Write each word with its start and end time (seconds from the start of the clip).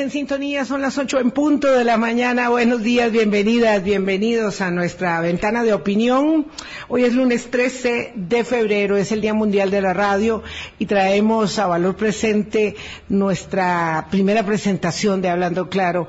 en 0.00 0.10
sintonía, 0.10 0.64
son 0.64 0.80
las 0.80 0.96
ocho 0.96 1.20
en 1.20 1.30
punto 1.30 1.70
de 1.70 1.84
la 1.84 1.98
mañana. 1.98 2.48
Buenos 2.48 2.82
días, 2.82 3.12
bienvenidas, 3.12 3.82
bienvenidos 3.84 4.62
a 4.62 4.70
nuestra 4.70 5.20
ventana 5.20 5.62
de 5.62 5.74
opinión. 5.74 6.46
Hoy 6.88 7.04
es 7.04 7.12
lunes 7.14 7.50
13 7.50 8.14
de 8.14 8.44
febrero, 8.44 8.96
es 8.96 9.12
el 9.12 9.20
Día 9.20 9.34
Mundial 9.34 9.70
de 9.70 9.82
la 9.82 9.92
Radio 9.92 10.42
y 10.78 10.86
traemos 10.86 11.58
a 11.58 11.66
valor 11.66 11.96
presente 11.96 12.76
nuestra 13.10 14.06
primera 14.10 14.44
presentación 14.44 15.20
de 15.20 15.28
Hablando 15.28 15.68
Claro 15.68 16.08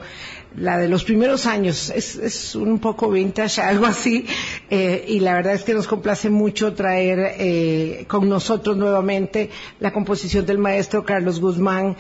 la 0.55 0.77
de 0.77 0.89
los 0.89 1.05
primeros 1.05 1.45
años, 1.45 1.89
es, 1.95 2.17
es 2.17 2.55
un 2.55 2.79
poco 2.79 3.09
vintage, 3.09 3.61
algo 3.61 3.85
así, 3.85 4.25
eh, 4.69 5.05
y 5.07 5.19
la 5.19 5.33
verdad 5.33 5.53
es 5.53 5.63
que 5.63 5.73
nos 5.73 5.87
complace 5.87 6.29
mucho 6.29 6.73
traer 6.73 7.35
eh, 7.37 8.05
con 8.07 8.27
nosotros 8.27 8.75
nuevamente 8.77 9.49
la 9.79 9.93
composición 9.93 10.45
del 10.45 10.57
maestro 10.57 11.05
Carlos 11.05 11.39
Guzmán 11.39 11.95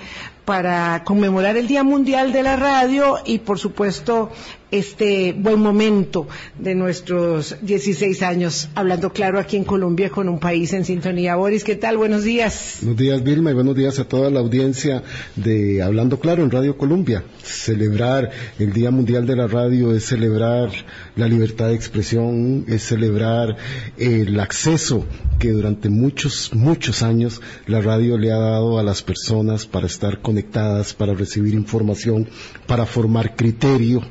para 0.51 1.05
conmemorar 1.05 1.55
el 1.55 1.65
Día 1.65 1.81
Mundial 1.81 2.33
de 2.33 2.43
la 2.43 2.57
Radio 2.57 3.19
y, 3.25 3.37
por 3.37 3.57
supuesto, 3.57 4.29
este 4.71 5.33
buen 5.33 5.59
momento 5.59 6.27
de 6.57 6.75
nuestros 6.75 7.57
16 7.61 8.21
años, 8.23 8.69
hablando 8.73 9.11
claro 9.11 9.37
aquí 9.37 9.57
en 9.57 9.65
Colombia 9.65 10.09
con 10.09 10.29
un 10.29 10.39
país 10.39 10.71
en 10.71 10.85
sintonía. 10.85 11.35
Boris, 11.35 11.65
¿qué 11.65 11.75
tal? 11.75 11.97
Buenos 11.97 12.23
días. 12.23 12.77
Buenos 12.81 12.97
días, 12.97 13.23
Vilma, 13.23 13.51
y 13.51 13.53
buenos 13.53 13.75
días 13.75 13.99
a 13.99 14.05
toda 14.05 14.29
la 14.29 14.39
audiencia 14.39 15.03
de 15.35 15.81
Hablando 15.81 16.19
Claro 16.19 16.43
en 16.43 16.51
Radio 16.51 16.77
Colombia. 16.77 17.23
Celebrar 17.43 18.31
el 18.59 18.71
Día 18.71 18.91
Mundial 18.91 19.27
de 19.27 19.35
la 19.35 19.47
Radio 19.47 19.93
es 19.93 20.05
celebrar 20.05 20.69
la 21.17 21.27
libertad 21.27 21.67
de 21.67 21.75
expresión, 21.75 22.65
es 22.69 22.83
celebrar 22.83 23.57
el 23.97 24.39
acceso 24.39 25.05
que 25.37 25.51
durante 25.51 25.89
muchos, 25.89 26.53
muchos 26.53 27.03
años 27.03 27.41
la 27.67 27.81
radio 27.81 28.17
le 28.17 28.31
ha 28.31 28.37
dado 28.37 28.79
a 28.79 28.83
las 28.83 29.01
personas 29.01 29.65
para 29.65 29.87
estar 29.87 30.21
conectadas, 30.21 30.40
para 30.43 31.13
recibir 31.13 31.53
información, 31.53 32.27
para 32.67 32.85
formar 32.85 33.35
criterio. 33.35 34.01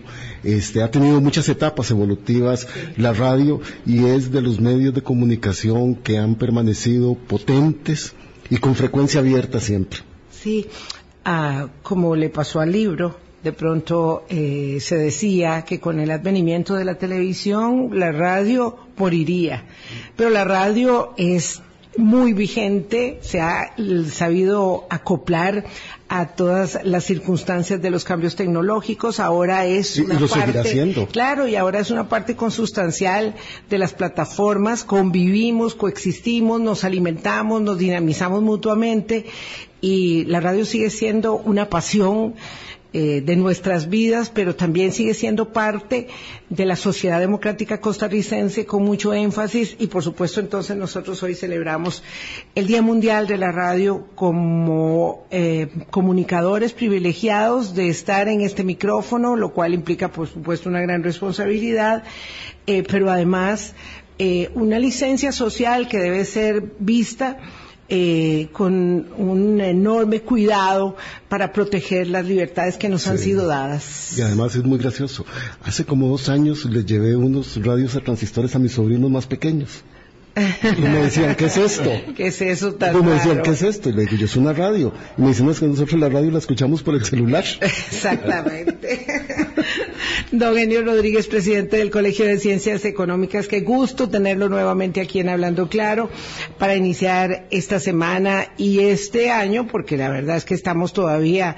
Este, 0.43 0.83
ha 0.83 0.91
tenido 0.91 1.21
muchas 1.21 1.49
etapas 1.49 1.91
evolutivas 1.91 2.67
la 2.97 3.13
radio 3.13 3.61
y 3.85 4.07
es 4.07 4.33
de 4.33 4.41
los 4.41 4.61
medios 4.61 4.95
de 4.95 5.03
comunicación 5.03 5.95
que 5.95 6.19
han 6.19 6.35
permanecido 6.35 7.15
potentes 7.15 8.15
y 8.49 8.57
con 8.57 8.75
frecuencia 8.75 9.21
abierta 9.21 9.61
siempre. 9.61 10.01
Sí, 10.31 10.67
ah, 11.25 11.69
como 11.83 12.17
le 12.17 12.31
pasó 12.31 12.61
al 12.61 12.73
libro, 12.73 13.17
de 13.43 13.53
pronto 13.53 14.25
eh, 14.29 14.79
se 14.81 14.97
decía 14.97 15.63
que 15.63 15.81
con 15.81 16.01
el 16.01 16.11
advenimiento 16.11 16.75
de 16.75 16.85
la 16.85 16.97
televisión 16.97 17.91
la 17.93 18.13
radio 18.13 18.77
moriría, 18.97 19.65
pero 20.17 20.31
la 20.31 20.45
radio 20.45 21.15
es 21.17 21.63
muy 21.97 22.33
vigente, 22.33 23.19
se 23.23 23.41
ha 23.41 23.75
sabido 24.11 24.87
acoplar 24.91 25.65
a 26.09 26.27
todas 26.27 26.81
las 26.85 27.05
circunstancias 27.05 27.81
de 27.81 27.91
los 27.91 28.05
cambios 28.05 28.37
tecnológicos, 28.37 29.21
ahora 29.21 29.67
es 29.67 29.99
una 29.99 30.15
y 30.15 30.19
lo 30.19 30.29
parte, 30.29 30.59
haciendo. 30.59 31.07
claro, 31.07 31.47
y 31.47 31.57
ahora 31.57 31.81
es 31.81 31.91
una 31.91 32.09
parte 32.09 32.37
consustancial 32.37 33.35
de 33.69 33.79
las 33.79 33.93
plataformas, 33.93 34.85
convivimos, 34.85 35.75
coexistimos, 35.75 36.61
nos 36.61 36.85
alimentamos, 36.85 37.63
nos 37.63 37.79
dinamizamos 37.79 38.43
mutuamente 38.43 39.27
y 39.81 40.25
la 40.25 40.41
radio 40.41 40.65
sigue 40.65 40.91
siendo 40.91 41.37
una 41.37 41.69
pasión 41.71 42.35
eh, 42.93 43.23
de 43.25 43.37
nuestras 43.37 43.89
vidas, 43.89 44.31
pero 44.35 44.57
también 44.57 44.91
sigue 44.91 45.15
siendo 45.15 45.53
parte 45.53 46.09
de 46.49 46.65
la 46.65 46.75
sociedad 46.75 47.21
democrática 47.21 47.81
costarricense 47.81 48.67
con 48.67 48.83
mucho 48.83 49.15
énfasis. 49.15 49.77
Y 49.79 49.87
por 49.87 50.03
supuesto 50.03 50.41
entonces 50.41 50.77
nosotros 50.77 51.23
hoy 51.23 51.37
celebramos 51.37 52.03
el 52.57 52.67
Día 52.67 52.83
Mundial 52.83 53.29
de 53.29 53.39
la 53.39 53.53
Radio 53.53 54.09
como 54.17 55.25
eh, 55.31 55.69
comunicadores 55.91 56.73
privilegiados 56.73 57.77
de 57.77 57.91
estar 57.91 58.27
en 58.27 58.41
este 58.41 58.65
micrófono, 58.65 59.37
lo 59.37 59.53
cual 59.53 59.73
implica 59.73 60.11
por 60.11 60.27
supuesto 60.27 60.69
una 60.69 60.81
gran 60.81 61.05
responsabilidad, 61.05 62.03
eh, 62.67 62.83
pero 62.83 63.09
además 63.09 63.75
una 64.53 64.79
licencia 64.79 65.33
social 65.33 65.89
que 65.89 65.97
debe 65.97 66.27
ser 66.27 66.75
vista 66.79 67.39
eh, 67.91 68.49
con 68.53 68.75
un 69.17 69.61
enorme 69.61 70.21
cuidado 70.21 70.97
para 71.29 71.53
proteger 71.53 72.07
las 72.07 72.25
libertades 72.25 72.77
que 72.77 72.89
nos 72.89 73.07
han 73.09 73.19
sido 73.19 73.49
dadas. 73.49 74.17
Y 74.17 74.23
además 74.23 74.55
es 74.55 74.63
muy 74.63 74.79
gracioso. 74.79 75.27
Hace 75.65 75.85
como 75.85 76.09
dos 76.09 76.29
años 76.29 76.65
les 76.67 76.87
llevé 76.87 77.17
unos 77.17 77.63
radios 77.65 77.97
a 77.97 78.01
transistores 78.01 78.55
a 78.55 78.61
mis 78.61 78.73
sobrinos 78.73 79.11
más 79.11 79.27
pequeños. 79.27 79.83
Y 80.37 80.81
me 80.81 81.03
decían, 81.03 81.35
¿qué 81.35 81.47
es 81.47 81.57
esto? 81.57 81.91
¿Qué 82.17 82.29
es 82.29 82.41
eso 82.41 82.75
tan 82.75 82.97
Y 82.97 83.03
me 83.03 83.13
decían, 83.13 83.43
¿qué 83.43 83.51
es 83.51 83.63
esto? 83.63 83.89
Y 83.89 83.93
le 83.93 84.03
digo, 84.03 84.17
yo 84.17 84.27
es 84.27 84.37
una 84.37 84.53
radio. 84.53 84.93
Y 85.19 85.23
me 85.23 85.29
dicen, 85.29 85.49
es 85.51 85.59
que 85.59 85.67
nosotros 85.67 85.99
la 85.99 86.09
radio 86.09 86.31
la 86.31 86.39
escuchamos 86.39 86.83
por 86.83 86.95
el 86.95 87.05
celular. 87.05 87.45
Exactamente. 87.61 89.07
Don 90.33 90.57
Enio 90.57 90.85
Rodríguez, 90.85 91.27
presidente 91.27 91.79
del 91.79 91.91
Colegio 91.91 92.27
de 92.27 92.39
Ciencias 92.39 92.85
Económicas, 92.85 93.49
qué 93.49 93.61
gusto 93.61 94.09
tenerlo 94.09 94.49
nuevamente 94.49 95.01
aquí 95.01 95.19
en 95.19 95.29
Hablando 95.29 95.69
Claro 95.69 96.11
para 96.59 96.77
iniciar 96.77 97.47
esta 97.51 97.81
semana 97.81 98.49
y 98.57 98.81
este 98.81 99.31
año, 99.31 99.67
porque 99.67 99.97
la 99.97 100.09
verdad 100.09 100.37
es 100.37 100.45
que 100.45 100.55
estamos 100.55 100.93
todavía 100.93 101.57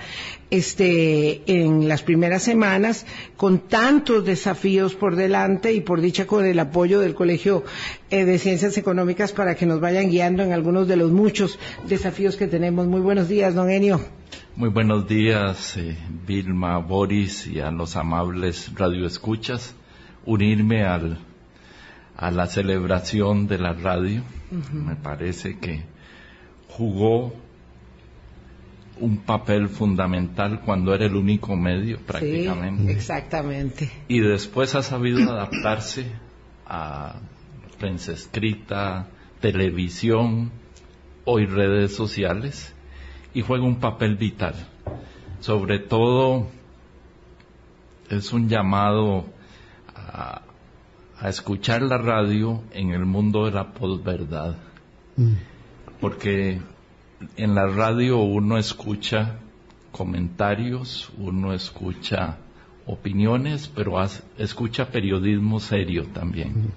este, 0.53 1.43
en 1.47 1.89
las 1.89 2.03
primeras 2.03 2.43
semanas 2.43 3.07
con 3.39 3.61
tantos 3.61 4.27
desafíos 4.27 4.95
por 4.95 5.17
delante 5.17 5.73
y 5.73 5.81
por 5.81 6.03
dicha 6.03 6.27
con 6.27 6.45
el 6.45 6.59
apoyo 6.59 7.01
del 7.01 7.15
Colegio 7.15 7.65
eh, 8.11 8.27
de 8.27 8.39
Ciencias 8.39 8.77
Económicas 8.77 9.33
para 9.33 9.55
que 9.55 9.65
nos 9.65 9.81
vayan 9.81 10.11
guiando 10.11 10.43
en 10.43 10.53
algunos 10.53 10.87
de 10.89 10.97
los 10.97 11.11
muchos 11.11 11.59
desafíos 11.89 12.37
que 12.37 12.49
tenemos. 12.49 12.87
Muy 12.87 13.01
buenos 13.01 13.31
días, 13.31 13.55
don 13.55 13.71
Enio. 13.71 14.03
Muy 14.55 14.69
buenos 14.69 15.09
días, 15.09 15.79
eh, 15.79 15.97
Vilma, 16.27 16.77
Boris 16.77 17.47
y 17.47 17.61
a 17.61 17.71
los 17.71 17.97
amables 17.97 18.73
radioescuchas. 18.75 19.75
Unirme 20.27 20.85
al, 20.85 21.19
a 22.15 22.31
la 22.31 22.47
celebración 22.47 23.47
de 23.47 23.57
la 23.57 23.73
radio. 23.73 24.23
Me 24.71 24.97
parece 24.97 25.59
que 25.59 25.83
jugó 26.69 27.33
un 29.01 29.19
papel 29.19 29.69
fundamental 29.69 30.61
cuando 30.61 30.95
era 30.95 31.07
el 31.07 31.17
único 31.17 31.57
medio 31.57 31.99
prácticamente. 31.99 32.93
exactamente. 32.93 33.91
Y 34.09 34.21
después 34.21 34.75
ha 34.75 34.83
sabido 34.83 35.33
adaptarse 35.33 36.07
a 36.67 37.17
prensa 37.79 38.13
escrita, 38.13 39.09
televisión, 39.41 40.53
hoy 41.25 41.47
redes 41.47 41.95
sociales 41.95 42.75
y 43.35 43.43
juega 43.43 43.65
un 43.65 43.81
papel 43.81 44.17
vital. 44.17 44.55
Sobre 45.41 45.79
todo 45.79 46.49
es 48.09 48.33
un 48.33 48.49
llamado 48.49 49.27
a, 49.95 50.43
escuchar 51.25 51.83
la 51.83 51.99
radio 51.99 52.63
en 52.73 52.91
el 52.91 53.05
mundo 53.05 53.45
de 53.45 53.53
la 53.53 53.73
posverdad. 53.73 54.57
Mm. 55.17 55.35
Porque 56.01 56.61
en 57.37 57.55
la 57.55 57.67
radio 57.67 58.19
uno 58.19 58.59
escucha 58.59 59.37
comentarios, 59.91 61.13
uno 61.19 61.53
escucha 61.53 62.39
opiniones, 62.87 63.69
pero 63.69 64.03
escucha 64.39 64.91
periodismo 64.91 65.61
serio 65.61 66.07
también. 66.13 66.73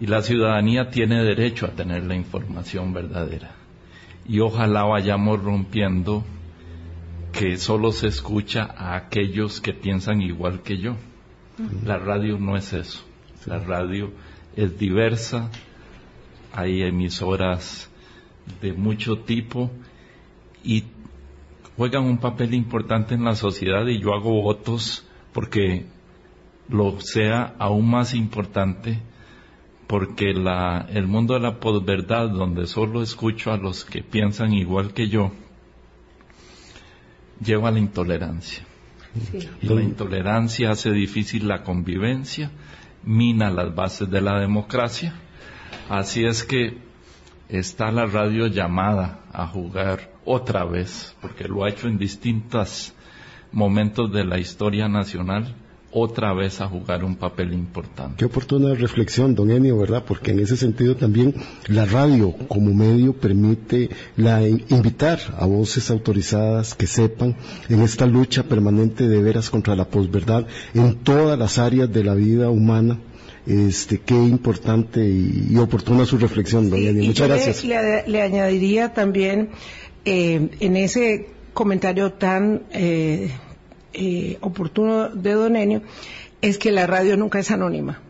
Y 0.00 0.06
la 0.06 0.22
ciudadanía 0.22 0.90
tiene 0.90 1.22
derecho 1.22 1.66
a 1.66 1.70
tener 1.70 2.04
la 2.04 2.14
información 2.14 2.92
verdadera 2.92 3.60
y 4.26 4.38
ojalá 4.40 4.84
vayamos 4.84 5.42
rompiendo 5.42 6.24
que 7.32 7.56
solo 7.56 7.90
se 7.92 8.06
escucha 8.06 8.62
a 8.62 8.94
aquellos 8.94 9.60
que 9.60 9.72
piensan 9.72 10.22
igual 10.22 10.62
que 10.62 10.78
yo. 10.78 10.96
La 11.84 11.98
radio 11.98 12.38
no 12.38 12.56
es 12.56 12.72
eso. 12.72 13.04
La 13.46 13.58
radio 13.58 14.12
es 14.56 14.78
diversa, 14.78 15.50
hay 16.52 16.82
emisoras 16.82 17.89
de 18.60 18.72
mucho 18.72 19.18
tipo 19.18 19.70
y 20.62 20.84
juegan 21.76 22.04
un 22.04 22.18
papel 22.18 22.54
importante 22.54 23.14
en 23.14 23.24
la 23.24 23.34
sociedad 23.34 23.86
y 23.86 24.00
yo 24.00 24.14
hago 24.14 24.42
votos 24.42 25.06
porque 25.32 25.86
lo 26.68 27.00
sea 27.00 27.54
aún 27.58 27.90
más 27.90 28.14
importante 28.14 28.98
porque 29.90 30.32
la, 30.32 30.86
el 30.92 31.08
mundo 31.08 31.34
de 31.34 31.40
la 31.40 31.58
posverdad, 31.58 32.28
donde 32.28 32.68
solo 32.68 33.02
escucho 33.02 33.50
a 33.50 33.56
los 33.56 33.84
que 33.84 34.02
piensan 34.02 34.52
igual 34.52 34.94
que 34.94 35.08
yo, 35.08 35.32
lleva 37.44 37.70
a 37.70 37.72
la 37.72 37.80
intolerancia. 37.80 38.64
Y 39.60 39.66
la 39.66 39.82
intolerancia 39.82 40.70
hace 40.70 40.92
difícil 40.92 41.48
la 41.48 41.64
convivencia, 41.64 42.52
mina 43.02 43.50
las 43.50 43.74
bases 43.74 44.08
de 44.08 44.20
la 44.20 44.38
democracia. 44.38 45.14
Así 45.88 46.24
es 46.24 46.44
que 46.44 46.78
está 47.52 47.90
la 47.90 48.06
radio 48.06 48.46
llamada 48.46 49.20
a 49.32 49.46
jugar 49.46 50.10
otra 50.24 50.64
vez, 50.64 51.14
porque 51.20 51.48
lo 51.48 51.64
ha 51.64 51.70
hecho 51.70 51.88
en 51.88 51.98
distintos 51.98 52.94
momentos 53.52 54.12
de 54.12 54.24
la 54.24 54.38
historia 54.38 54.88
nacional, 54.88 55.54
otra 55.92 56.32
vez 56.32 56.60
a 56.60 56.68
jugar 56.68 57.04
un 57.04 57.16
papel 57.16 57.52
importante. 57.52 58.16
Qué 58.18 58.24
oportuna 58.24 58.74
reflexión, 58.74 59.34
don 59.34 59.50
Enio, 59.50 59.76
¿verdad? 59.76 60.04
Porque 60.06 60.30
en 60.30 60.38
ese 60.38 60.56
sentido 60.56 60.94
también 60.94 61.34
la 61.66 61.84
radio 61.84 62.32
como 62.48 62.72
medio 62.72 63.12
permite 63.12 63.90
la, 64.16 64.46
invitar 64.46 65.18
a 65.36 65.46
voces 65.46 65.90
autorizadas 65.90 66.74
que 66.74 66.86
sepan 66.86 67.36
en 67.68 67.80
esta 67.80 68.06
lucha 68.06 68.44
permanente 68.44 69.08
de 69.08 69.20
veras 69.20 69.50
contra 69.50 69.74
la 69.74 69.86
posverdad 69.86 70.46
en 70.74 70.96
todas 70.96 71.38
las 71.38 71.58
áreas 71.58 71.92
de 71.92 72.04
la 72.04 72.14
vida 72.14 72.50
humana. 72.50 72.98
Este, 73.50 73.98
qué 73.98 74.14
importante 74.14 75.04
y, 75.04 75.56
oportuna 75.58 76.06
su 76.06 76.18
reflexión, 76.18 76.72
Enio. 76.72 77.04
Muchas 77.04 77.26
gracias. 77.26 77.64
Le, 77.64 78.22
añadiría 78.22 78.94
también 78.94 79.50
eh, 80.04 80.50
en 80.60 80.76
ese 80.76 81.30
comentario 81.52 82.12
tan 82.12 82.62
eh, 82.70 83.32
eh, 83.92 84.38
oportuno 84.40 85.08
de 85.08 85.32
Don 85.32 85.56
Enio 85.56 85.82
es 86.40 86.58
que 86.58 86.70
la 86.70 86.86
radio 86.86 87.16
nunca 87.16 87.40
es 87.40 87.50
anónima. 87.50 88.00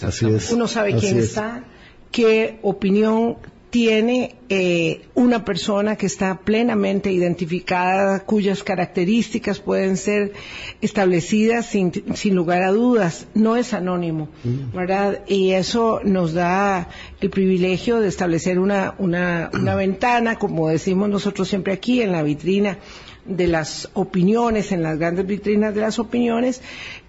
Así 0.00 0.26
es. 0.26 0.50
Uno 0.50 0.66
sabe 0.66 0.96
quién 0.96 1.18
está, 1.18 1.64
qué 2.10 2.58
opinión 2.62 3.36
tiene 3.70 4.34
eh, 4.48 5.02
una 5.14 5.44
persona 5.44 5.94
que 5.96 6.06
está 6.06 6.40
plenamente 6.40 7.12
identificada, 7.12 8.20
cuyas 8.24 8.64
características 8.64 9.60
pueden 9.60 9.96
ser 9.96 10.32
establecidas 10.80 11.66
sin, 11.66 11.92
lugar 12.34 12.62
a 12.62 12.72
dudas. 12.72 13.28
No 13.34 13.56
es 13.56 13.72
anónimo, 13.72 14.28
mm. 14.42 14.76
¿verdad? 14.76 15.22
Y 15.28 15.52
eso 15.52 16.00
nos 16.04 16.34
da 16.34 16.88
el 17.20 17.30
privilegio 17.30 18.00
de 18.00 18.08
establecer 18.08 18.58
una, 18.58 18.94
una, 18.98 19.50
una 19.54 19.74
ventana, 19.76 20.36
como 20.36 20.68
decimos 20.68 21.08
nosotros 21.08 21.48
siempre 21.48 21.72
aquí, 21.72 22.02
en 22.02 22.10
la 22.10 22.24
vitrina 22.24 22.78
de 23.24 23.46
las 23.46 23.88
opiniones, 23.94 24.72
en 24.72 24.82
las 24.82 24.98
grandes 24.98 25.26
vitrinas 25.26 25.74
de 25.74 25.80
las 25.80 26.00
opiniones, 26.00 26.60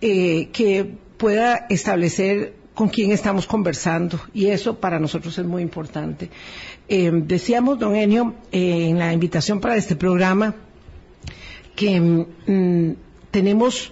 eh, 0.01 0.49
que 0.53 0.85
pueda 1.17 1.65
establecer 1.69 2.60
con 2.73 2.89
quién 2.89 3.11
estamos 3.11 3.47
conversando 3.47 4.19
y 4.33 4.47
eso 4.47 4.79
para 4.79 4.99
nosotros 4.99 5.37
es 5.37 5.45
muy 5.45 5.61
importante. 5.61 6.29
Eh, 6.87 7.11
decíamos, 7.13 7.79
don 7.79 7.95
Enio, 7.95 8.35
eh, 8.51 8.87
en 8.89 8.99
la 8.99 9.13
invitación 9.13 9.59
para 9.59 9.75
este 9.75 9.95
programa 9.95 10.55
que 11.75 11.99
mm, 11.99 12.95
tenemos 13.31 13.91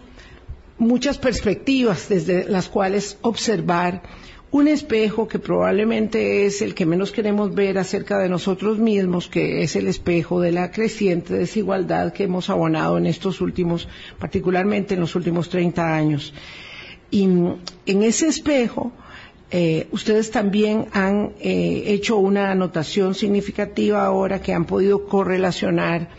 muchas 0.78 1.18
perspectivas 1.18 2.08
desde 2.10 2.46
las 2.46 2.70
cuales 2.70 3.18
observar 3.22 4.02
un 4.52 4.68
espejo 4.68 5.28
que 5.28 5.38
probablemente 5.38 6.46
es 6.46 6.62
el 6.64 6.74
que 6.74 6.86
menos 6.86 7.12
queremos 7.12 7.54
ver 7.54 7.78
acerca 7.78 8.18
de 8.18 8.30
nosotros 8.30 8.80
mismos, 8.80 9.28
que 9.28 9.62
es 9.62 9.76
el 9.76 9.88
espejo 9.88 10.42
de 10.42 10.52
la 10.52 10.72
creciente 10.72 11.36
desigualdad 11.36 12.14
que 12.14 12.24
hemos 12.24 12.50
abonado 12.50 12.98
en 12.98 13.06
estos 13.06 13.42
últimos, 13.42 13.88
particularmente 14.18 14.96
en 14.96 15.02
los 15.02 15.16
últimos 15.16 15.50
30 15.50 15.96
años. 15.96 16.34
Y 17.12 17.24
en 17.24 18.04
ese 18.04 18.28
espejo, 18.28 18.92
eh, 19.52 19.88
ustedes 19.92 20.32
también 20.32 20.88
han 20.94 21.34
eh, 21.40 21.84
hecho 21.88 22.18
una 22.18 22.52
anotación 22.52 23.16
significativa 23.16 24.06
ahora 24.06 24.42
que 24.42 24.54
han 24.54 24.66
podido 24.66 25.06
correlacionar 25.08 26.10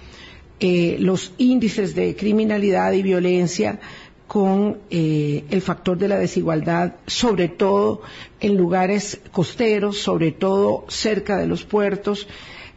eh, 0.63 0.97
los 0.99 1.33
índices 1.39 1.95
de 1.95 2.15
criminalidad 2.15 2.93
y 2.93 3.03
violencia 3.03 3.79
con 4.27 4.79
eh, 4.91 5.45
el 5.51 5.63
factor 5.63 5.99
de 5.99 6.07
la 6.07 6.19
desigualdad, 6.19 6.97
sobre 7.07 7.49
todo 7.49 8.03
en 8.41 8.57
lugares 8.57 9.21
costeros, 9.33 9.99
sobre 9.99 10.33
todo 10.33 10.85
cerca 10.89 11.39
de 11.39 11.49
los 11.49 11.65
puertos, 11.65 12.29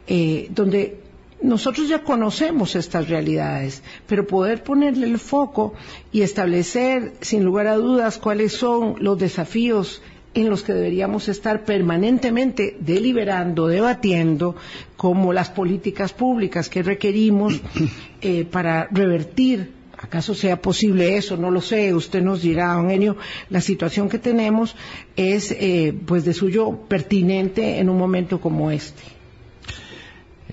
eh, 0.07 0.47
donde 0.49 1.02
nosotros 1.43 1.87
ya 1.89 2.03
conocemos 2.03 2.75
estas 2.75 3.09
realidades, 3.09 3.83
pero 4.07 4.25
poder 4.25 4.63
ponerle 4.63 5.07
el 5.07 5.19
foco 5.19 5.73
y 6.11 6.21
establecer, 6.21 7.13
sin 7.21 7.43
lugar 7.43 7.67
a 7.67 7.75
dudas, 7.75 8.17
cuáles 8.17 8.53
son 8.53 8.95
los 8.99 9.19
desafíos 9.19 10.01
en 10.33 10.49
los 10.49 10.63
que 10.63 10.73
deberíamos 10.73 11.27
estar 11.27 11.63
permanentemente 11.63 12.77
deliberando, 12.79 13.67
debatiendo, 13.67 14.55
como 14.97 15.33
las 15.33 15.49
políticas 15.49 16.13
públicas 16.13 16.69
que 16.69 16.81
requerimos 16.81 17.61
eh, 18.21 18.45
para 18.45 18.87
revertir 18.89 19.83
¿Acaso 20.03 20.35
sea 20.35 20.61
posible 20.61 21.15
eso? 21.15 21.37
No 21.37 21.49
lo 21.49 21.61
sé. 21.61 21.93
Usted 21.93 22.21
nos 22.21 22.41
dirá, 22.41 22.73
don 22.73 22.91
Enio, 22.91 23.15
la 23.49 23.61
situación 23.61 24.09
que 24.09 24.19
tenemos 24.19 24.75
es, 25.15 25.51
eh, 25.51 25.93
pues, 26.05 26.25
de 26.25 26.33
suyo 26.33 26.77
pertinente 26.89 27.79
en 27.79 27.87
un 27.87 27.97
momento 27.97 28.41
como 28.41 28.69
este. 28.69 29.01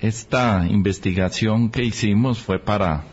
Esta 0.01 0.65
investigación 0.67 1.69
que 1.69 1.83
hicimos 1.83 2.39
fue 2.39 2.57
para 2.57 3.03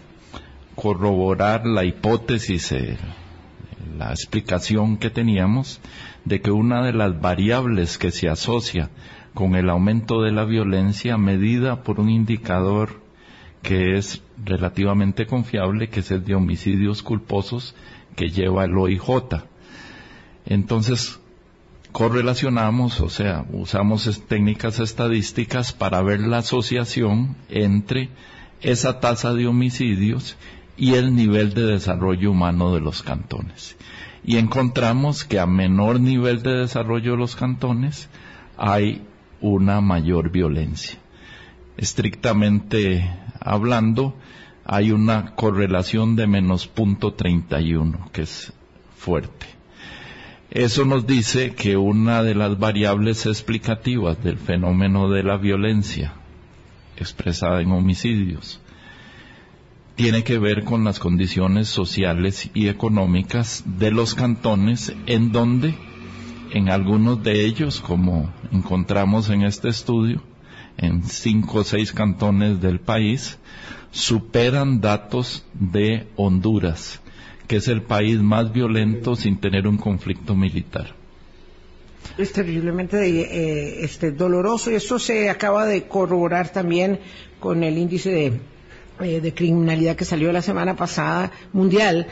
corroborar 0.75 1.67
la 1.67 1.85
hipótesis, 1.85 2.75
la 3.99 4.08
explicación 4.08 4.96
que 4.96 5.11
teníamos 5.11 5.82
de 6.25 6.40
que 6.40 6.50
una 6.50 6.82
de 6.82 6.94
las 6.94 7.20
variables 7.20 7.99
que 7.99 8.11
se 8.11 8.31
asocia 8.31 8.88
con 9.35 9.55
el 9.55 9.69
aumento 9.69 10.23
de 10.23 10.32
la 10.32 10.46
violencia 10.46 11.19
medida 11.19 11.82
por 11.82 12.00
un 12.00 12.08
indicador 12.08 13.02
que 13.61 13.99
es 13.99 14.23
relativamente 14.43 15.26
confiable, 15.26 15.91
que 15.91 16.00
es 16.00 16.11
el 16.11 16.25
de 16.25 16.37
homicidios 16.37 17.02
culposos 17.02 17.75
que 18.17 18.31
lleva 18.31 18.64
el 18.64 18.75
OIJ. 18.79 19.44
Entonces, 20.46 21.20
correlacionamos, 21.93 23.00
o 23.00 23.08
sea, 23.08 23.44
usamos 23.52 24.23
técnicas 24.29 24.79
estadísticas 24.81 25.73
para 25.73 26.02
ver 26.02 26.20
la 26.20 26.38
asociación 26.38 27.37
entre 27.49 28.11
esa 28.61 29.00
tasa 29.00 29.35
de 29.35 29.46
homicidios 29.46 30.37
y 30.76 30.94
el 30.94 31.14
nivel 31.14 31.55
de 31.55 31.62
desarrollo 31.62 32.31
humano 32.31 32.75
de 32.75 32.81
los 32.81 33.02
cantones. 33.02 33.76
Y 34.25 34.37
encontramos 34.37 35.25
que 35.25 35.40
a 35.40 35.46
menor 35.46 36.00
nivel 36.00 36.43
de 36.43 36.52
desarrollo 36.58 37.12
de 37.12 37.19
los 37.19 37.37
cantones 37.37 38.08
hay 38.56 39.02
una 39.41 39.81
mayor 39.81 40.31
violencia. 40.31 40.99
Estrictamente 41.76 43.08
hablando, 43.41 44.17
hay 44.64 44.91
una 44.91 45.34
correlación 45.34 46.17
de 46.17 46.26
menos 46.26 46.67
punto 46.67 47.14
31, 47.14 48.11
que 48.12 48.23
es 48.23 48.52
fuerte. 48.96 49.57
Eso 50.50 50.86
nos 50.86 51.06
dice 51.06 51.55
que 51.55 51.76
una 51.76 52.22
de 52.22 52.34
las 52.34 52.58
variables 52.58 53.26
explicativas 53.26 54.22
del 54.22 54.38
fenómeno 54.38 55.10
de 55.10 55.22
la 55.22 55.36
violencia, 55.36 56.14
expresada 56.96 57.60
en 57.60 57.70
homicidios, 57.70 58.60
tiene 59.94 60.24
que 60.24 60.38
ver 60.38 60.64
con 60.64 60.84
las 60.84 61.00
condiciones 61.00 61.69
sociales 61.69 62.50
y 62.55 62.69
económicas 62.69 63.62
de 63.67 63.90
los 63.90 64.14
cantones 64.14 64.94
en 65.06 65.32
donde, 65.32 65.74
en 66.52 66.70
algunos 66.70 67.22
de 67.22 67.44
ellos, 67.44 67.81
como 67.81 68.32
encontramos 68.50 69.28
en 69.28 69.43
este 69.43 69.69
estudio, 69.69 70.22
en 70.78 71.02
cinco 71.02 71.58
o 71.58 71.64
seis 71.64 71.93
cantones 71.93 72.60
del 72.62 72.81
país 72.81 73.38
superan 73.90 74.81
datos 74.81 75.44
de 75.52 76.06
Honduras, 76.17 77.00
que 77.48 77.56
es 77.56 77.67
el 77.67 77.82
país 77.82 78.20
más 78.20 78.52
violento 78.52 79.17
sin 79.17 79.40
tener 79.40 79.67
un 79.67 79.78
conflicto 79.78 80.36
militar. 80.36 80.94
Es 82.19 82.32
terriblemente 82.32 83.08
eh, 83.08 83.84
este, 83.84 84.12
doloroso 84.12 84.70
y 84.70 84.74
esto 84.74 84.98
se 84.98 85.31
acaba 85.31 85.67
de 85.67 85.84
corroborar 85.88 86.50
también 86.52 87.00
con 87.40 87.64
el 87.64 87.78
índice 87.78 88.10
de, 88.10 88.32
eh, 89.00 89.32
criminalidad 89.34 89.96
que 89.96 90.05
salió 90.05 90.31
la 90.31 90.43
semana 90.43 90.76
pasada 90.76 91.32
mundial 91.52 92.06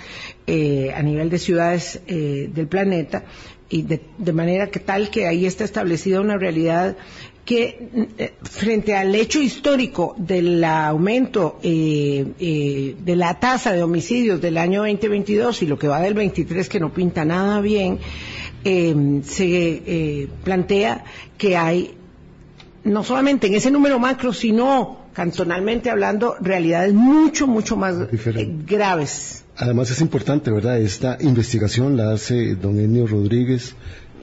eh, 0.46 0.92
a 0.94 1.02
nivel 1.02 1.28
de 1.28 1.38
ciudades 1.38 2.00
del 2.06 2.68
planeta 2.68 3.24
y 3.68 3.82
de, 3.82 4.00
de, 4.16 4.32
manera 4.32 4.68
que 4.68 4.78
tal 4.78 5.10
que 5.10 5.26
ahí 5.26 5.44
está 5.44 5.64
establecida 5.64 6.20
una 6.20 6.38
realidad 6.38 6.96
que 7.46 7.88
eh, 8.18 8.34
frente 8.42 8.94
al 8.96 9.14
hecho 9.14 9.40
histórico 9.40 10.16
del 10.18 10.62
aumento 10.64 11.60
eh, 11.62 12.26
eh, 12.40 12.96
de 12.98 13.16
la 13.16 13.38
tasa 13.38 13.72
de 13.72 13.84
homicidios 13.84 14.40
del 14.40 14.58
año 14.58 14.80
2022 14.80 15.62
y 15.62 15.66
lo 15.68 15.78
que 15.78 15.86
va 15.86 16.00
del 16.00 16.14
23 16.14 16.68
que 16.68 16.80
no 16.80 16.92
pinta 16.92 17.24
nada 17.24 17.60
bien, 17.60 18.00
se 18.64 20.28
plantea 20.42 21.04
que 21.38 21.56
hay 21.56 21.94
no 22.82 23.04
solamente 23.04 23.46
en 23.46 23.54
ese 23.54 23.70
número 23.70 24.00
macro, 24.00 24.32
sino 24.32 25.06
cantonalmente 25.12 25.88
hablando, 25.88 26.34
realidades 26.40 26.92
mucho, 26.94 27.46
mucho 27.46 27.76
más 27.76 27.94
graves. 28.66 29.44
Además 29.56 29.90
es 29.90 30.00
importante, 30.00 30.50
¿verdad? 30.50 30.80
Esta 30.80 31.16
investigación 31.20 31.96
la 31.96 32.12
hace 32.12 32.56
don 32.56 32.78
Enio 32.78 33.06
Rodríguez, 33.06 33.74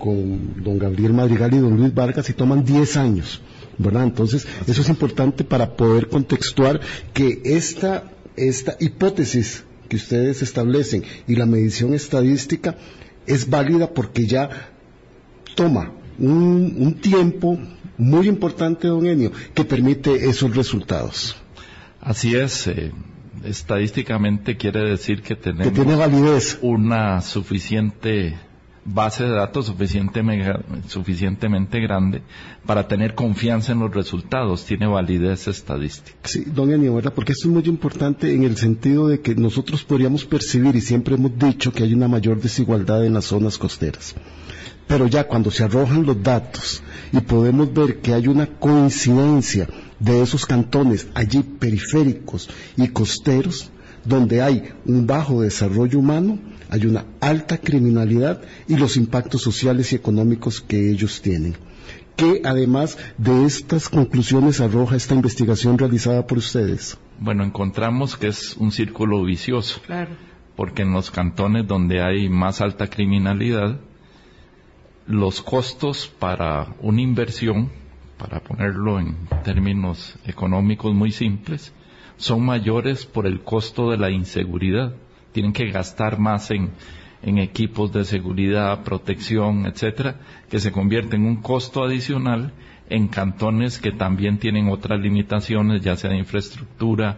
con 0.03 0.61
don 0.61 0.77
Gabriel 0.77 1.13
Madrigal 1.13 1.53
y 1.53 1.59
don 1.59 1.77
Luis 1.77 1.93
Vargas 1.93 2.29
y 2.29 2.33
toman 2.33 2.65
10 2.65 2.97
años, 2.97 3.39
¿verdad? 3.77 4.03
Entonces, 4.03 4.45
eso 4.67 4.81
es 4.81 4.89
importante 4.89 5.45
para 5.45 5.77
poder 5.77 6.09
contextuar 6.09 6.81
que 7.13 7.41
esta, 7.45 8.11
esta 8.35 8.75
hipótesis 8.81 9.63
que 9.87 9.95
ustedes 9.95 10.41
establecen 10.41 11.05
y 11.25 11.37
la 11.37 11.45
medición 11.45 11.93
estadística 11.93 12.75
es 13.25 13.49
válida 13.49 13.93
porque 13.93 14.27
ya 14.27 14.49
toma 15.55 15.93
un, 16.19 16.99
tiempo 17.01 17.57
muy 17.97 18.27
importante, 18.27 18.89
don 18.89 19.05
Enio, 19.05 19.31
que 19.53 19.63
permite 19.63 20.27
esos 20.29 20.53
resultados. 20.53 21.37
Así 22.01 22.35
es. 22.35 22.67
Eh, 22.67 22.91
estadísticamente 23.45 24.57
quiere 24.57 24.81
decir 24.81 25.21
que 25.21 25.37
tenemos 25.37 25.71
que 25.71 25.79
tiene 25.79 25.95
validez. 25.95 26.59
una 26.61 27.21
suficiente 27.21 28.35
base 28.85 29.23
de 29.23 29.31
datos 29.31 29.73
suficientemente 30.87 31.79
grande 31.79 32.21
para 32.65 32.87
tener 32.87 33.15
confianza 33.15 33.71
en 33.71 33.79
los 33.79 33.93
resultados, 33.93 34.65
tiene 34.65 34.87
validez 34.87 35.47
estadística. 35.47 36.17
Sí, 36.23 36.43
don 36.45 36.71
Ennio, 36.71 36.95
¿verdad? 36.95 37.13
Porque 37.13 37.31
esto 37.31 37.47
es 37.47 37.53
muy 37.53 37.63
importante 37.65 38.33
en 38.33 38.43
el 38.43 38.57
sentido 38.57 39.07
de 39.07 39.21
que 39.21 39.35
nosotros 39.35 39.83
podríamos 39.83 40.25
percibir, 40.25 40.75
y 40.75 40.81
siempre 40.81 41.15
hemos 41.15 41.37
dicho, 41.37 41.71
que 41.71 41.83
hay 41.83 41.93
una 41.93 42.07
mayor 42.07 42.41
desigualdad 42.41 43.05
en 43.05 43.13
las 43.13 43.25
zonas 43.25 43.57
costeras. 43.57 44.15
Pero 44.87 45.07
ya 45.07 45.25
cuando 45.27 45.49
se 45.49 45.63
arrojan 45.63 46.05
los 46.05 46.21
datos 46.21 46.83
y 47.13 47.21
podemos 47.21 47.73
ver 47.73 48.01
que 48.01 48.13
hay 48.13 48.27
una 48.27 48.47
coincidencia 48.47 49.67
de 49.99 50.21
esos 50.21 50.45
cantones 50.45 51.07
allí 51.13 51.41
periféricos 51.41 52.49
y 52.75 52.89
costeros, 52.89 53.71
donde 54.03 54.41
hay 54.41 54.73
un 54.85 55.07
bajo 55.07 55.41
desarrollo 55.41 55.99
humano, 55.99 56.37
hay 56.73 56.87
una 56.87 57.05
alta 57.21 57.59
criminalidad 57.59 58.41
y 58.67 58.77
los 58.77 58.97
impactos 58.97 59.43
sociales 59.43 59.93
y 59.93 59.95
económicos 59.95 60.59
que 60.59 60.89
ellos 60.89 61.21
tienen. 61.21 61.55
¿Qué 62.15 62.41
además 62.43 62.97
de 63.19 63.45
estas 63.45 63.89
conclusiones 63.89 64.59
arroja 64.59 64.95
esta 64.95 65.13
investigación 65.13 65.77
realizada 65.77 66.25
por 66.25 66.39
ustedes? 66.39 66.97
Bueno, 67.19 67.43
encontramos 67.43 68.17
que 68.17 68.29
es 68.29 68.57
un 68.57 68.71
círculo 68.71 69.23
vicioso. 69.23 69.81
Claro. 69.85 70.15
Porque 70.55 70.81
en 70.81 70.93
los 70.93 71.11
cantones 71.11 71.67
donde 71.67 72.01
hay 72.01 72.27
más 72.27 72.59
alta 72.59 72.89
criminalidad, 72.89 73.79
los 75.05 75.43
costos 75.43 76.07
para 76.07 76.73
una 76.81 77.01
inversión, 77.01 77.69
para 78.17 78.39
ponerlo 78.39 78.99
en 78.99 79.15
términos 79.43 80.15
económicos 80.25 80.91
muy 80.95 81.11
simples, 81.11 81.71
son 82.17 82.43
mayores 82.43 83.05
por 83.05 83.27
el 83.27 83.41
costo 83.41 83.91
de 83.91 83.97
la 83.97 84.09
inseguridad. 84.09 84.95
Tienen 85.33 85.51
que 85.51 85.69
gastar 85.69 86.17
más 86.17 86.49
en, 86.51 86.71
equipos 87.21 87.91
de 87.91 88.05
seguridad, 88.05 88.83
protección, 88.83 89.65
etcétera, 89.65 90.17
que 90.49 90.59
se 90.59 90.71
convierte 90.71 91.15
en 91.15 91.25
un 91.25 91.37
costo 91.37 91.83
adicional 91.83 92.53
en 92.89 93.07
cantones 93.07 93.79
que 93.79 93.91
también 93.91 94.37
tienen 94.37 94.69
otras 94.69 94.99
limitaciones, 94.99 95.81
ya 95.81 95.95
sea 95.95 96.09
de 96.09 96.17
infraestructura, 96.17 97.17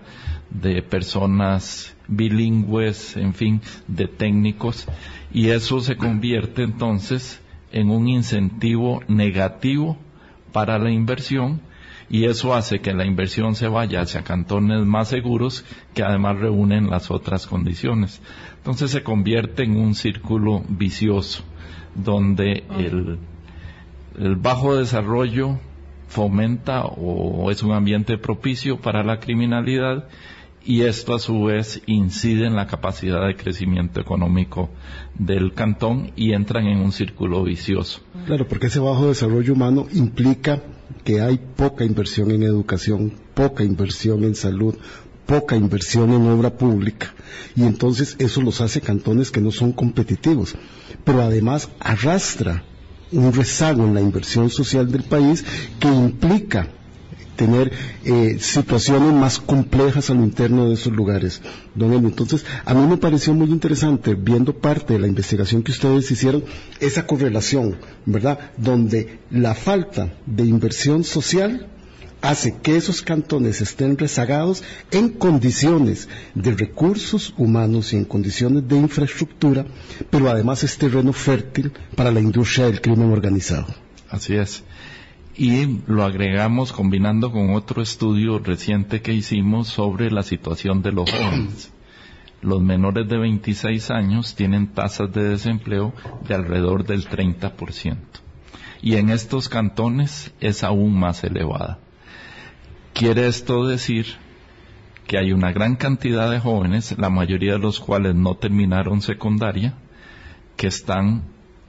de 0.50 0.81
personas 0.81 1.95
bilingües, 2.07 3.17
en 3.17 3.34
fin, 3.34 3.62
de 3.88 4.07
técnicos, 4.07 4.88
y 5.34 5.50
eso 5.50 5.81
se 5.81 5.98
convierte 5.98 6.63
entonces 6.63 7.41
en 7.72 7.89
un 7.89 8.07
incentivo 8.07 9.01
negativo 9.07 9.98
para 10.51 10.77
la 10.77 10.91
inversión 10.91 11.62
y 12.09 12.25
eso 12.25 12.53
hace 12.53 12.79
que 12.79 12.93
la 12.93 13.05
inversión 13.05 13.55
se 13.55 13.67
vaya 13.67 14.01
hacia 14.01 14.24
cantones 14.24 14.85
más 14.85 15.09
seguros 15.09 15.65
que 15.93 16.03
además 16.03 16.38
reúnen 16.38 16.89
las 16.89 17.12
otras 17.12 17.47
condiciones. 17.47 18.21
Entonces 18.57 18.91
se 18.91 19.03
convierte 19.03 19.63
en 19.63 19.77
un 19.77 19.95
círculo 19.95 20.63
vicioso 20.67 21.43
donde 21.95 22.63
el, 22.77 23.19
el 24.19 24.35
bajo 24.35 24.75
desarrollo 24.75 25.59
fomenta 26.07 26.85
o 26.85 27.50
es 27.51 27.63
un 27.63 27.71
ambiente 27.71 28.17
propicio 28.17 28.79
para 28.79 29.03
la 29.03 29.19
criminalidad 29.19 30.07
y 30.65 30.81
esto 30.81 31.13
a 31.13 31.19
su 31.19 31.43
vez 31.43 31.81
incide 31.85 32.47
en 32.47 32.55
la 32.55 32.65
capacidad 32.65 33.25
de 33.27 33.35
crecimiento 33.35 34.01
económico 34.01 34.69
del 35.13 35.53
cantón 35.53 36.12
y 36.15 36.33
entran 36.33 36.65
en 36.65 36.79
un 36.79 36.91
círculo 36.91 37.43
vicioso. 37.43 38.01
Claro, 38.25 38.47
porque 38.47 38.67
ese 38.67 38.79
bajo 38.79 39.07
desarrollo 39.07 39.53
humano 39.53 39.85
implica 39.93 40.62
que 41.04 41.22
hay 41.22 41.39
poca 41.56 41.84
inversión 41.84 42.32
en 42.32 42.44
educación, 42.44 43.13
poca 43.34 43.63
inversión 43.63 44.24
en 44.24 44.36
salud, 44.36 44.75
poca 45.25 45.56
inversión 45.56 46.13
en 46.13 46.27
obra 46.27 46.58
pública. 46.58 47.13
Y 47.56 47.63
entonces 47.63 48.15
eso 48.20 48.42
los 48.42 48.62
hace 48.62 48.82
cantones 48.82 49.32
que 49.32 49.42
no 49.42 49.51
son 49.51 49.72
competitivos, 49.72 50.56
pero 51.04 51.22
además 51.22 51.70
arrastra 51.80 52.63
un 53.12 53.34
rezago 53.34 53.86
en 53.86 53.94
la 53.94 54.01
inversión 54.01 54.50
social 54.50 54.92
del 54.92 55.04
país 55.04 55.46
que 55.80 55.88
implica 55.88 56.70
tener 57.36 57.72
eh, 58.04 58.38
situaciones 58.39 59.13
más 59.13 59.39
complejas 59.39 60.10
a 60.10 60.13
lo 60.13 60.24
interno 60.24 60.68
de 60.68 60.75
esos 60.75 60.94
lugares. 60.94 61.42
Don 61.74 61.94
Entonces, 61.94 62.46
a 62.65 62.74
mí 62.74 62.86
me 62.88 62.98
pareció 62.98 63.34
muy 63.34 63.50
interesante, 63.50 64.15
viendo 64.15 64.54
parte 64.58 64.94
de 64.94 65.00
la 65.00 65.08
investigación 65.08 65.63
que 65.63 65.72
ustedes 65.72 66.10
hicieron, 66.12 66.44
esa 66.80 67.06
correlación, 67.06 67.77
¿verdad? 68.06 68.39
Donde 68.58 69.20
la 69.30 69.54
falta 69.54 70.13
de 70.25 70.46
inversión 70.46 71.04
social 71.04 71.68
hace 72.22 72.56
que 72.58 72.75
esos 72.75 73.01
cantones 73.01 73.62
estén 73.62 73.98
rezagados 73.98 74.63
en 74.92 75.10
condiciones 75.10 76.08
de 76.34 76.51
recursos 76.51 77.34
humanos 77.38 77.94
y 77.94 77.98
en 77.98 78.06
condiciones 78.06 78.68
de 78.68 78.77
infraestructura, 78.77 79.65
pero 80.10 80.30
además 80.30 80.63
es 80.63 80.77
terreno 80.77 81.13
fértil 81.13 81.72
para 81.96 82.12
la 82.12 82.20
industria 82.20 82.65
del 82.65 82.82
crimen 82.82 83.12
organizado. 83.12 83.68
Así 84.10 84.36
es 84.36 84.63
y 85.38 85.82
lo 85.88 86.04
agregamos 86.04 86.72
combinando 86.72 87.32
con 87.32 87.54
otro 87.54 87.82
estudio 87.82 88.39
reciente 88.39 89.01
que 89.01 89.13
hicimos 89.13 89.68
sobre 89.68 90.10
la 90.10 90.24
situación 90.24 90.82
de 90.82 90.92
los 90.92 91.12
jóvenes. 91.12 91.72
Los 92.42 92.62
menores 92.62 93.08
de 93.10 93.18
26 93.18 93.92
años 93.92 94.36
tienen 94.36 94.68
tasas 94.68 95.12
de 95.12 95.24
desempleo 95.24 95.94
de 96.27 96.36
alrededor 96.36 96.86
del 96.86 97.08
30%. 97.08 97.98
Y 98.82 98.96
en 98.96 99.10
estos 99.10 99.50
cantones 99.50 100.34
es 100.39 100.63
aún 100.63 100.98
más 100.98 101.24
elevada. 101.24 101.80
Quiere 102.94 103.27
esto 103.27 103.65
decir 103.65 104.06
que 105.08 105.18
hay 105.18 105.34
una 105.34 105.51
gran 105.51 105.75
cantidad 105.75 106.30
de 106.32 106.39
jóvenes, 106.39 106.96
la 106.98 107.10
mayoría 107.10 107.54
de 107.54 107.60
los 107.60 107.80
cuales 107.80 108.15
no 108.15 108.36
terminaron 108.36 109.01
secundaria, 109.01 109.74
que 110.56 110.68
están 110.68 111.24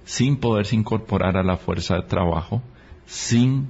sin 0.05 0.37
poderse 0.37 0.77
incorporar 0.77 1.37
a 1.37 1.43
la 1.43 1.57
fuerza 1.57 1.97
de 1.97 2.03
trabajo, 2.03 2.63
sin 3.07 3.69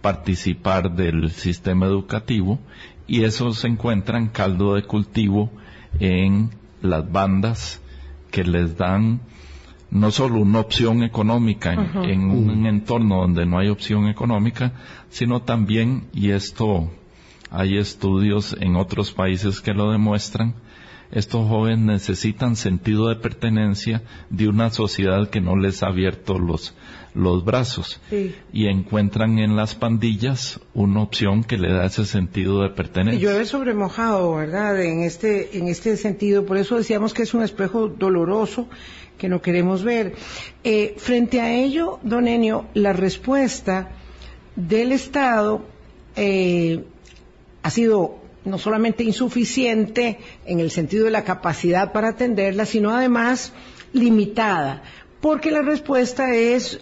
participar 0.00 0.94
del 0.94 1.30
sistema 1.30 1.86
educativo 1.86 2.58
y 3.06 3.24
eso 3.24 3.52
se 3.52 3.68
encuentra 3.68 4.18
en 4.18 4.28
caldo 4.28 4.74
de 4.74 4.82
cultivo 4.82 5.50
en 6.00 6.50
las 6.82 7.10
bandas 7.10 7.80
que 8.30 8.44
les 8.44 8.76
dan 8.76 9.20
no 9.90 10.10
solo 10.10 10.40
una 10.40 10.58
opción 10.58 11.04
económica 11.04 11.72
en, 11.72 12.30
un 12.30 12.66
entorno 12.66 13.20
donde 13.20 13.46
no 13.46 13.58
hay 13.58 13.68
opción 13.68 14.08
económica, 14.08 14.72
sino 15.08 15.42
también, 15.42 16.08
y 16.12 16.30
esto 16.30 16.90
hay 17.48 17.78
estudios 17.78 18.56
en 18.60 18.74
otros 18.74 19.12
países 19.12 19.60
que 19.60 19.72
lo 19.72 19.92
demuestran, 19.92 20.56
estos 21.14 21.48
jóvenes 21.48 21.78
necesitan 21.78 22.56
sentido 22.56 23.08
de 23.08 23.16
pertenencia 23.16 24.02
de 24.30 24.48
una 24.48 24.70
sociedad 24.70 25.30
que 25.30 25.40
no 25.40 25.56
les 25.56 25.82
ha 25.82 25.86
abierto 25.86 26.40
los, 26.40 26.74
los 27.14 27.44
brazos 27.44 28.00
y 28.52 28.66
encuentran 28.66 29.38
en 29.38 29.54
las 29.54 29.76
pandillas 29.76 30.60
una 30.74 31.02
opción 31.02 31.44
que 31.44 31.56
le 31.56 31.72
da 31.72 31.86
ese 31.86 32.04
sentido 32.04 32.62
de 32.62 32.70
pertenencia. 32.70 33.18
Y 33.18 33.22
llueve 33.22 33.44
sobre 33.44 33.74
mojado, 33.74 34.34
¿verdad? 34.34 34.82
En 34.82 35.04
este, 35.04 35.56
en 35.56 35.68
este 35.68 35.96
sentido, 35.96 36.44
por 36.44 36.56
eso 36.56 36.76
decíamos 36.76 37.14
que 37.14 37.22
es 37.22 37.32
un 37.32 37.44
espejo 37.44 37.86
doloroso 37.86 38.68
que 39.16 39.28
no 39.28 39.40
queremos 39.40 39.84
ver. 39.84 40.16
Eh, 40.64 40.96
frente 40.98 41.40
a 41.40 41.54
ello, 41.54 42.00
don 42.02 42.26
Enio, 42.26 42.66
la 42.74 42.92
respuesta 42.92 43.90
del 44.56 44.90
Estado 44.90 45.64
eh, 46.16 46.84
ha 47.62 47.70
sido 47.70 48.23
no 48.44 48.58
solamente 48.58 49.04
insuficiente 49.04 50.18
en 50.44 50.60
el 50.60 50.70
sentido 50.70 51.06
de 51.06 51.10
la 51.10 51.24
capacidad 51.24 51.92
para 51.92 52.08
atenderla, 52.08 52.66
sino 52.66 52.90
además 52.90 53.52
limitada, 53.92 54.82
porque 55.20 55.50
la 55.50 55.62
respuesta 55.62 56.34
es 56.34 56.80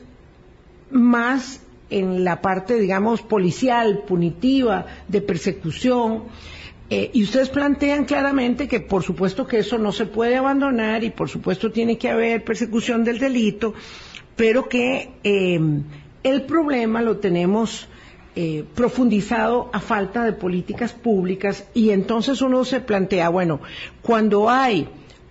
más 0.90 1.60
en 1.90 2.24
la 2.24 2.40
parte, 2.40 2.78
digamos, 2.78 3.22
policial, 3.22 4.04
punitiva, 4.06 4.86
de 5.08 5.20
persecución. 5.20 6.24
Eh, 6.90 7.10
y 7.12 7.22
ustedes 7.22 7.48
plantean 7.48 8.04
claramente 8.04 8.66
que 8.68 8.80
por 8.80 9.02
supuesto 9.02 9.46
que 9.46 9.58
eso 9.58 9.78
no 9.78 9.92
se 9.92 10.06
puede 10.06 10.36
abandonar 10.36 11.04
y 11.04 11.10
por 11.10 11.28
supuesto 11.28 11.70
tiene 11.70 11.96
que 11.96 12.10
haber 12.10 12.44
persecución 12.44 13.04
del 13.04 13.18
delito, 13.18 13.72
pero 14.36 14.68
que 14.68 15.10
eh, 15.22 15.60
el 16.22 16.42
problema 16.42 17.00
lo 17.00 17.18
tenemos 17.18 17.88
eh, 18.34 18.64
profundizado 18.74 19.68
a 19.72 19.80
falta 19.80 20.24
de 20.24 20.32
políticas 20.32 20.92
públicas 20.92 21.64
y 21.74 21.90
entonces 21.90 22.40
uno 22.40 22.64
se 22.64 22.80
plantea, 22.80 23.28
bueno, 23.28 23.60
cuando 24.00 24.48
hay 24.48 24.88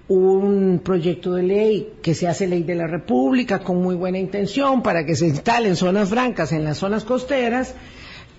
un 0.08 0.81
proyecto 0.84 1.34
de 1.34 1.43
ley 1.43 1.93
que 2.01 2.13
se 2.13 2.27
hace 2.27 2.46
ley 2.46 2.63
de 2.63 2.75
la 2.75 2.86
República 2.86 3.60
con 3.60 3.81
muy 3.81 3.96
buena 3.96 4.20
intención 4.20 4.84
para 4.84 5.05
que 5.05 5.15
se 5.15 5.27
instalen 5.27 5.75
zonas 5.75 6.10
francas 6.10 6.51
en 6.51 6.63
las 6.65 6.79
zonas 6.79 7.05
costeras, 7.05 7.75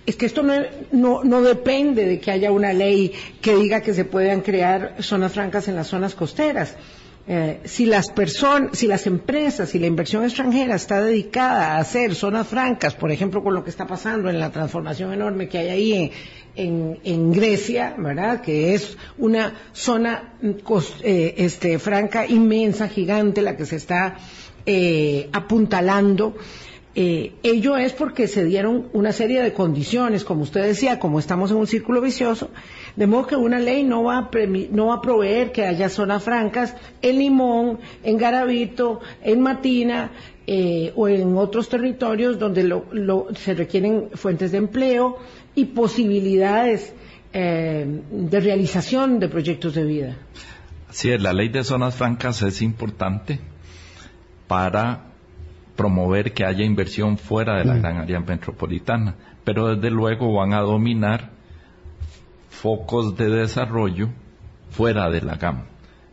es 0.05 0.15
que 0.15 0.25
esto 0.25 0.43
no, 0.43 1.23
no, 1.23 1.41
depende 1.41 2.05
de 2.05 2.19
que 2.19 2.31
haya 2.31 2.51
una 2.51 2.73
ley 2.73 3.13
que 3.41 3.55
diga 3.55 3.81
que 3.81 3.93
se 3.93 4.05
puedan 4.05 4.41
crear 4.41 4.95
zonas 4.99 5.31
francas 5.31 5.67
en 5.67 5.75
las 5.75 5.87
zonas 5.87 6.13
costeras. 6.13 6.75
Eh, 7.25 7.61
si 7.63 7.85
las 7.85 8.09
personas, 8.09 8.77
si 8.77 8.85
las 8.85 9.07
empresas, 9.07 9.69
si 9.69 9.79
la 9.79 9.87
inversión 9.87 10.25
extranjera 10.25 10.75
está 10.75 11.01
dedicada 11.01 11.75
a 11.75 11.77
hacer 11.77 12.15
zonas 12.15 12.47
francas, 12.47 12.95
por 12.95 13.11
ejemplo, 13.11 13.41
con 13.41 13.53
lo 13.53 13.63
que 13.63 13.69
está 13.69 13.87
pasando 13.87 14.29
en 14.29 14.39
la 14.39 14.51
transformación 14.51 15.13
enorme 15.13 15.47
que 15.47 15.59
hay 15.59 15.69
ahí 15.69 16.11
en, 16.55 17.31
Grecia, 17.31 17.95
¿verdad? 17.97 18.41
Que 18.41 18.73
es 18.73 18.97
una 19.17 19.53
zona 19.71 20.33
eh, 21.01 21.33
este, 21.37 21.79
franca 21.79 22.27
inmensa, 22.27 22.89
gigante, 22.89 23.41
la 23.41 23.55
que 23.55 23.65
se 23.65 23.77
está 23.77 24.17
eh, 24.65 25.29
apuntalando. 25.31 26.35
ello 26.93 27.77
es 27.77 27.93
porque 27.93 28.27
se 28.27 28.43
dieron 28.43 28.89
una 28.91 29.13
serie 29.13 29.41
de 29.41 29.53
condiciones, 29.53 30.25
como 30.25 30.43
usted 30.43 30.61
decía, 30.63 30.99
como 30.99 31.19
estamos 31.19 31.51
en 31.51 31.57
un 31.57 31.67
círculo 31.67 32.01
vicioso, 32.01 32.49
de 32.95 33.07
modo 33.07 33.27
que 33.27 33.35
una 33.35 33.59
ley 33.59 33.83
no 33.83 34.03
va 34.03 34.17
a, 34.19 34.29
no 34.71 34.87
va 34.87 34.95
a 34.95 35.01
proveer 35.01 35.51
que 35.51 35.65
haya 35.65 35.89
zonas 35.89 36.23
francas 36.23 36.75
en 37.01 37.19
Limón, 37.19 37.79
en 38.03 38.17
Garavito, 38.17 39.01
en 39.21 39.41
Matina 39.41 40.11
eh, 40.45 40.91
o 40.95 41.07
en 41.07 41.35
otros 41.37 41.69
territorios 41.69 42.37
donde 42.37 42.81
se 43.35 43.53
requieren 43.53 44.09
fuentes 44.13 44.51
de 44.51 44.57
empleo 44.59 45.17
y 45.55 45.65
posibilidades 45.65 46.93
eh, 47.33 48.01
de 48.11 48.39
realización 48.39 49.19
de 49.19 49.27
proyectos 49.27 49.73
de 49.73 49.85
vida. 49.85 50.17
Sí, 50.89 51.17
la 51.17 51.33
ley 51.33 51.49
de 51.49 51.63
zonas 51.63 51.95
francas 51.95 52.43
es 52.43 52.61
importante 52.61 53.39
para 54.47 55.05
promover 55.75 56.33
que 56.33 56.45
haya 56.45 56.63
inversión 56.63 57.17
fuera 57.17 57.57
de 57.57 57.65
la 57.65 57.73
mm. 57.73 57.79
gran 57.79 57.97
área 57.97 58.19
metropolitana, 58.19 59.15
pero 59.43 59.75
desde 59.75 59.89
luego 59.89 60.31
van 60.33 60.53
a 60.53 60.59
dominar 60.59 61.32
focos 62.63 63.17
de 63.17 63.29
desarrollo 63.29 64.07
fuera 64.69 65.09
de 65.09 65.19
la 65.19 65.35
GAM. 65.35 65.65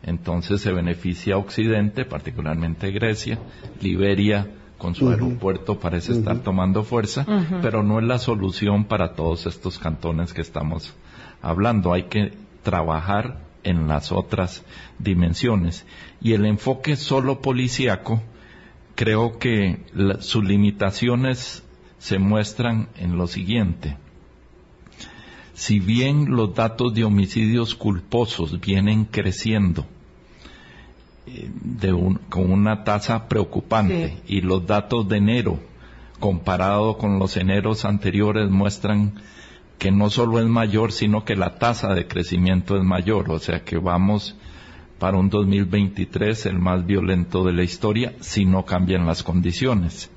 Entonces 0.02 0.61
se 0.61 0.73
beneficia 0.73 1.35
a 1.35 1.38
Occidente, 1.38 2.04
particularmente 2.04 2.90
Grecia, 2.90 3.38
Liberia 3.80 4.50
con 4.76 4.97
su 4.97 5.11
aeropuerto 5.11 5.78
parece 5.78 6.11
estar 6.11 6.40
tomando 6.40 6.83
fuerza, 6.83 7.25
pero 7.62 7.85
no 7.85 8.00
es 8.00 8.04
la 8.04 8.19
solución 8.19 8.87
para 8.87 9.14
todos 9.14 9.47
estos 9.47 9.78
cantones 9.78 10.33
que 10.33 10.40
estamos 10.40 10.92
hablando. 11.40 11.92
Hay 11.92 12.04
que 12.04 12.33
trabajar 12.64 13.38
en 13.62 13.87
las 13.87 14.11
otras 14.11 14.64
dimensiones. 14.99 15.87
Y 16.21 16.33
el 16.33 16.47
enfoque 16.47 16.97
solo 16.97 17.42
policíaco, 17.42 18.23
creo 18.97 19.38
que 19.38 19.85
sus 20.19 20.42
limitaciones 20.42 21.62
se 21.99 22.19
muestran 22.19 22.88
en 22.97 23.16
lo 23.16 23.28
siguiente 23.28 23.97
si 25.61 25.79
bien 25.79 26.35
los 26.35 26.55
datos 26.55 26.95
de 26.95 27.05
homicidios 27.05 27.75
culposos 27.75 28.59
vienen 28.62 29.05
creciendo 29.05 29.85
eh, 31.26 31.50
con 32.31 32.50
una 32.50 32.83
tasa 32.83 33.29
preocupante 33.29 34.23
y 34.26 34.40
los 34.40 34.67
datos 34.67 35.07
de 35.07 35.19
enero 35.19 35.61
comparado 36.19 36.97
con 36.97 37.19
los 37.19 37.37
eneros 37.37 37.85
anteriores 37.85 38.49
muestran 38.49 39.21
que 39.79 39.90
no 39.90 40.09
solo 40.09 40.40
es 40.40 40.47
mayor, 40.47 40.93
sino 40.93 41.26
que 41.26 41.37
la 41.37 41.59
tasa 41.59 41.93
de 41.93 42.07
crecimiento 42.07 42.79
es 42.79 42.83
mayor, 42.83 43.31
o 43.31 43.38
sea 43.38 43.62
que 43.62 43.76
vamos 43.76 44.38
para 44.99 45.19
un 45.19 45.29
2023 45.29 46.47
el 46.47 46.59
más 46.59 46.87
violento 46.87 47.45
de 47.45 47.52
la 47.52 47.64
historia 47.64 48.14
si 48.21 48.47
no 48.47 48.64
cambian 48.64 49.05
las 49.05 49.23
condiciones. 49.23 50.11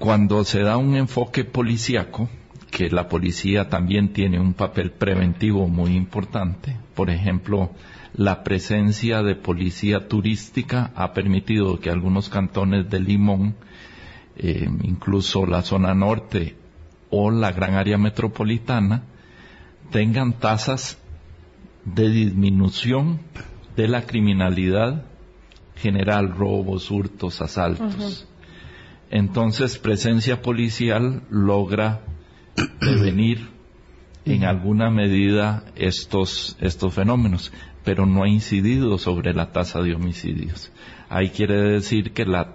Cuando 0.00 0.42
se 0.42 0.62
da 0.62 0.76
un 0.76 0.96
enfoque 0.96 1.44
policíaco, 1.44 2.28
que 2.70 2.90
la 2.90 3.08
policía 3.08 3.68
también 3.68 4.12
tiene 4.12 4.38
un 4.38 4.54
papel 4.54 4.90
preventivo 4.90 5.68
muy 5.68 5.94
importante. 5.94 6.76
Por 6.94 7.10
ejemplo, 7.10 7.70
la 8.14 8.44
presencia 8.44 9.22
de 9.22 9.34
policía 9.34 10.08
turística 10.08 10.92
ha 10.94 11.12
permitido 11.12 11.80
que 11.80 11.90
algunos 11.90 12.28
cantones 12.28 12.88
de 12.90 13.00
Limón, 13.00 13.54
eh, 14.36 14.68
incluso 14.82 15.46
la 15.46 15.62
zona 15.62 15.94
norte 15.94 16.56
o 17.10 17.30
la 17.30 17.52
gran 17.52 17.74
área 17.74 17.98
metropolitana, 17.98 19.02
tengan 19.90 20.34
tasas 20.34 20.98
de 21.84 22.10
disminución 22.10 23.20
de 23.76 23.88
la 23.88 24.02
criminalidad 24.02 25.04
general, 25.76 26.34
robos, 26.34 26.90
hurtos, 26.90 27.40
asaltos. 27.40 28.26
Entonces, 29.10 29.78
presencia 29.78 30.42
policial 30.42 31.22
logra 31.30 32.02
prevenir 32.78 33.48
en 34.24 34.44
alguna 34.44 34.90
medida 34.90 35.64
estos, 35.74 36.56
estos 36.60 36.94
fenómenos, 36.94 37.52
pero 37.84 38.06
no 38.06 38.24
ha 38.24 38.28
incidido 38.28 38.98
sobre 38.98 39.32
la 39.32 39.52
tasa 39.52 39.80
de 39.80 39.94
homicidios. 39.94 40.70
Ahí 41.08 41.30
quiere 41.30 41.56
decir 41.56 42.12
que 42.12 42.26
la, 42.26 42.54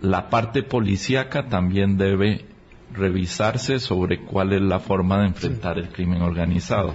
la 0.00 0.30
parte 0.30 0.62
policíaca 0.62 1.48
también 1.48 1.98
debe 1.98 2.46
revisarse 2.92 3.78
sobre 3.78 4.20
cuál 4.22 4.52
es 4.52 4.62
la 4.62 4.78
forma 4.78 5.20
de 5.20 5.26
enfrentar 5.26 5.78
el 5.78 5.90
crimen 5.90 6.22
organizado. 6.22 6.94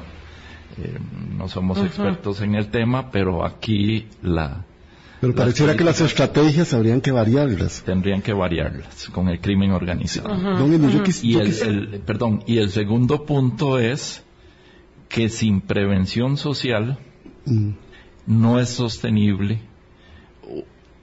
Eh, 0.78 0.98
no 1.38 1.48
somos 1.48 1.78
expertos 1.80 2.42
en 2.42 2.56
el 2.56 2.70
tema, 2.70 3.12
pero 3.12 3.46
aquí 3.46 4.08
la, 4.22 4.66
pero 5.22 5.36
pareciera 5.36 5.78
que 5.78 5.84
las 5.84 6.02
estrategias 6.02 6.74
habrían 6.74 7.00
que 7.00 7.12
variarlas. 7.12 7.84
Tendrían 7.86 8.24
que 8.24 8.34
variarlas 8.34 9.08
con 9.10 9.30
el 9.30 9.40
crimen 9.40 9.72
organizado. 9.72 10.36
y, 11.22 11.36
el, 11.36 12.02
perdón, 12.04 12.44
y 12.48 12.58
el 12.58 12.72
segundo 12.72 13.24
punto 13.24 13.78
es 13.78 14.24
que 15.10 15.30
sin 15.30 15.62
prevención 15.62 16.38
social 16.38 16.98
mm. 17.46 17.70
no 18.26 18.60
es 18.60 18.70
sostenible 18.70 19.62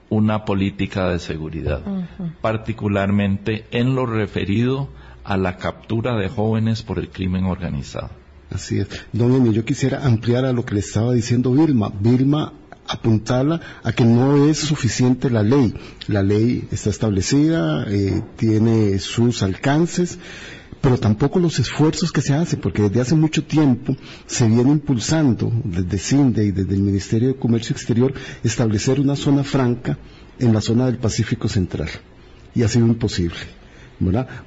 una 0.09 0.43
política 0.43 1.09
de 1.09 1.19
seguridad, 1.19 1.81
particularmente 2.41 3.67
en 3.71 3.95
lo 3.95 4.05
referido 4.05 4.89
a 5.23 5.37
la 5.37 5.55
captura 5.55 6.17
de 6.17 6.27
jóvenes 6.27 6.83
por 6.83 6.99
el 6.99 7.09
crimen 7.09 7.45
organizado. 7.45 8.09
Así 8.51 8.79
es. 8.79 8.89
Don 9.13 9.31
Emilio, 9.31 9.61
yo 9.61 9.65
quisiera 9.65 10.05
ampliar 10.05 10.43
a 10.43 10.51
lo 10.51 10.65
que 10.65 10.73
le 10.73 10.79
estaba 10.79 11.13
diciendo 11.13 11.51
Vilma. 11.53 11.93
Vilma 11.99 12.53
apuntala 12.89 13.61
a 13.83 13.91
que 13.91 14.03
no 14.03 14.49
es 14.49 14.57
suficiente 14.57 15.29
la 15.29 15.43
ley. 15.43 15.73
La 16.07 16.23
ley 16.23 16.67
está 16.71 16.89
establecida, 16.89 17.85
eh, 17.87 18.21
tiene 18.35 18.97
sus 18.99 19.43
alcances, 19.43 20.17
pero 20.81 20.97
tampoco 20.97 21.39
los 21.39 21.59
esfuerzos 21.59 22.11
que 22.11 22.21
se 22.21 22.33
hacen, 22.33 22.59
porque 22.59 22.81
desde 22.81 23.01
hace 23.01 23.15
mucho 23.15 23.43
tiempo 23.43 23.95
se 24.25 24.47
viene 24.47 24.71
impulsando 24.71 25.51
desde 25.63 25.97
CINDE 25.97 26.45
y 26.45 26.51
desde 26.51 26.73
el 26.73 26.81
Ministerio 26.81 27.29
de 27.29 27.35
Comercio 27.35 27.73
Exterior 27.73 28.13
establecer 28.43 28.99
una 28.99 29.15
zona 29.15 29.43
franca 29.43 29.97
en 30.39 30.53
la 30.53 30.61
zona 30.61 30.87
del 30.87 30.97
Pacífico 30.97 31.47
Central. 31.47 31.89
Y 32.55 32.63
ha 32.63 32.67
sido 32.67 32.87
imposible. 32.87 33.58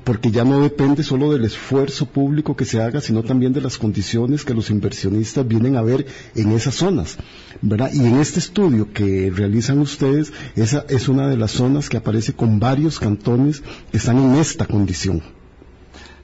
Porque 0.05 0.31
ya 0.31 0.45
no 0.45 0.61
depende 0.61 1.03
solo 1.03 1.31
del 1.33 1.45
esfuerzo 1.45 2.07
público 2.07 2.57
que 2.57 2.65
se 2.65 2.81
haga, 2.81 3.01
sino 3.03 3.23
también 3.23 3.53
de 3.53 3.61
las 3.61 3.77
condiciones 3.77 4.45
que 4.45 4.55
los 4.55 4.71
inversionistas 4.71 5.47
vienen 5.47 5.77
a 5.77 5.83
ver 5.83 6.07
en 6.35 6.53
esas 6.53 6.75
zonas, 6.75 7.19
Y 7.63 8.07
en 8.07 8.19
este 8.19 8.39
estudio 8.39 8.93
que 8.93 9.31
realizan 9.35 9.79
ustedes, 9.79 10.33
esa 10.57 10.87
es 10.89 11.09
una 11.09 11.29
de 11.29 11.37
las 11.37 11.51
zonas 11.51 11.91
que 11.91 11.99
aparece 11.99 12.33
con 12.33 12.59
varios 12.61 12.99
cantones 12.99 13.63
que 13.91 13.99
están 13.99 14.19
en 14.19 14.37
esta 14.37 14.67
condición. 14.67 15.23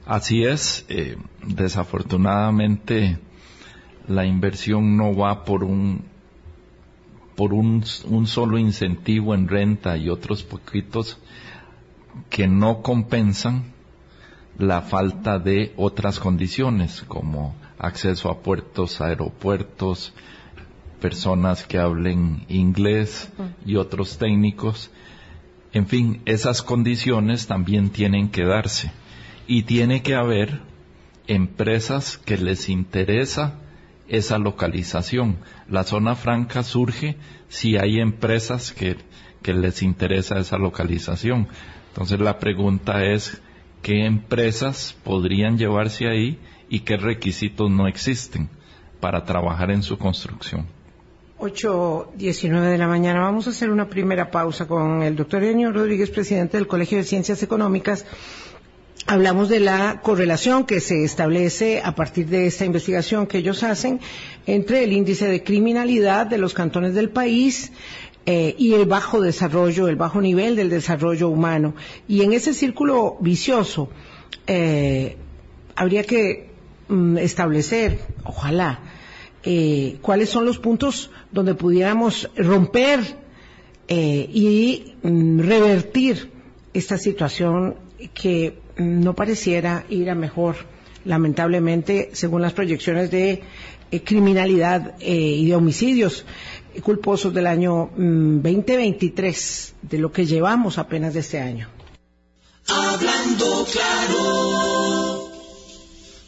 Así 0.05 0.43
es, 0.43 0.85
eh, 0.89 1.15
desafortunadamente 1.45 3.19
la 4.07 4.25
inversión 4.25 4.97
no 4.97 5.15
va 5.15 5.45
por 5.45 5.63
un 5.63 6.01
por 7.35 7.53
un 7.53 7.83
solo 8.25 8.57
incentivo 8.57 9.33
en 9.33 9.47
renta 9.47 9.95
y 9.95 10.09
otros 10.09 10.43
poquitos 10.43 11.19
que 12.29 12.47
no 12.47 12.81
compensan 12.81 13.71
la 14.57 14.81
falta 14.81 15.39
de 15.39 15.73
otras 15.77 16.19
condiciones 16.19 17.03
como 17.07 17.55
acceso 17.77 18.29
a 18.29 18.39
puertos, 18.39 18.99
aeropuertos, 18.99 20.13
personas 20.99 21.65
que 21.65 21.77
hablen 21.77 22.45
inglés 22.49 23.29
y 23.65 23.77
otros 23.77 24.17
técnicos. 24.17 24.91
En 25.71 25.87
fin, 25.87 26.21
esas 26.25 26.61
condiciones 26.61 27.47
también 27.47 27.89
tienen 27.89 28.29
que 28.29 28.43
darse. 28.43 28.91
Y 29.47 29.63
tiene 29.63 30.01
que 30.03 30.15
haber 30.15 30.61
empresas 31.27 32.17
que 32.17 32.37
les 32.37 32.69
interesa 32.69 33.55
esa 34.09 34.37
localización. 34.37 35.37
La 35.69 35.83
zona 35.83 36.15
franca 36.15 36.63
surge 36.63 37.15
si 37.47 37.77
hay 37.77 37.99
empresas 37.99 38.73
que, 38.73 38.97
que 39.41 39.53
les 39.53 39.81
interesa 39.81 40.39
esa 40.39 40.57
localización. 40.57 41.47
Entonces 41.99 42.21
la 42.21 42.39
pregunta 42.39 43.03
es, 43.03 43.41
¿qué 43.81 44.05
empresas 44.05 44.95
podrían 45.03 45.57
llevarse 45.57 46.07
ahí 46.07 46.39
y 46.69 46.79
qué 46.79 46.95
requisitos 46.95 47.69
no 47.69 47.89
existen 47.89 48.47
para 49.01 49.25
trabajar 49.25 49.69
en 49.69 49.83
su 49.83 49.97
construcción? 49.97 50.65
8.19 51.39 52.71
de 52.71 52.77
la 52.77 52.87
mañana. 52.87 53.19
Vamos 53.19 53.47
a 53.47 53.49
hacer 53.49 53.69
una 53.69 53.89
primera 53.89 54.31
pausa 54.31 54.65
con 54.65 55.03
el 55.03 55.17
doctor 55.17 55.43
Enio 55.43 55.73
Rodríguez, 55.73 56.09
presidente 56.09 56.55
del 56.55 56.67
Colegio 56.67 56.99
de 56.99 57.03
Ciencias 57.03 57.43
Económicas, 57.43 58.05
hablamos 59.09 59.49
de 59.49 59.59
la 59.59 60.01
correlación 60.03 60.65
que 60.65 60.79
se 60.79 61.03
establece 61.03 61.81
a 61.83 61.95
partir 61.95 62.27
de 62.27 62.45
esta 62.45 62.65
investigación 62.65 63.25
que 63.25 63.39
ellos 63.39 63.63
hacen 63.63 63.99
entre 64.45 64.83
el 64.83 64.93
índice 64.93 65.27
de 65.27 65.43
criminalidad 65.43 66.27
de 66.27 66.37
los 66.37 66.53
cantones 66.53 66.93
del 66.93 67.09
país 67.09 67.71
eh, 68.31 68.53
y 68.59 68.75
el 68.75 68.85
bajo 68.85 69.21
desarrollo, 69.21 69.87
el 69.87 69.95
bajo 69.95 70.21
nivel 70.21 70.55
del 70.55 70.69
desarrollo 70.69 71.29
humano. 71.29 71.73
Y 72.07 72.21
en 72.21 72.31
ese 72.31 72.53
círculo 72.53 73.17
vicioso 73.19 73.89
eh, 74.45 75.17
habría 75.75 76.03
que 76.03 76.51
mm, 76.89 77.17
establecer, 77.17 78.01
ojalá, 78.23 78.81
eh, 79.41 79.97
cuáles 80.03 80.29
son 80.29 80.45
los 80.45 80.59
puntos 80.59 81.09
donde 81.31 81.55
pudiéramos 81.55 82.29
romper 82.37 82.99
y 83.87 84.93
mm, 85.01 85.39
revertir 85.39 86.29
esta 86.75 86.99
situación 86.99 87.77
que 88.13 88.59
no 88.77 89.15
pareciera 89.15 89.85
ir 89.89 90.07
a 90.11 90.13
mejor, 90.13 90.55
lamentablemente, 91.03 92.11
según 92.13 92.43
las 92.43 92.53
proyecciones 92.53 93.09
de 93.09 93.41
criminalidad 94.03 94.93
y 94.99 95.47
de 95.47 95.55
homicidios 95.55 96.27
culposos 96.81 97.33
del 97.33 97.47
año 97.47 97.89
2023, 97.95 99.73
mm, 99.81 99.87
de 99.87 99.97
lo 99.97 100.11
que 100.11 100.25
llevamos 100.25 100.77
apenas 100.77 101.13
de 101.13 101.21
este 101.21 101.39
año. 101.39 101.67
Hablando 102.67 103.65
claro, 103.71 105.29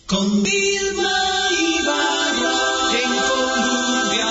con 0.07 0.43
Vilma 0.43 1.13
Ibarra, 1.79 2.59
en 3.03 3.11
Colombia. 3.29 4.27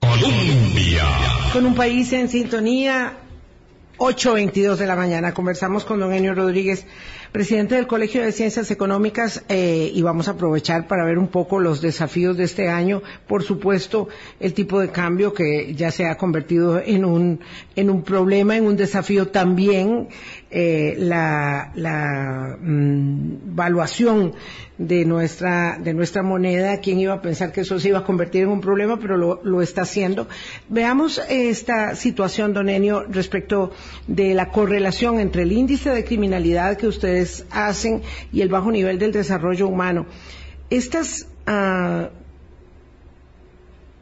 Colombia. 0.00 1.06
Con 1.52 1.66
un 1.66 1.74
país 1.74 2.12
en 2.12 2.28
sintonía, 2.28 3.18
8.22 3.98 4.76
de 4.76 4.86
la 4.86 4.96
mañana. 4.96 5.34
Conversamos 5.34 5.84
con 5.84 6.00
don 6.00 6.12
Enio 6.12 6.34
Rodríguez 6.34 6.86
presidente 7.32 7.76
del 7.76 7.86
Colegio 7.86 8.22
de 8.22 8.30
Ciencias 8.30 8.70
Económicas, 8.70 9.42
eh, 9.48 9.90
y 9.92 10.02
vamos 10.02 10.28
a 10.28 10.32
aprovechar 10.32 10.86
para 10.86 11.06
ver 11.06 11.18
un 11.18 11.28
poco 11.28 11.60
los 11.60 11.80
desafíos 11.80 12.36
de 12.36 12.44
este 12.44 12.68
año. 12.68 13.02
Por 13.26 13.42
supuesto, 13.42 14.08
el 14.38 14.52
tipo 14.52 14.78
de 14.80 14.90
cambio 14.90 15.32
que 15.32 15.74
ya 15.74 15.90
se 15.90 16.04
ha 16.04 16.18
convertido 16.18 16.78
en 16.78 17.06
un, 17.06 17.40
en 17.74 17.88
un 17.88 18.02
problema, 18.02 18.58
en 18.58 18.66
un 18.66 18.76
desafío 18.76 19.28
también, 19.28 20.08
eh, 20.50 20.94
la, 20.98 21.72
la 21.74 22.58
mm, 22.60 23.54
valuación 23.56 24.34
de 24.76 25.06
nuestra, 25.06 25.78
de 25.78 25.94
nuestra 25.94 26.22
moneda. 26.22 26.80
¿Quién 26.80 27.00
iba 27.00 27.14
a 27.14 27.22
pensar 27.22 27.52
que 27.52 27.62
eso 27.62 27.80
se 27.80 27.88
iba 27.88 28.00
a 28.00 28.04
convertir 28.04 28.42
en 28.42 28.50
un 28.50 28.60
problema? 28.60 28.98
Pero 28.98 29.16
lo, 29.16 29.40
lo 29.42 29.62
está 29.62 29.82
haciendo. 29.82 30.28
Veamos 30.68 31.22
esta 31.30 31.94
situación, 31.94 32.52
don 32.52 32.68
Enio, 32.68 33.04
respecto 33.08 33.72
de 34.06 34.34
la 34.34 34.50
correlación 34.50 35.20
entre 35.20 35.42
el 35.42 35.52
índice 35.52 35.88
de 35.90 36.04
criminalidad 36.04 36.76
que 36.76 36.86
ustedes 36.86 37.21
hacen 37.50 38.02
y 38.32 38.40
el 38.40 38.48
bajo 38.48 38.70
nivel 38.70 38.98
del 38.98 39.12
desarrollo 39.12 39.68
humano. 39.68 40.06
Estas 40.70 41.26
ah, 41.46 42.10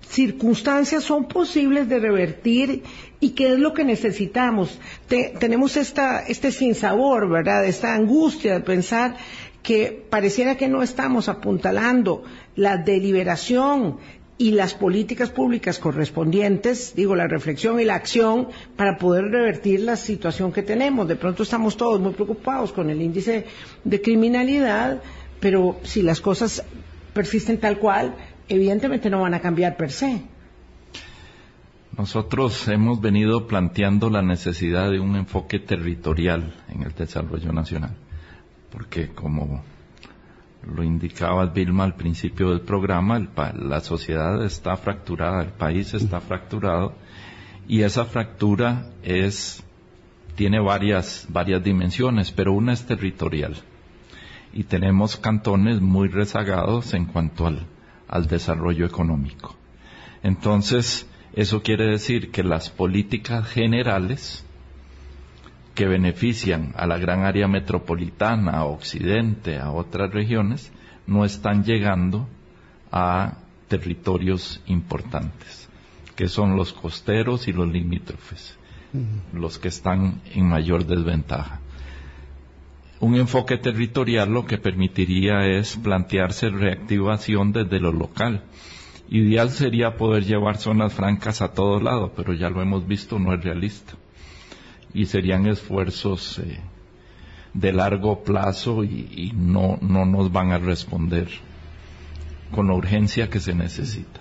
circunstancias 0.08 1.04
son 1.04 1.26
posibles 1.26 1.88
de 1.88 1.98
revertir 1.98 2.82
y 3.20 3.30
qué 3.30 3.52
es 3.52 3.58
lo 3.58 3.72
que 3.72 3.84
necesitamos. 3.84 4.78
tenemos 5.08 5.76
esta, 5.76 6.20
este 6.26 6.50
sinsabor, 6.50 7.28
¿verdad? 7.28 7.64
Esta 7.64 7.94
angustia 7.94 8.54
de 8.54 8.60
pensar 8.60 9.16
que 9.62 10.04
pareciera 10.08 10.56
que 10.56 10.68
no 10.68 10.82
estamos 10.82 11.28
apuntalando 11.28 12.24
la 12.56 12.78
deliberación 12.78 13.98
y 14.40 14.52
las 14.52 14.72
políticas 14.72 15.28
públicas 15.28 15.78
correspondientes, 15.78 16.94
digo, 16.96 17.14
la 17.14 17.28
reflexión 17.28 17.78
y 17.78 17.84
la 17.84 17.96
acción 17.96 18.48
para 18.74 18.96
poder 18.96 19.26
revertir 19.26 19.80
la 19.80 19.96
situación 19.96 20.50
que 20.50 20.62
tenemos. 20.62 21.06
De 21.06 21.16
pronto 21.16 21.42
estamos 21.42 21.76
todos 21.76 22.00
muy 22.00 22.14
preocupados 22.14 22.72
con 22.72 22.88
el 22.88 23.02
índice 23.02 23.44
de 23.84 24.00
criminalidad, 24.00 25.02
pero 25.40 25.76
si 25.82 26.00
las 26.00 26.22
cosas 26.22 26.64
persisten 27.12 27.60
tal 27.60 27.78
cual, 27.78 28.14
evidentemente 28.48 29.10
no 29.10 29.20
van 29.20 29.34
a 29.34 29.40
cambiar 29.40 29.76
per 29.76 29.92
se. 29.92 30.22
Nosotros 31.98 32.66
hemos 32.68 32.98
venido 32.98 33.46
planteando 33.46 34.08
la 34.08 34.22
necesidad 34.22 34.90
de 34.90 35.00
un 35.00 35.16
enfoque 35.16 35.58
territorial 35.58 36.54
en 36.70 36.84
el 36.84 36.94
desarrollo 36.94 37.52
nacional, 37.52 37.94
porque 38.72 39.10
como 39.10 39.62
lo 40.66 40.82
indicaba 40.82 41.46
Vilma 41.46 41.84
al 41.84 41.94
principio 41.94 42.50
del 42.50 42.60
programa, 42.60 43.18
la 43.54 43.80
sociedad 43.80 44.44
está 44.44 44.76
fracturada, 44.76 45.42
el 45.42 45.50
país 45.50 45.94
está 45.94 46.20
fracturado 46.20 46.94
y 47.66 47.82
esa 47.82 48.04
fractura 48.04 48.90
es 49.02 49.64
tiene 50.36 50.60
varias 50.60 51.26
varias 51.28 51.62
dimensiones, 51.62 52.32
pero 52.32 52.52
una 52.52 52.72
es 52.72 52.86
territorial 52.86 53.56
y 54.52 54.64
tenemos 54.64 55.16
cantones 55.16 55.80
muy 55.80 56.08
rezagados 56.08 56.94
en 56.94 57.06
cuanto 57.06 57.46
al, 57.46 57.66
al 58.08 58.26
desarrollo 58.26 58.84
económico. 58.84 59.54
Entonces, 60.22 61.06
eso 61.32 61.62
quiere 61.62 61.86
decir 61.86 62.30
que 62.30 62.42
las 62.42 62.70
políticas 62.70 63.48
generales 63.48 64.44
que 65.80 65.88
benefician 65.88 66.74
a 66.76 66.86
la 66.86 66.98
gran 66.98 67.24
área 67.24 67.48
metropolitana, 67.48 68.50
a 68.50 68.64
Occidente, 68.66 69.56
a 69.56 69.70
otras 69.70 70.12
regiones, 70.12 70.70
no 71.06 71.24
están 71.24 71.64
llegando 71.64 72.28
a 72.92 73.38
territorios 73.66 74.60
importantes, 74.66 75.70
que 76.16 76.28
son 76.28 76.54
los 76.54 76.74
costeros 76.74 77.48
y 77.48 77.54
los 77.54 77.66
limítrofes, 77.66 78.58
los 79.32 79.58
que 79.58 79.68
están 79.68 80.20
en 80.34 80.50
mayor 80.50 80.84
desventaja. 80.84 81.60
Un 83.00 83.16
enfoque 83.16 83.56
territorial 83.56 84.28
lo 84.30 84.44
que 84.44 84.58
permitiría 84.58 85.46
es 85.46 85.78
plantearse 85.78 86.50
reactivación 86.50 87.52
desde 87.52 87.80
lo 87.80 87.90
local. 87.90 88.42
Ideal 89.08 89.48
sería 89.48 89.96
poder 89.96 90.26
llevar 90.26 90.58
zonas 90.58 90.92
francas 90.92 91.40
a 91.40 91.54
todos 91.54 91.82
lados, 91.82 92.10
pero 92.14 92.34
ya 92.34 92.50
lo 92.50 92.60
hemos 92.60 92.86
visto, 92.86 93.18
no 93.18 93.32
es 93.32 93.42
realista 93.42 93.94
y 94.94 95.06
serían 95.06 95.46
esfuerzos 95.46 96.38
eh, 96.38 96.58
de 97.54 97.72
largo 97.72 98.22
plazo 98.22 98.84
y, 98.84 99.32
no, 99.34 99.78
no 99.80 100.04
nos 100.04 100.32
van 100.32 100.52
a 100.52 100.58
responder 100.58 101.28
con 102.52 102.68
la 102.68 102.74
urgencia 102.74 103.28
que 103.28 103.40
se 103.40 103.54
necesita. 103.54 104.20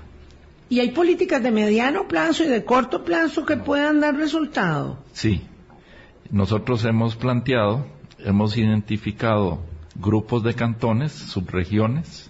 ¿Y 0.70 0.80
hay 0.82 0.92
políticas 0.92 1.42
de 1.42 1.52
mediano 1.52 2.08
plazo 2.08 2.44
y 2.44 2.48
de 2.48 2.64
corto 2.64 3.04
plazo 3.04 3.46
que 3.46 3.58
puedan 3.58 4.00
dar 4.00 4.16
resultado? 4.16 5.00
Sí. 5.14 5.42
Nosotros 6.30 6.86
hemos 6.86 7.16
planteado, 7.16 7.88
hemos 8.20 8.56
identificado 8.56 9.62
grupos 9.96 10.44
de 10.44 10.54
cantones, 10.54 11.12
subregiones, 11.12 12.30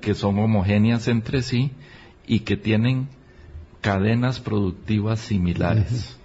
que 0.00 0.14
son 0.14 0.38
homogéneas 0.38 1.08
entre 1.08 1.42
sí 1.42 1.72
y 2.24 2.40
que 2.40 2.56
tienen 2.56 3.08
cadenas 3.80 4.38
productivas 4.38 5.18
similares. 5.18 6.19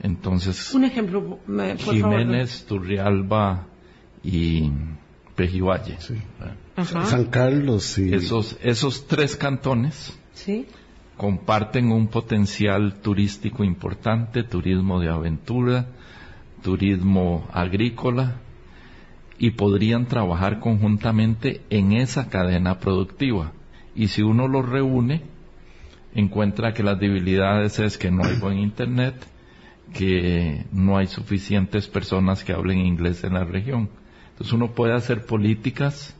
Entonces, 0.00 0.72
un 0.74 0.84
ejemplo, 0.84 1.40
Jiménez, 1.78 2.64
Turrialba 2.66 3.66
y 4.22 4.70
Pejivalle. 5.34 5.96
San 6.84 7.24
Carlos 7.26 7.98
y... 7.98 8.14
Esos, 8.14 8.56
esos 8.62 9.06
tres 9.06 9.36
cantones 9.36 10.16
comparten 11.16 11.90
un 11.90 12.06
potencial 12.06 13.00
turístico 13.00 13.64
importante, 13.64 14.44
turismo 14.44 15.00
de 15.00 15.08
aventura, 15.08 15.86
turismo 16.62 17.48
agrícola, 17.52 18.36
y 19.38 19.52
podrían 19.52 20.06
trabajar 20.06 20.60
conjuntamente 20.60 21.62
en 21.70 21.92
esa 21.92 22.28
cadena 22.28 22.78
productiva. 22.78 23.52
Y 23.94 24.08
si 24.08 24.22
uno 24.22 24.48
los 24.48 24.68
reúne, 24.68 25.22
encuentra 26.14 26.72
que 26.72 26.82
las 26.82 26.98
debilidades 26.98 27.78
es 27.78 27.98
que 27.98 28.10
no 28.10 28.24
hay 28.24 28.36
buen 28.36 28.58
internet, 28.58 29.14
que 29.92 30.66
no 30.72 30.98
hay 30.98 31.06
suficientes 31.06 31.88
personas 31.88 32.44
que 32.44 32.52
hablen 32.52 32.78
inglés 32.78 33.24
en 33.24 33.34
la 33.34 33.44
región. 33.44 33.88
Entonces 34.30 34.52
uno 34.52 34.72
puede 34.72 34.94
hacer 34.94 35.26
políticas 35.26 36.14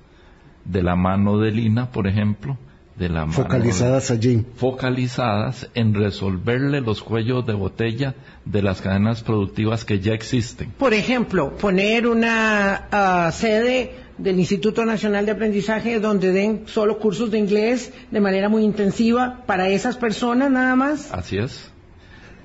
de 0.65 0.83
la 0.83 0.97
mano 0.97 1.39
de 1.39 1.51
Lina, 1.51 1.91
por 1.91 2.07
ejemplo, 2.07 2.59
de 2.97 3.09
la 3.09 3.27
focalizadas 3.27 4.11
allí, 4.11 4.45
focalizadas 4.57 5.71
en 5.75 5.95
resolverle 5.95 6.81
los 6.81 7.03
cuellos 7.03 7.47
de 7.47 7.55
botella 7.55 8.17
de 8.45 8.63
las 8.63 8.81
cadenas 8.81 9.23
productivas 9.23 9.85
que 9.85 10.01
ya 10.01 10.15
existen. 10.15 10.73
Por 10.77 10.95
ejemplo, 10.95 11.57
poner 11.57 12.09
una 12.09 12.89
ah, 12.91 13.31
sede 13.33 13.93
del 14.19 14.39
Instituto 14.41 14.85
Nacional 14.85 15.27
de 15.27 15.33
Aprendizaje 15.33 16.01
donde 16.01 16.33
den 16.33 16.63
solo 16.67 16.99
cursos 16.99 17.31
de 17.31 17.39
inglés 17.39 17.93
de 18.11 18.21
manera 18.21 18.49
muy 18.49 18.65
intensiva 18.65 19.45
para 19.47 19.69
esas 19.69 19.97
personas 19.97 20.51
nada 20.51 20.75
más. 20.75 21.13
Así 21.13 21.39
es. 21.39 21.71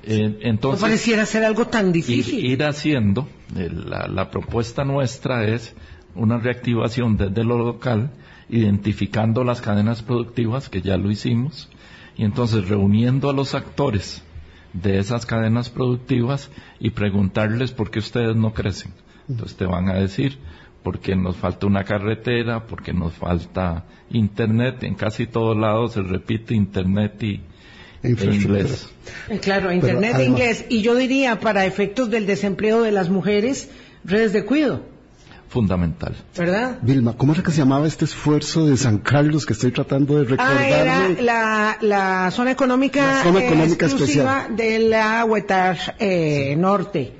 Eh, 0.05 0.39
entonces, 0.41 0.81
no 0.81 0.87
pareciera 0.87 1.25
ser 1.25 1.45
algo 1.45 1.67
tan 1.67 1.91
difícil. 1.91 2.45
Ir, 2.45 2.63
haciendo, 2.63 3.27
eh, 3.55 3.69
la, 3.71 4.29
propuesta 4.29 4.83
nuestra 4.83 5.45
es 5.47 5.75
una 6.15 6.37
reactivación 6.37 7.15
desde 7.17 7.43
lo 7.43 7.57
local, 7.57 8.11
identificando 8.49 9.43
las 9.43 9.61
cadenas 9.61 10.03
productivas, 10.03 10.69
que 10.69 10.81
ya 10.81 10.97
lo 10.97 11.09
hicimos, 11.09 11.69
y 12.17 12.25
entonces 12.25 12.67
reuniendo 12.67 13.29
a 13.29 13.33
los 13.33 13.55
actores 13.55 14.23
de 14.73 14.99
esas 14.99 15.25
cadenas 15.25 15.69
productivas 15.69 16.51
y 16.79 16.89
preguntarles 16.89 17.71
por 17.71 17.89
qué 17.89 17.99
ustedes 17.99 18.35
no 18.35 18.53
crecen. 18.53 18.93
Entonces 19.29 19.55
te 19.57 19.65
van 19.65 19.87
a 19.89 19.93
decir, 19.93 20.37
porque 20.83 21.15
nos 21.15 21.37
falta 21.37 21.65
una 21.65 21.85
carretera, 21.85 22.65
porque 22.65 22.93
nos 22.93 23.13
falta 23.13 23.85
internet, 24.09 24.83
en 24.83 24.95
casi 24.95 25.27
todos 25.27 25.57
lados 25.57 25.93
se 25.93 26.01
repite 26.01 26.53
internet 26.53 27.23
y 27.23 27.41
inglés. 28.03 28.89
Eh, 29.29 29.39
claro, 29.39 29.71
internet 29.71 30.17
e 30.19 30.25
inglés. 30.25 30.65
Y 30.69 30.81
yo 30.81 30.95
diría, 30.95 31.39
para 31.39 31.65
efectos 31.65 32.09
del 32.09 32.25
desempleo 32.25 32.81
de 32.81 32.91
las 32.91 33.09
mujeres, 33.09 33.69
redes 34.03 34.33
de 34.33 34.45
cuido 34.45 34.93
fundamental. 35.53 36.15
¿Verdad? 36.35 36.79
Vilma, 36.81 37.13
¿cómo 37.15 37.33
era 37.33 37.43
que 37.43 37.51
se 37.51 37.59
llamaba 37.59 37.85
este 37.85 38.05
esfuerzo 38.05 38.65
de 38.65 38.75
San 38.75 38.97
Carlos 38.97 39.45
que 39.45 39.53
estoy 39.53 39.71
tratando 39.71 40.17
de 40.17 40.23
recordar? 40.23 40.57
Ah, 40.57 40.67
era 40.67 41.77
la, 41.79 42.31
zona 42.31 42.49
económica, 42.51 43.21
exclusiva 43.23 44.47
de 44.49 44.79
la 44.79 45.23
Huetar 45.25 45.77
eh, 45.99 46.55
Norte. 46.57 47.13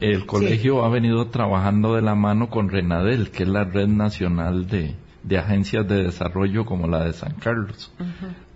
El 0.00 0.26
colegio 0.26 0.84
ha 0.84 0.88
venido 0.88 1.28
trabajando 1.28 1.94
de 1.94 2.02
la 2.02 2.16
mano 2.16 2.50
con 2.50 2.68
Renadel, 2.68 3.30
que 3.30 3.44
es 3.44 3.48
la 3.48 3.62
red 3.62 3.86
nacional 3.86 4.66
de, 4.66 4.96
agencias 5.38 5.86
de 5.86 6.02
desarrollo 6.02 6.66
como 6.66 6.88
la 6.88 7.04
de 7.04 7.12
San 7.12 7.34
Carlos, 7.34 7.92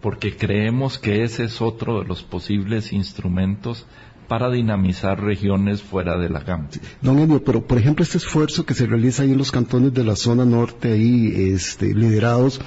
porque 0.03 0.37
creemos 0.37 0.99
que 0.99 1.23
ese 1.23 1.45
es 1.45 1.63
otro 1.63 2.01
de 2.01 2.07
los 2.07 2.23
posibles 2.23 2.93
instrumentos 2.93 3.87
para 4.29 4.51
dinamizar 4.51 5.23
regiones 5.23 5.83
fuera 5.83 6.19
de 6.19 6.29
la 6.29 6.41
gama. 6.41 6.69
Don 7.01 7.19
Enio, 7.19 7.45
pero 7.45 7.67
por 7.67 7.79
ejemplo 7.79 8.03
este 8.03 8.19
esfuerzo 8.19 8.67
que 8.67 8.75
se 8.75 8.87
realiza 8.87 9.23
ahí 9.23 9.33
en 9.33 9.39
los 9.39 9.53
cantones 9.53 9.95
de 9.95 10.05
la 10.05 10.17
zona 10.17 10.45
norte, 10.45 10.93
ahí 10.93 11.33
este, 11.55 11.95
liderados 11.95 12.61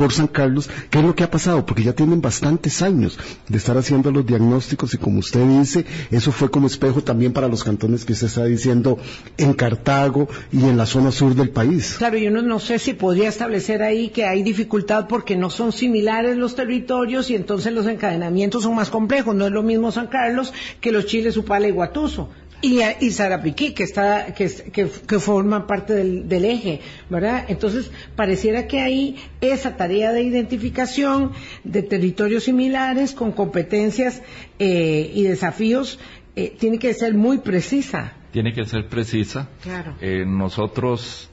por 0.00 0.14
San 0.14 0.28
Carlos, 0.28 0.70
¿qué 0.88 0.98
es 0.98 1.04
lo 1.04 1.14
que 1.14 1.24
ha 1.24 1.30
pasado? 1.30 1.66
Porque 1.66 1.82
ya 1.82 1.92
tienen 1.92 2.22
bastantes 2.22 2.80
años 2.80 3.18
de 3.46 3.58
estar 3.58 3.76
haciendo 3.76 4.10
los 4.10 4.24
diagnósticos 4.24 4.94
y 4.94 4.96
como 4.96 5.18
usted 5.18 5.46
dice, 5.46 5.84
eso 6.10 6.32
fue 6.32 6.50
como 6.50 6.68
espejo 6.68 7.02
también 7.02 7.34
para 7.34 7.48
los 7.48 7.62
cantones 7.62 8.06
que 8.06 8.14
usted 8.14 8.28
está 8.28 8.46
diciendo 8.46 8.96
en 9.36 9.52
Cartago 9.52 10.26
y 10.50 10.64
en 10.64 10.78
la 10.78 10.86
zona 10.86 11.12
sur 11.12 11.34
del 11.34 11.50
país. 11.50 11.96
Claro, 11.98 12.16
yo 12.16 12.30
no, 12.30 12.58
sé 12.60 12.78
si 12.78 12.94
podría 12.94 13.28
establecer 13.28 13.82
ahí 13.82 14.08
que 14.08 14.24
hay 14.24 14.42
dificultad 14.42 15.06
porque 15.06 15.36
no 15.36 15.50
son 15.50 15.70
similares 15.70 16.38
los 16.38 16.54
territorios 16.54 17.28
y 17.28 17.34
entonces 17.34 17.70
los 17.74 17.86
encadenamientos 17.86 18.62
son 18.62 18.76
más 18.76 18.88
complejos. 18.88 19.34
No 19.34 19.44
es 19.44 19.52
lo 19.52 19.62
mismo 19.62 19.92
San 19.92 20.06
Carlos 20.06 20.54
que 20.80 20.92
los 20.92 21.04
chiles 21.04 21.36
Upala 21.36 21.68
y 21.68 21.72
Guatuso 21.72 22.30
y, 22.62 22.80
y 23.00 23.10
Sarapiquí, 23.10 23.72
que, 23.72 23.84
está, 23.84 24.34
que, 24.34 24.50
que, 24.72 25.18
forma 25.18 25.66
parte 25.66 25.94
del, 25.94 26.44
eje, 26.44 26.80
¿verdad? 27.08 27.44
Entonces, 27.48 27.90
pareciera 28.16 28.66
que 28.66 28.80
ahí 28.80 29.16
esa 29.40 29.76
tarea 29.76 30.12
de 30.12 30.22
identificación 30.22 31.32
de 31.64 31.82
territorios 31.82 32.44
similares 32.44 33.12
con 33.12 33.32
competencias 33.32 34.22
eh, 34.58 35.10
y 35.14 35.22
desafíos 35.22 35.98
eh, 36.36 36.54
tiene 36.58 36.78
que 36.78 36.92
ser 36.94 37.14
muy 37.14 37.38
precisa. 37.38 38.12
Tiene 38.32 38.52
que 38.52 38.64
ser 38.64 38.88
precisa. 38.88 39.48
Claro. 39.62 39.96
Eh, 40.00 40.24
nosotros 40.26 41.28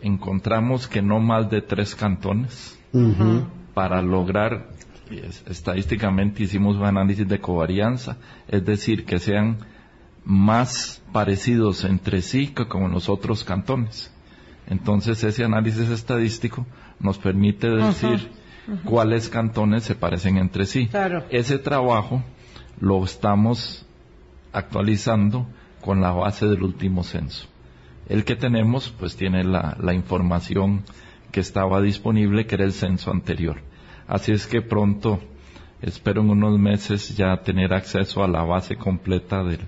encontramos 0.00 0.88
que 0.88 1.02
no 1.02 1.20
más 1.20 1.50
de 1.50 1.60
tres 1.60 1.94
cantones 1.94 2.78
para 3.74 4.00
lograr 4.00 4.70
estadísticamente 5.46 6.44
hicimos 6.44 6.76
un 6.76 6.86
análisis 6.86 7.28
de 7.28 7.38
covarianza, 7.38 8.16
es 8.48 8.64
decir, 8.64 9.04
que 9.04 9.18
sean 9.18 9.58
más 10.28 11.02
parecidos 11.10 11.84
entre 11.84 12.20
sí 12.20 12.48
que 12.48 12.68
con 12.68 12.92
los 12.92 13.08
otros 13.08 13.44
cantones. 13.44 14.12
Entonces 14.66 15.24
ese 15.24 15.42
análisis 15.42 15.88
estadístico 15.88 16.66
nos 17.00 17.16
permite 17.16 17.70
decir 17.70 18.30
cuáles 18.84 19.30
cantones 19.30 19.84
se 19.84 19.94
parecen 19.94 20.36
entre 20.36 20.66
sí. 20.66 20.90
Ese 21.30 21.58
trabajo 21.58 22.22
lo 22.78 23.02
estamos 23.02 23.86
actualizando 24.52 25.46
con 25.80 26.02
la 26.02 26.12
base 26.12 26.46
del 26.46 26.62
último 26.62 27.04
censo. 27.04 27.48
El 28.06 28.24
que 28.24 28.36
tenemos 28.36 28.90
pues 28.90 29.16
tiene 29.16 29.44
la, 29.44 29.78
la 29.80 29.94
información 29.94 30.84
que 31.32 31.40
estaba 31.40 31.80
disponible 31.80 32.46
que 32.46 32.56
era 32.56 32.64
el 32.64 32.72
censo 32.72 33.10
anterior. 33.10 33.62
Así 34.06 34.32
es 34.32 34.46
que 34.46 34.60
pronto, 34.60 35.20
espero 35.80 36.20
en 36.20 36.28
unos 36.28 36.58
meses 36.58 37.16
ya 37.16 37.34
tener 37.38 37.72
acceso 37.72 38.22
a 38.22 38.28
la 38.28 38.42
base 38.42 38.76
completa 38.76 39.42
del, 39.42 39.60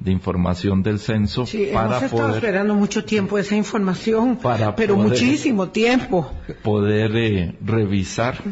de 0.00 0.12
información 0.12 0.82
del 0.82 1.00
censo 1.00 1.44
sí, 1.44 1.70
para 1.72 1.98
hemos 1.98 2.02
estado 2.04 2.34
esperando 2.34 2.74
mucho 2.74 3.04
tiempo 3.04 3.38
esa 3.38 3.56
información, 3.56 4.38
pero 4.76 4.96
muchísimo 4.96 5.68
tiempo. 5.70 6.30
Poder 6.62 7.16
eh, 7.16 7.56
revisar 7.60 8.42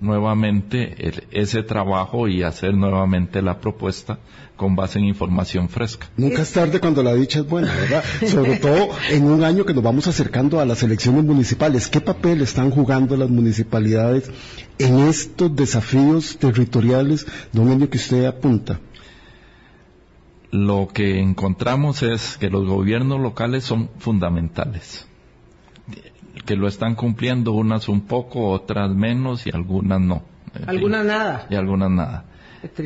nuevamente 0.00 0.94
ese 1.30 1.62
trabajo 1.62 2.28
y 2.28 2.42
hacer 2.42 2.74
nuevamente 2.74 3.42
la 3.42 3.60
propuesta 3.60 4.18
con 4.56 4.76
base 4.76 4.98
en 4.98 5.06
información 5.06 5.68
fresca. 5.68 6.08
Nunca 6.16 6.42
es 6.42 6.52
tarde 6.52 6.78
cuando 6.78 7.02
la 7.02 7.14
dicha 7.14 7.40
es 7.40 7.46
buena, 7.46 7.74
¿verdad? 7.74 8.04
Sobre 8.26 8.56
todo 8.56 8.90
en 9.10 9.24
un 9.24 9.42
año 9.42 9.64
que 9.64 9.74
nos 9.74 9.82
vamos 9.82 10.06
acercando 10.06 10.60
a 10.60 10.64
las 10.64 10.82
elecciones 10.82 11.24
municipales. 11.24 11.88
¿Qué 11.88 12.00
papel 12.00 12.40
están 12.42 12.70
jugando 12.70 13.16
las 13.16 13.30
municipalidades 13.30 14.30
en 14.78 15.00
estos 15.00 15.54
desafíos 15.54 16.36
territoriales, 16.38 17.26
don 17.52 17.70
Enio, 17.72 17.90
que 17.90 17.98
usted 17.98 18.26
apunta? 18.26 18.80
Lo 20.54 20.86
que 20.86 21.18
encontramos 21.18 22.04
es 22.04 22.38
que 22.38 22.48
los 22.48 22.64
gobiernos 22.64 23.18
locales 23.18 23.64
son 23.64 23.90
fundamentales, 23.98 25.08
que 26.46 26.54
lo 26.54 26.68
están 26.68 26.94
cumpliendo 26.94 27.50
unas 27.50 27.88
un 27.88 28.02
poco, 28.02 28.50
otras 28.50 28.94
menos 28.94 29.48
y 29.48 29.50
algunas 29.52 30.00
no. 30.00 30.22
Algunas 30.64 31.04
nada. 31.04 31.48
Y 31.50 31.56
algunas 31.56 31.90
nada. 31.90 32.26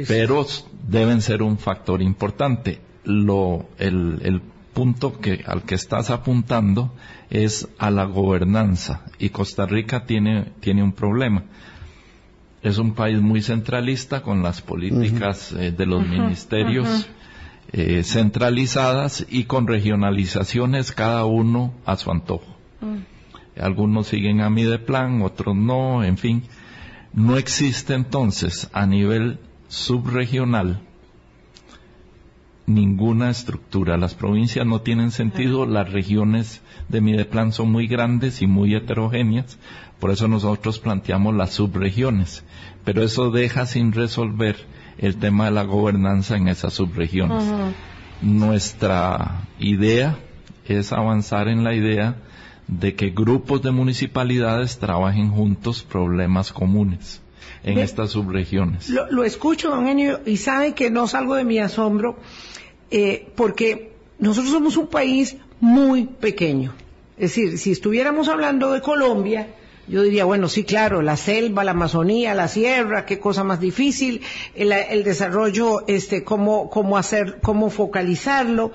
Pero 0.09 0.47
deben 0.89 1.21
ser 1.21 1.43
un 1.43 1.59
factor 1.59 2.01
importante. 2.01 2.81
Lo, 3.05 3.67
el, 3.77 4.21
el 4.23 4.41
punto 4.73 5.21
que, 5.21 5.45
al 5.47 5.65
que 5.65 5.75
estás 5.75 6.09
apuntando 6.09 6.95
es 7.29 7.69
a 7.79 7.91
la 7.91 8.05
gobernanza 8.05 9.03
y 9.19 9.29
Costa 9.29 9.67
Rica 9.67 10.07
tiene, 10.07 10.53
tiene 10.61 10.83
un 10.83 10.93
problema. 10.93 11.45
Es 12.63 12.79
un 12.79 12.95
país 12.95 13.21
muy 13.21 13.43
centralista 13.43 14.23
con 14.23 14.43
las 14.43 14.63
políticas 14.63 15.53
eh, 15.53 15.71
de 15.71 15.85
los 15.85 16.09
ministerios 16.09 17.07
eh, 17.73 18.03
centralizadas 18.05 19.27
y 19.29 19.45
con 19.45 19.67
regionalizaciones 19.67 20.93
cada 20.93 21.25
uno 21.25 21.75
a 21.85 21.97
su 21.97 22.11
antojo. 22.11 22.57
Mm. 22.81 23.61
Algunos 23.61 24.07
siguen 24.07 24.41
a 24.41 24.51
mi 24.51 24.63
de 24.65 24.79
plan, 24.79 25.23
otros 25.23 25.57
no, 25.57 26.05
en 26.05 26.17
fin. 26.17 26.45
No 27.13 27.37
existe 27.37 27.95
entonces 27.95 28.71
a 28.73 28.87
nivel 28.87 29.41
subregional 29.69 30.83
ninguna 32.69 33.31
estructura. 33.31 33.97
Las 33.97 34.15
provincias 34.15 34.67
no 34.67 34.83
tienen 34.83 35.11
sentido, 35.11 35.67
las 35.67 35.91
regiones 35.91 36.63
de 36.89 37.01
Mideplan 37.01 37.53
son 37.53 37.73
muy 37.73 37.87
grandes 37.87 38.43
y 38.43 38.47
muy 38.47 38.75
heterogéneas, 38.75 39.59
por 39.99 40.11
eso 40.11 40.29
nosotros 40.29 40.79
planteamos 40.79 41.35
las 41.35 41.51
subregiones, 41.51 42.45
pero 42.85 43.03
eso 43.03 43.31
deja 43.31 43.67
sin 43.67 43.93
resolver 43.93 44.57
el 44.99 45.17
tema 45.17 45.47
de 45.47 45.53
la 45.53 45.63
gobernanza 45.63 46.37
en 46.37 46.49
esas 46.49 46.75
subregiones. 46.75 47.45
Nuestra 48.21 49.43
idea 49.59 50.19
es 50.67 50.93
avanzar 50.93 51.49
en 51.49 51.65
la 51.65 51.75
idea 51.75 52.17
de 52.67 52.95
que 52.95 53.11
grupos 53.11 53.63
de 53.63 53.71
municipalidades 53.71 54.79
trabajen 54.79 55.31
juntos 55.31 55.83
problemas 55.83 56.53
comunes 56.53 57.23
en 57.65 57.79
estas 57.79 58.11
subregiones. 58.11 58.91
Lo, 58.91 59.25
escucho, 59.25 59.71
don 59.71 59.89
Enio, 59.89 60.21
y 60.27 60.37
sabe 60.37 60.75
que 60.75 60.91
no 60.91 61.07
salgo 61.09 61.35
de 61.35 61.45
mi 61.45 61.59
asombro, 61.59 62.19
eh, 62.91 63.31
porque 63.37 63.93
nosotros 64.19 64.53
somos 64.53 64.77
un 64.77 64.89
país 64.89 65.37
muy 65.61 66.05
pequeño. 66.05 66.75
Es 67.17 67.35
decir, 67.35 67.59
si 67.59 67.73
estuviéramos 67.73 68.29
hablando 68.29 68.73
de 68.73 68.81
Colombia, 68.81 69.49
yo 69.89 70.03
diría, 70.03 70.25
bueno, 70.25 70.49
sí, 70.49 70.65
claro, 70.65 71.03
la 71.03 71.17
selva, 71.17 71.65
la 71.65 71.71
Amazonía, 71.73 72.35
la 72.35 72.49
sierra, 72.49 73.07
qué 73.07 73.19
cosa 73.19 73.45
más 73.45 73.61
difícil, 73.61 74.21
el, 74.55 75.05
desarrollo, 75.05 75.87
este, 75.87 76.25
cómo, 76.25 76.71
cómo 76.71 76.97
hacer, 76.99 77.39
cómo 77.43 77.71
focalizarlo. 77.71 78.73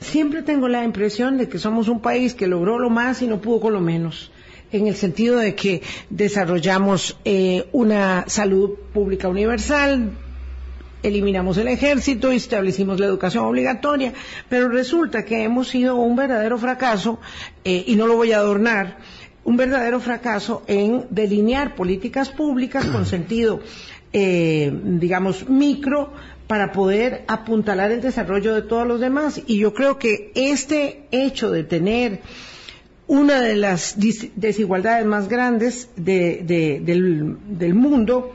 Siempre 0.00 0.42
tengo 0.42 0.68
la 0.68 0.84
impresión 0.84 1.38
de 1.38 1.48
que 1.48 1.58
somos 1.58 1.88
un 1.88 2.00
país 2.00 2.34
que 2.34 2.46
logró 2.46 2.78
lo 2.78 2.88
más 2.90 3.20
y 3.22 3.26
no 3.26 3.40
pudo 3.40 3.60
con 3.60 3.72
lo 3.72 3.80
menos 3.80 4.30
en 4.70 4.86
el 4.86 4.96
sentido 4.96 5.38
de 5.38 5.54
que 5.54 5.82
desarrollamos 6.10 7.16
eh, 7.24 7.68
una 7.72 8.24
salud 8.28 8.72
pública 8.92 9.26
universal, 9.28 10.12
eliminamos 11.02 11.56
el 11.58 11.68
ejército 11.68 12.30
establecimos 12.32 13.00
la 13.00 13.06
educación 13.06 13.44
obligatoria, 13.44 14.12
pero 14.48 14.68
resulta 14.68 15.24
que 15.24 15.42
hemos 15.42 15.68
sido 15.68 15.96
un 15.96 16.16
verdadero 16.16 16.58
fracaso, 16.58 17.20
eh, 17.64 17.84
y 17.86 17.96
no 17.96 18.06
lo 18.06 18.16
voy 18.16 18.32
a 18.32 18.38
adornar, 18.38 18.98
un 19.48 19.56
verdadero 19.56 19.98
fracaso 19.98 20.62
en 20.66 21.06
delinear 21.08 21.74
políticas 21.74 22.28
públicas 22.28 22.84
con 22.84 23.06
sentido, 23.16 23.60
eh, 24.12 24.70
digamos, 24.84 25.48
micro 25.48 26.12
para 26.46 26.70
poder 26.70 27.24
apuntalar 27.28 27.90
el 27.90 28.02
desarrollo 28.02 28.54
de 28.54 28.60
todos 28.60 28.86
los 28.86 29.00
demás. 29.00 29.40
Y 29.46 29.58
yo 29.58 29.72
creo 29.72 29.98
que 29.98 30.32
este 30.34 31.06
hecho 31.12 31.50
de 31.50 31.64
tener 31.64 32.20
una 33.06 33.40
de 33.40 33.56
las 33.56 33.96
desigualdades 33.96 35.06
más 35.06 35.28
grandes 35.28 35.88
del, 35.96 37.38
mundo 37.74 38.34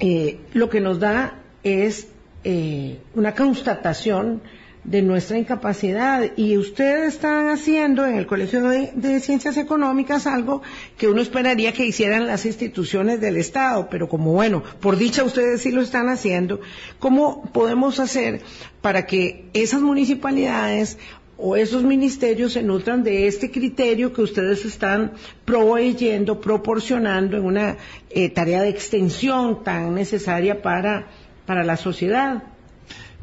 eh, 0.00 0.38
lo 0.54 0.70
que 0.70 0.80
nos 0.80 0.98
da 0.98 1.42
es 1.62 2.08
eh, 2.42 3.00
una 3.14 3.34
constatación 3.34 4.40
de 4.86 5.02
nuestra 5.02 5.36
incapacidad 5.36 6.30
y 6.36 6.56
ustedes 6.56 7.14
están 7.14 7.48
haciendo 7.48 8.06
en 8.06 8.14
el 8.14 8.26
Colegio 8.26 8.62
de, 8.62 9.20
Ciencias 9.20 9.56
Económicas 9.56 10.28
algo 10.28 10.62
que 10.96 11.08
uno 11.08 11.20
esperaría 11.20 11.72
que 11.72 11.84
hicieran 11.84 12.26
las 12.26 12.46
instituciones 12.46 13.20
del 13.20 13.36
Estado, 13.36 13.88
pero 13.90 14.08
como 14.08 14.32
bueno, 14.32 14.62
por 14.80 14.96
dicha 14.96 15.24
ustedes 15.24 15.62
sí 15.62 15.72
lo 15.72 15.80
están 15.80 16.08
haciendo, 16.08 16.60
¿cómo 17.00 17.50
podemos 17.52 17.98
hacer 17.98 18.42
para 18.80 19.06
que 19.06 19.46
esas 19.54 19.82
municipalidades 19.82 20.98
o 21.36 21.56
esos 21.56 21.82
ministerios 21.82 22.52
se 22.52 22.62
nutran 22.62 23.02
de 23.02 23.26
este 23.26 23.50
criterio 23.50 24.12
que 24.12 24.22
ustedes 24.22 24.64
están 24.64 25.12
proveyendo, 25.44 26.40
proporcionando 26.40 27.36
en 27.36 27.44
una 27.44 27.76
eh, 28.08 28.30
tarea 28.30 28.62
de 28.62 28.68
extensión 28.68 29.64
tan 29.64 29.96
necesaria 29.96 30.62
para, 30.62 31.08
para 31.44 31.64
la 31.64 31.76
sociedad? 31.76 32.55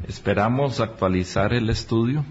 Esperamos 0.06 0.80
actualizar 0.80 1.52
el 1.52 1.70
estudio 1.70 2.24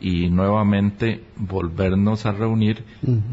y 0.00 0.28
nuevamente 0.28 1.24
volvernos 1.36 2.26
a 2.26 2.32
reunir, 2.32 2.84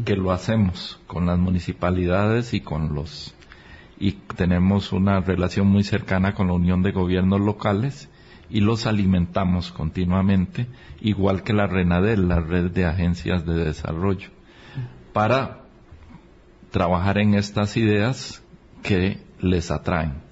que 0.04 0.16
lo 0.16 0.32
hacemos 0.32 1.00
con 1.06 1.26
las 1.26 1.38
municipalidades 1.38 2.54
y 2.54 2.60
con 2.60 2.94
los 2.94 3.34
y 3.98 4.12
tenemos 4.12 4.92
una 4.92 5.20
relación 5.20 5.68
muy 5.68 5.84
cercana 5.84 6.34
con 6.34 6.48
la 6.48 6.54
Unión 6.54 6.82
de 6.82 6.92
Gobiernos 6.92 7.40
Locales 7.40 8.08
y 8.50 8.60
los 8.60 8.86
alimentamos 8.86 9.72
continuamente, 9.72 10.66
igual 11.00 11.42
que 11.42 11.52
la 11.52 11.66
RENADEL, 11.66 12.28
la 12.28 12.40
red 12.40 12.70
de 12.70 12.84
agencias 12.84 13.46
de 13.46 13.54
desarrollo, 13.64 14.28
para 15.12 15.62
trabajar 16.70 17.18
en 17.18 17.34
estas 17.34 17.76
ideas 17.76 18.42
que 18.82 19.22
les 19.40 19.70
atraen. 19.70 20.22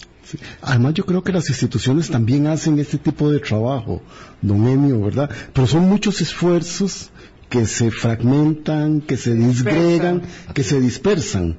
Además, 0.61 0.95
yo 0.95 1.05
creo 1.05 1.23
que 1.23 1.33
las 1.33 1.49
instituciones 1.49 2.11
también 2.11 2.47
hacen 2.47 2.79
este 2.79 2.99
tipo 2.99 3.31
de 3.31 3.41
trabajo, 3.41 4.03
don 4.41 4.67
Enio, 4.67 5.01
¿verdad? 5.01 5.31
Pero 5.53 5.67
son 5.67 5.89
muchos 5.89 6.21
esfuerzos 6.21 7.11
que 7.49 7.67
se 7.67 7.91
fragmentan, 7.91 9.03
que 9.03 9.17
se 9.17 9.35
disgregan, 9.35 10.23
que 10.55 10.63
se 10.63 10.81
dispersan. 10.81 11.59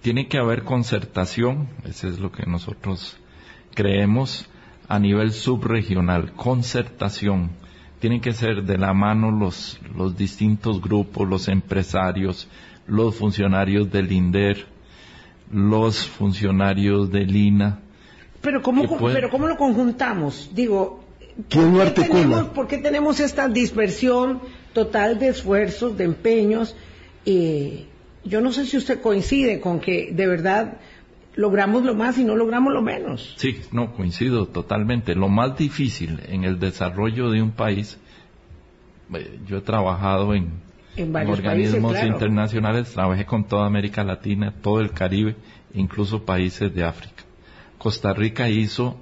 Tiene 0.00 0.28
que 0.28 0.38
haber 0.38 0.62
concertación, 0.62 1.68
eso 1.84 2.08
es 2.08 2.18
lo 2.18 2.30
que 2.30 2.44
nosotros 2.46 3.16
creemos, 3.74 4.46
a 4.88 4.98
nivel 4.98 5.32
subregional, 5.32 6.32
concertación. 6.34 7.50
Tienen 7.98 8.20
que 8.20 8.32
ser 8.32 8.64
de 8.64 8.78
la 8.78 8.94
mano 8.94 9.30
los, 9.30 9.80
los 9.96 10.16
distintos 10.16 10.80
grupos, 10.80 11.28
los 11.28 11.48
empresarios, 11.48 12.48
los 12.86 13.14
funcionarios 13.14 13.90
del 13.90 14.12
INDER, 14.12 14.66
los 15.50 16.06
funcionarios 16.06 17.10
del 17.10 17.34
INA, 17.34 17.80
pero 18.42 18.60
¿cómo, 18.62 18.86
pero 19.12 19.30
¿cómo 19.30 19.46
lo 19.46 19.56
conjuntamos? 19.56 20.50
Digo, 20.52 21.00
¿Quién 21.48 21.72
¿por, 21.72 21.94
qué 21.94 22.02
tenemos, 22.02 22.44
¿por 22.48 22.66
qué 22.66 22.78
tenemos 22.78 23.20
esta 23.20 23.48
dispersión 23.48 24.40
total 24.74 25.18
de 25.18 25.28
esfuerzos, 25.28 25.96
de 25.96 26.04
empeños? 26.04 26.76
Eh, 27.24 27.86
yo 28.24 28.40
no 28.40 28.52
sé 28.52 28.66
si 28.66 28.76
usted 28.76 29.00
coincide 29.00 29.60
con 29.60 29.80
que 29.80 30.10
de 30.12 30.26
verdad 30.26 30.78
logramos 31.34 31.84
lo 31.84 31.94
más 31.94 32.18
y 32.18 32.24
no 32.24 32.36
logramos 32.36 32.72
lo 32.72 32.82
menos. 32.82 33.34
Sí, 33.38 33.60
no, 33.72 33.94
coincido 33.94 34.46
totalmente. 34.46 35.14
Lo 35.14 35.28
más 35.28 35.56
difícil 35.56 36.20
en 36.28 36.44
el 36.44 36.58
desarrollo 36.58 37.30
de 37.30 37.40
un 37.40 37.52
país, 37.52 37.98
eh, 39.14 39.38
yo 39.46 39.58
he 39.58 39.62
trabajado 39.62 40.34
en, 40.34 40.50
organismos 41.26 41.96
internacionales, 42.02 42.92
trabajé 42.92 43.24
con 43.24 43.44
toda 43.44 43.66
América 43.66 44.04
Latina, 44.04 44.52
todo 44.60 44.80
el 44.80 44.90
Caribe, 44.90 45.36
incluso 45.72 46.24
países 46.24 46.74
de 46.74 46.84
África. 46.84 47.24
Costa 47.82 48.14
Rica 48.14 48.48
hizo 48.48 48.96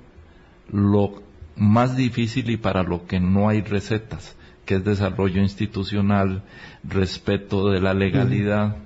lo 0.72 1.22
más 1.54 1.98
difícil 1.98 2.48
y 2.48 2.56
para 2.56 2.82
lo 2.82 3.04
que 3.04 3.20
no 3.20 3.50
hay 3.50 3.60
recetas, 3.60 4.36
que 4.64 4.76
es 4.76 4.84
desarrollo 4.84 5.42
institucional, 5.42 6.44
respeto 6.82 7.68
de 7.68 7.82
la 7.82 7.92
legalidad, 7.92 8.78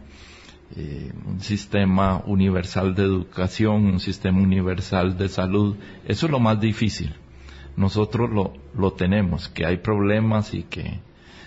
eh, 0.74 1.12
un 1.26 1.38
sistema 1.40 2.20
universal 2.26 2.96
de 2.96 3.04
educación, 3.04 3.86
un 3.86 4.00
sistema 4.00 4.40
universal 4.40 5.16
de 5.16 5.28
salud. 5.28 5.76
Eso 6.08 6.26
es 6.26 6.32
lo 6.32 6.40
más 6.40 6.58
difícil. 6.60 7.14
Nosotros 7.76 8.30
lo, 8.30 8.52
lo 8.76 8.94
tenemos, 8.94 9.48
que 9.48 9.64
hay 9.64 9.76
problemas 9.76 10.54
y 10.54 10.64
que 10.64 10.98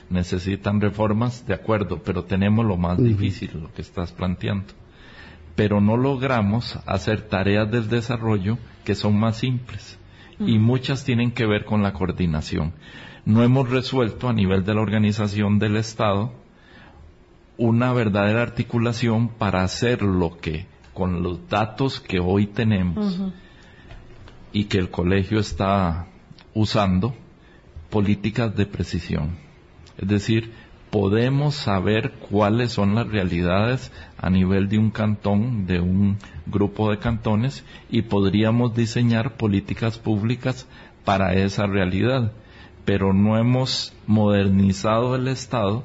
necesitan 0.09 0.79
reformas, 0.79 1.45
de 1.45 1.53
acuerdo, 1.53 2.01
pero 2.01 2.23
tenemos 2.23 2.65
lo 2.65 2.77
más 2.77 2.97
difícil, 2.97 3.59
lo 3.61 3.73
que 3.73 3.81
estás 3.81 4.13
planteando 4.13 4.73
pero 5.57 5.81
no 5.81 5.97
logramos 5.97 6.77
hacer 6.85 7.23
tareas 7.23 7.69
del 7.71 7.89
desarrollo 7.89 8.59
que 8.85 8.93
son 8.93 9.19
más 9.19 9.37
simples 9.37 9.97
y 10.39 10.59
muchas 10.59 11.03
tienen 11.03 11.31
que 11.31 11.47
ver 11.47 11.65
con 11.65 11.81
la 11.81 11.93
coordinación. 11.93 12.73
No 13.25 13.43
hemos 13.43 13.67
resuelto 13.67 14.29
a 14.29 14.33
nivel 14.33 14.63
de 14.65 14.75
la 14.75 14.81
organización 14.81 15.57
del 15.57 15.77
Estado 15.77 16.31
una 17.57 17.91
verdadera 17.91 18.43
articulación 18.43 19.29
para 19.29 19.63
hacer 19.63 20.03
lo 20.03 20.37
que 20.37 20.67
con 20.93 21.23
los 21.23 21.49
datos 21.49 21.99
que 21.99 22.19
hoy 22.19 22.45
tenemos 22.45 23.19
y 24.53 24.65
que 24.65 24.77
el 24.77 24.91
colegio 24.91 25.39
está 25.39 26.05
usando, 26.53 27.15
políticas 27.89 28.55
de 28.55 28.67
precisión. 28.67 29.37
Es 29.97 30.07
decir, 30.07 30.53
podemos 30.99 31.53
saber 31.53 32.13
cuáles 32.13 32.71
son 32.71 32.95
las 32.95 33.07
realidades 33.07 33.91
a 34.17 34.31
nivel 34.31 34.67
de 34.67 34.79
un 34.79 34.89
cantón, 34.89 35.67
de 35.67 35.79
un 35.79 36.17
grupo 36.47 36.89
de 36.89 36.97
cantones, 36.97 37.63
y 37.87 38.01
podríamos 38.01 38.73
diseñar 38.73 39.37
políticas 39.37 39.99
públicas 39.99 40.67
para 41.05 41.35
esa 41.35 41.67
realidad. 41.67 42.31
Pero 42.83 43.13
no 43.13 43.37
hemos 43.37 43.93
modernizado 44.07 45.15
el 45.15 45.27
Estado 45.27 45.83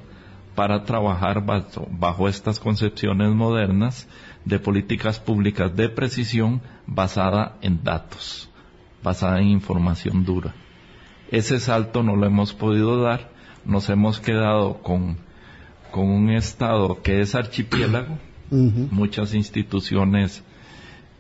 para 0.55 0.85
trabajar 0.85 1.44
bajo, 1.44 2.27
estas 2.27 2.59
concepciones 2.59 3.33
modernas 3.33 4.09
de 4.46 4.61
políticas 4.61 5.20
públicas 5.20 5.77
de 5.77 5.90
precisión 5.90 6.62
basada 6.87 7.59
en 7.61 7.85
datos, 7.85 8.48
basada 9.03 9.42
en 9.42 9.48
información 9.48 10.25
dura. 10.25 10.55
Ese 11.31 11.61
salto 11.61 12.03
no 12.03 12.16
lo 12.16 12.25
hemos 12.25 12.55
podido 12.55 13.03
dar 13.03 13.32
nos 13.64 13.88
hemos 13.88 14.20
quedado 14.20 14.83
con, 14.83 15.18
con 15.90 16.09
un 16.09 16.31
Estado 16.31 17.03
que 17.03 17.20
es 17.20 17.35
archipiélago, 17.35 18.18
muchas 18.51 19.35
instituciones 19.35 20.44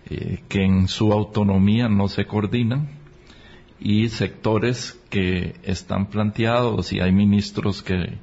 eh, 0.06 0.42
que 0.48 0.64
en 0.64 0.88
su 0.88 1.12
autonomía 1.12 1.88
no 1.88 2.08
se 2.08 2.26
coordinan 2.26 2.88
y 3.80 4.08
sectores 4.08 5.00
que 5.10 5.56
están 5.62 6.06
planteados 6.06 6.92
y 6.92 7.00
hay 7.00 7.12
ministros 7.12 7.82
que, 7.82 8.18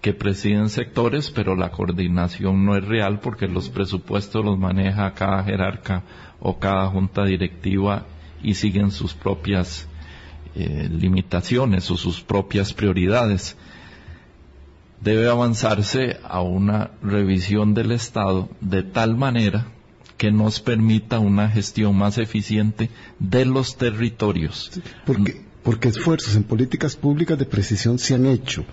que 0.00 0.12
presiden 0.12 0.68
sectores, 0.68 1.30
pero 1.30 1.56
la 1.56 1.70
coordinación 1.70 2.64
no 2.64 2.76
es 2.76 2.84
real 2.84 3.20
porque 3.20 3.48
los 3.48 3.70
presupuestos 3.70 4.44
los 4.44 4.58
maneja 4.58 5.14
cada 5.14 5.44
jerarca 5.44 6.02
o 6.40 6.58
cada 6.58 6.88
junta 6.88 7.24
directiva 7.24 8.06
y 8.42 8.54
siguen 8.54 8.90
sus 8.90 9.14
propias 9.14 9.88
eh, 10.58 10.88
limitaciones 10.90 11.90
o 11.90 11.96
sus 11.96 12.22
propias 12.22 12.72
prioridades. 12.72 13.56
Debe 15.00 15.28
avanzarse 15.28 16.18
a 16.24 16.40
una 16.40 16.92
revisión 17.02 17.74
del 17.74 17.92
Estado 17.92 18.48
de 18.62 18.82
tal 18.82 19.16
manera 19.16 19.66
que 20.16 20.32
nos 20.32 20.60
permita 20.60 21.18
una 21.18 21.50
gestión 21.50 21.94
más 21.96 22.16
eficiente 22.16 22.88
de 23.18 23.44
los 23.44 23.76
territorios. 23.76 24.80
Porque 25.66 25.88
esfuerzos 25.88 26.36
en 26.36 26.44
políticas 26.44 26.94
públicas 26.94 27.36
de 27.36 27.44
precisión 27.44 27.98
se 27.98 28.14
han 28.14 28.24
hecho. 28.24 28.64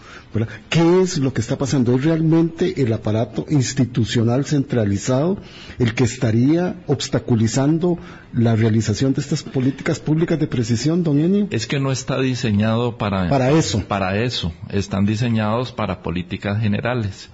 ¿Qué 0.70 1.02
es 1.02 1.18
lo 1.18 1.34
que 1.34 1.42
está 1.42 1.58
pasando? 1.58 1.96
¿Es 1.96 2.04
realmente 2.04 2.84
el 2.84 2.94
aparato 2.94 3.48
institucional 3.50 4.46
centralizado 4.46 5.40
el 5.80 5.96
que 5.96 6.04
estaría 6.04 6.76
obstaculizando 6.86 7.98
la 8.32 8.56
realización 8.56 9.16
de 9.16 9.22
estas 9.22 9.42
políticas 9.42 10.00
públicas 10.00 10.40
de 10.40 10.46
precisión, 10.46 11.04
don 11.04 11.20
Enio? 11.20 11.48
Es 11.50 11.66
que 11.66 11.80
no 11.80 11.92
está 11.92 12.20
diseñado 12.20 12.96
para, 13.00 13.28
para 13.28 13.50
eso. 13.50 13.84
Para 13.88 14.22
eso. 14.22 14.54
Están 14.70 15.08
diseñados 15.08 15.72
para 15.72 16.04
políticas 16.04 16.62
generales. 16.62 17.32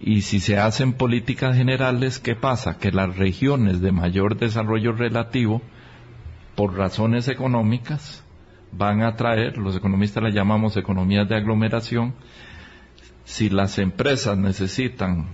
Y 0.00 0.22
si 0.22 0.40
se 0.40 0.56
hacen 0.56 0.94
políticas 0.94 1.54
generales, 1.58 2.18
¿qué 2.18 2.36
pasa? 2.36 2.78
Que 2.78 2.90
las 2.90 3.14
regiones 3.18 3.82
de 3.82 3.92
mayor 3.92 4.38
desarrollo 4.38 4.92
relativo, 4.92 5.60
por 6.54 6.74
razones 6.74 7.28
económicas, 7.28 8.23
van 8.76 9.02
a 9.02 9.16
traer, 9.16 9.56
los 9.58 9.76
economistas 9.76 10.22
la 10.22 10.30
llamamos 10.30 10.76
economías 10.76 11.28
de 11.28 11.36
aglomeración, 11.36 12.14
si 13.24 13.48
las 13.48 13.78
empresas 13.78 14.36
necesitan 14.36 15.26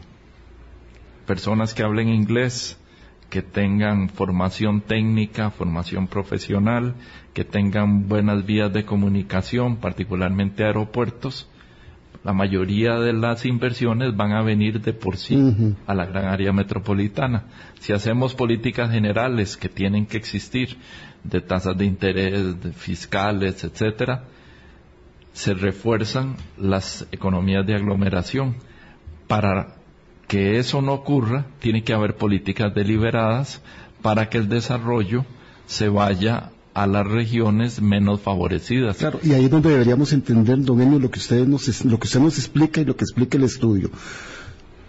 personas 1.26 1.74
que 1.74 1.82
hablen 1.82 2.08
inglés, 2.08 2.78
que 3.30 3.42
tengan 3.42 4.08
formación 4.08 4.80
técnica, 4.80 5.50
formación 5.50 6.08
profesional, 6.08 6.94
que 7.32 7.44
tengan 7.44 8.08
buenas 8.08 8.44
vías 8.44 8.72
de 8.72 8.84
comunicación, 8.84 9.76
particularmente 9.76 10.64
aeropuertos, 10.64 11.48
la 12.22 12.32
mayoría 12.34 12.98
de 12.98 13.14
las 13.14 13.46
inversiones 13.46 14.14
van 14.14 14.32
a 14.32 14.42
venir 14.42 14.80
de 14.82 14.92
por 14.92 15.16
sí 15.16 15.38
a 15.86 15.94
la 15.94 16.04
gran 16.04 16.26
área 16.26 16.52
metropolitana. 16.52 17.44
Si 17.78 17.94
hacemos 17.94 18.34
políticas 18.34 18.90
generales 18.90 19.56
que 19.56 19.70
tienen 19.70 20.04
que 20.04 20.18
existir 20.18 20.76
de 21.24 21.40
tasas 21.40 21.76
de 21.76 21.84
interés 21.84 22.56
fiscales, 22.76 23.64
etcétera, 23.64 24.24
se 25.32 25.54
refuerzan 25.54 26.36
las 26.58 27.06
economías 27.12 27.66
de 27.66 27.74
aglomeración. 27.74 28.56
Para 29.26 29.76
que 30.26 30.58
eso 30.58 30.82
no 30.82 30.92
ocurra, 30.92 31.46
tiene 31.60 31.82
que 31.84 31.92
haber 31.92 32.16
políticas 32.16 32.74
deliberadas 32.74 33.60
para 34.02 34.28
que 34.28 34.38
el 34.38 34.48
desarrollo 34.48 35.24
se 35.66 35.88
vaya 35.88 36.50
a 36.74 36.86
las 36.86 37.06
regiones 37.06 37.80
menos 37.80 38.20
favorecidas. 38.20 38.96
Claro, 38.96 39.20
y 39.22 39.32
ahí 39.32 39.44
es 39.44 39.50
donde 39.50 39.70
deberíamos 39.70 40.12
entender, 40.12 40.62
don 40.62 41.00
lo 41.00 41.10
que, 41.10 41.18
ustedes 41.18 41.46
nos, 41.46 41.84
lo 41.84 41.98
que 41.98 42.06
usted 42.06 42.20
nos 42.20 42.38
explica 42.38 42.80
y 42.80 42.84
lo 42.84 42.96
que 42.96 43.04
explica 43.04 43.36
el 43.36 43.44
estudio. 43.44 43.90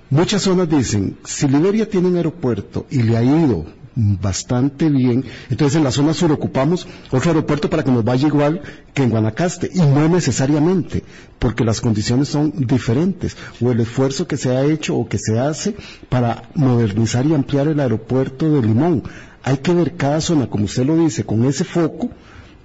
Muchas 0.09 0.41
zonas 0.41 0.69
dicen, 0.69 1.17
si 1.23 1.47
Liberia 1.47 1.89
tiene 1.89 2.07
un 2.07 2.17
aeropuerto 2.17 2.85
y 2.89 3.01
le 3.01 3.17
ha 3.17 3.23
ido 3.23 3.65
bastante 3.95 4.89
bien. 4.89 5.25
Entonces 5.49 5.77
en 5.77 5.83
la 5.83 5.91
zona 5.91 6.13
sur 6.13 6.31
ocupamos 6.31 6.87
otro 7.11 7.31
aeropuerto 7.31 7.69
para 7.69 7.83
que 7.83 7.91
nos 7.91 8.03
vaya 8.03 8.27
igual 8.27 8.61
que 8.93 9.03
en 9.03 9.09
Guanacaste 9.09 9.69
y 9.73 9.79
no 9.79 10.07
necesariamente 10.07 11.03
porque 11.39 11.65
las 11.65 11.81
condiciones 11.81 12.29
son 12.29 12.53
diferentes 12.55 13.35
o 13.59 13.71
el 13.71 13.79
esfuerzo 13.81 14.27
que 14.27 14.37
se 14.37 14.55
ha 14.55 14.63
hecho 14.63 14.95
o 14.95 15.07
que 15.07 15.17
se 15.17 15.39
hace 15.39 15.75
para 16.09 16.43
modernizar 16.55 17.25
y 17.25 17.33
ampliar 17.33 17.67
el 17.67 17.79
aeropuerto 17.79 18.49
de 18.51 18.61
Limón. 18.61 19.03
Hay 19.43 19.57
que 19.57 19.73
ver 19.73 19.95
cada 19.95 20.21
zona, 20.21 20.47
como 20.47 20.65
usted 20.65 20.85
lo 20.85 20.97
dice, 20.97 21.23
con 21.23 21.45
ese 21.45 21.63
foco 21.63 22.09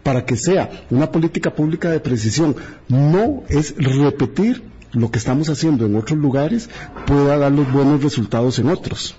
para 0.03 0.25
que 0.25 0.37
sea 0.37 0.71
una 0.91 1.11
política 1.11 1.55
pública 1.55 1.91
de 1.91 2.01
precisión. 2.01 2.55
No 2.89 3.43
es 3.49 3.75
repetir 3.77 4.63
lo 4.93 5.11
que 5.11 5.19
estamos 5.19 5.49
haciendo 5.49 5.87
en 5.87 5.97
otros 5.97 6.19
lugares 6.19 6.71
pueda 7.07 7.37
dar 7.37 7.53
los 7.53 7.71
buenos 7.73 8.03
resultados 8.03 8.59
en 8.59 8.69
otros 8.69 9.17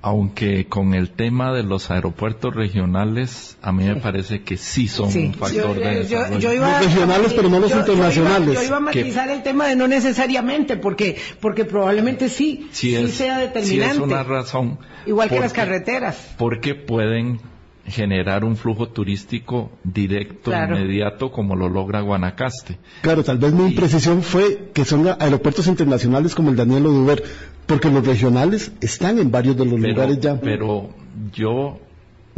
aunque 0.00 0.66
con 0.66 0.94
el 0.94 1.10
tema 1.10 1.52
de 1.52 1.64
los 1.64 1.90
aeropuertos 1.90 2.54
regionales, 2.54 3.58
a 3.62 3.72
mí 3.72 3.84
me 3.84 3.96
parece 3.96 4.42
que 4.42 4.56
sí 4.56 4.86
son 4.86 5.06
un 5.16 5.34
factor 5.34 5.74
de 5.74 6.04
desarrollo. 6.04 6.54
los 6.54 6.84
regionales, 6.84 7.34
pero 7.34 7.48
no 7.48 7.58
los 7.58 7.72
internacionales. 7.72 8.54
Yo 8.54 8.62
iba, 8.62 8.76
a 8.76 8.80
matizar 8.80 9.28
el 9.28 9.42
tema 9.42 9.66
de 9.66 9.74
no 9.74 9.88
necesariamente, 9.88 10.76
porque 10.76 11.16
porque 11.40 11.64
probablemente 11.64 12.28
sí, 12.28 12.68
sí, 12.70 13.08
sea 13.08 13.38
determinante. 13.38 13.94
Sí 13.94 13.98
es 13.98 13.98
una 13.98 14.22
razón. 14.22 14.78
Igual 15.06 15.28
que 15.28 15.40
las 15.40 15.52
carreteras. 15.52 16.34
Porque 16.38 16.74
pueden 16.74 17.40
generar 17.88 18.44
un 18.44 18.56
flujo 18.56 18.88
turístico 18.88 19.70
directo, 19.84 20.52
inmediato, 20.52 21.30
como 21.30 21.56
lo 21.56 21.68
logra 21.68 22.00
Guanacaste. 22.00 22.78
Claro, 23.02 23.24
tal 23.24 23.38
vez 23.38 23.52
mi 23.52 23.66
imprecisión 23.66 24.22
fue 24.22 24.70
que 24.72 24.84
son 24.84 25.08
aeropuertos 25.18 25.66
internacionales 25.66 26.34
como 26.34 26.50
el 26.50 26.56
Daniel 26.56 26.86
Oduber, 26.86 27.22
porque 27.66 27.90
los 27.90 28.06
regionales 28.06 28.72
están 28.80 29.18
en 29.18 29.30
varios 29.30 29.56
de 29.56 29.64
los 29.64 29.80
lugares 29.80 30.20
ya. 30.20 30.40
Pero 30.40 30.90
yo 31.32 31.80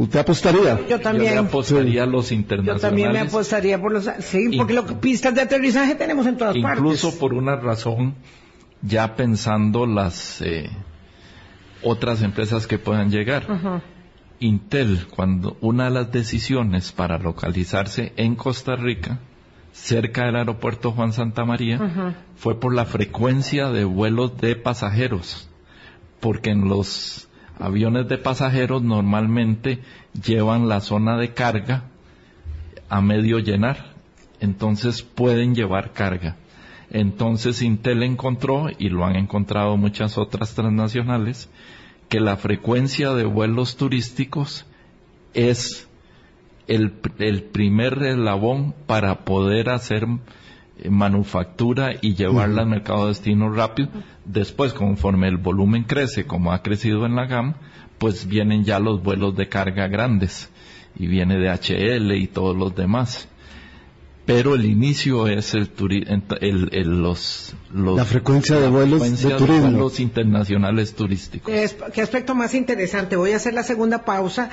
¿Usted 0.00 0.20
apostaría? 0.20 0.80
Yo 0.88 0.98
también. 0.98 1.34
Yo 1.34 1.40
apostaría 1.40 2.04
a 2.04 2.06
los 2.06 2.32
internacionales. 2.32 2.82
Yo 2.82 2.88
también 2.88 3.12
me 3.12 3.18
apostaría 3.18 3.78
por 3.78 3.92
los... 3.92 4.08
Sí, 4.20 4.56
porque 4.56 4.72
lo, 4.72 4.86
pistas 4.98 5.34
de 5.34 5.42
aterrizaje 5.42 5.94
tenemos 5.94 6.26
en 6.26 6.38
todas 6.38 6.56
partes. 6.56 6.82
Incluso 6.82 7.18
por 7.18 7.34
una 7.34 7.56
razón, 7.56 8.14
ya 8.80 9.14
pensando 9.14 9.84
las 9.84 10.40
eh, 10.40 10.70
otras 11.82 12.22
empresas 12.22 12.66
que 12.66 12.78
puedan 12.78 13.10
llegar. 13.10 13.82
Intel, 14.40 15.06
cuando 15.10 15.58
una 15.60 15.84
de 15.84 15.90
las 15.90 16.12
decisiones 16.12 16.92
para 16.92 17.18
localizarse 17.18 18.14
en 18.16 18.36
Costa 18.36 18.74
Rica, 18.74 19.20
cerca 19.72 20.24
del 20.24 20.36
aeropuerto 20.36 20.92
Juan 20.92 21.12
Santa 21.12 21.44
María, 21.44 22.16
fue 22.36 22.58
por 22.58 22.74
la 22.74 22.86
frecuencia 22.86 23.68
de 23.68 23.84
vuelos 23.84 24.38
de 24.38 24.56
pasajeros, 24.56 25.46
porque 26.20 26.50
en 26.50 26.70
los 26.70 27.28
aviones 27.58 28.08
de 28.08 28.16
pasajeros 28.16 28.82
normalmente 28.82 29.80
llevan 30.24 30.68
la 30.70 30.80
zona 30.80 31.18
de 31.18 31.34
carga 31.34 31.84
a 32.88 33.02
medio 33.02 33.40
llenar, 33.40 33.92
entonces 34.40 35.02
pueden 35.02 35.54
llevar 35.54 35.92
carga. 35.92 36.36
Entonces 36.90 37.60
Intel 37.60 38.02
encontró, 38.02 38.68
y 38.78 38.88
lo 38.88 39.04
han 39.04 39.16
encontrado 39.16 39.76
muchas 39.76 40.16
otras 40.16 40.54
transnacionales, 40.54 41.50
que 42.10 42.20
la 42.20 42.36
frecuencia 42.36 43.14
de 43.14 43.24
vuelos 43.24 43.76
turísticos 43.76 44.66
es 45.32 45.88
el, 46.66 46.90
primer 46.90 48.02
eslabón 48.02 48.74
para 48.86 49.24
poder 49.24 49.70
hacer 49.70 50.06
eh, 50.78 50.90
manufactura 50.90 51.94
y 52.00 52.14
llevarla 52.14 52.62
al 52.62 52.68
mercado 52.68 53.02
de 53.02 53.08
destino 53.10 53.50
rápido. 53.50 53.88
Después, 54.24 54.72
conforme 54.72 55.28
el 55.28 55.36
volumen 55.36 55.84
crece, 55.84 56.26
como 56.26 56.52
ha 56.52 56.62
crecido 56.62 57.06
en 57.06 57.14
la 57.14 57.26
GAM, 57.26 57.54
pues 57.98 58.26
vienen 58.26 58.64
ya 58.64 58.80
los 58.80 59.02
vuelos 59.02 59.36
de 59.36 59.48
carga 59.48 59.86
grandes 59.86 60.50
y 60.96 61.06
viene 61.06 61.38
de 61.38 61.48
HL 61.48 62.12
y 62.16 62.26
todos 62.26 62.56
los 62.56 62.74
demás 62.74 63.29
pero 64.30 64.54
el 64.54 64.64
inicio 64.64 65.26
es 65.26 65.54
el, 65.54 65.70
el, 66.40 67.02
los, 67.02 67.54
la 67.74 68.04
frecuencia 68.04 68.60
de 68.60 68.68
vuelos 68.68 69.22
de 69.22 69.30
turismo. 69.34 69.70
vuelos 69.70 70.00
internacionales 70.00 70.94
turísticos. 70.94 71.52
¿Qué 71.92 72.00
aspecto 72.00 72.34
más 72.34 72.54
interesante? 72.54 73.16
Voy 73.16 73.32
a 73.32 73.36
hacer 73.36 73.54
la 73.54 73.62
segunda 73.62 74.04
pausa 74.04 74.50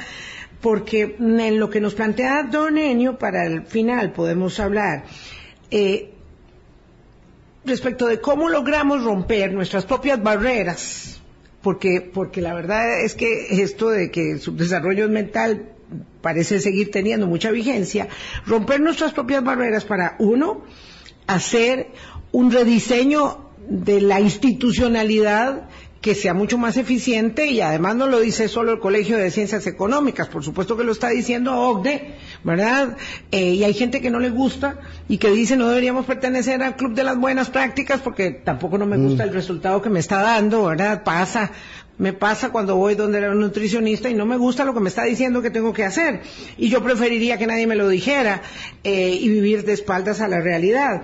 porque 0.61 1.15
en 1.19 1.59
lo 1.59 1.69
que 1.69 1.80
nos 1.80 1.93
plantea 1.93 2.43
Don 2.43 2.78
Enio 2.78 3.19
para 3.19 3.45
el 3.45 3.63
final 3.63 4.13
podemos 4.13 4.59
hablar 4.59 5.05
eh, 5.69 6.13
respecto 7.63 8.07
de 8.07 8.19
cómo 8.19 8.49
logramos 8.49 9.03
romper 9.03 9.53
nuestras 9.53 9.86
propias 9.86 10.21
barreras 10.21 11.21
porque 11.61 12.01
porque 12.01 12.41
la 12.41 12.55
verdad 12.55 13.01
es 13.01 13.13
que 13.13 13.61
esto 13.61 13.89
de 13.89 14.09
que 14.09 14.32
el 14.32 14.39
subdesarrollo 14.39 15.05
es 15.05 15.11
mental 15.11 15.76
parece 16.21 16.59
seguir 16.59 16.91
teniendo 16.91 17.27
mucha 17.27 17.51
vigencia, 17.51 18.07
romper 18.45 18.79
nuestras 18.79 19.13
propias 19.13 19.43
barreras 19.43 19.85
para, 19.85 20.15
uno, 20.19 20.63
hacer 21.27 21.91
un 22.31 22.51
rediseño 22.51 23.47
de 23.69 24.01
la 24.01 24.19
institucionalidad 24.19 25.69
que 26.08 26.16
sea 26.16 26.34
mucho 26.34 26.58
más 26.58 26.78
eficiente 26.78 27.47
y 27.47 27.60
además 27.60 27.97
no 27.97 28.08
lo 28.08 28.22
dice 28.22 28.47
solo 28.47 28.72
el 28.72 28.80
Colegio 28.80 29.18
de 29.18 29.30
Ciencias 29.30 29.68
Económicas, 29.68 30.30
por 30.30 30.41
supuesto 30.41 30.78
que 30.78 30.86
lo 30.86 30.93
está 30.93 31.10
diciendo 31.10 31.53
OCDE, 31.53 32.16
¿verdad? 32.45 32.95
Eh, 33.30 33.55
y 33.55 33.66
hay 33.66 33.74
gente 33.74 33.99
que 33.99 34.10
no 34.10 34.22
le 34.22 34.30
gusta 34.30 34.80
y 35.10 35.18
que 35.18 35.30
dice 35.32 35.58
no 35.58 35.68
deberíamos 35.68 36.05
pertenecer 36.05 36.64
al 36.64 36.78
club 36.78 36.93
de 36.93 37.03
las 37.03 37.18
buenas 37.18 37.49
prácticas 37.49 37.99
porque 37.99 38.32
tampoco 38.32 38.78
no 38.78 38.86
me 38.86 38.95
gusta 38.95 39.26
mm. 39.26 39.28
el 39.28 39.34
resultado 39.34 39.82
que 39.82 39.89
me 39.89 39.99
está 39.99 40.22
dando, 40.22 40.64
¿verdad? 40.64 41.03
Pasa 41.03 41.51
me 41.97 42.14
pasa 42.14 42.51
cuando 42.51 42.78
voy 42.78 42.95
donde 42.95 43.18
era 43.18 43.32
un 43.32 43.41
nutricionista 43.41 44.10
y 44.10 44.14
no 44.14 44.26
me 44.26 44.38
gusta 44.38 44.64
lo 44.64 44.74
que 44.74 44.80
me 44.80 44.88
está 44.88 45.03
diciendo 45.03 45.41
que 45.41 45.49
tengo 45.49 45.74
que 45.74 45.84
hacer. 45.84 46.22
Y 46.55 46.70
yo 46.70 46.82
preferiría 46.82 47.38
que 47.38 47.47
nadie 47.47 47.68
me 47.68 47.76
lo 47.76 47.89
dijera 47.89 48.43
eh, 48.86 49.18
y 49.20 49.28
vivir 49.28 49.66
de 49.66 49.74
espaldas 49.74 50.22
a 50.22 50.30
la 50.30 50.39
realidad. 50.39 51.01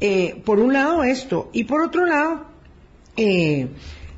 Eh, 0.00 0.42
por 0.44 0.58
un 0.58 0.74
lado 0.74 1.04
esto. 1.04 1.48
Y 1.54 1.64
por 1.64 1.80
otro 1.80 2.04
lado, 2.04 2.52
eh, 3.16 3.68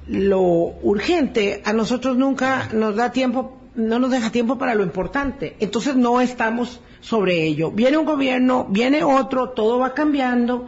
lo 0.07 0.40
urgente 0.42 1.62
a 1.64 1.72
nosotros 1.72 2.16
nunca 2.16 2.68
nos 2.72 2.96
da 2.96 3.12
tiempo, 3.12 3.59
no 3.74 3.98
nos 3.98 4.11
deja 4.11 4.30
tiempo 4.30 4.59
para 4.59 4.74
lo 4.74 4.82
importante. 4.82 5.57
Entonces 5.61 5.96
no 5.96 6.20
estamos 6.20 6.80
sobre 7.00 7.44
ello. 7.44 7.70
Viene 7.70 7.96
un 7.96 8.07
gobierno, 8.07 8.66
viene 8.68 9.05
otro, 9.05 9.50
todo 9.50 9.78
va 9.78 9.94
cambiando. 9.94 10.66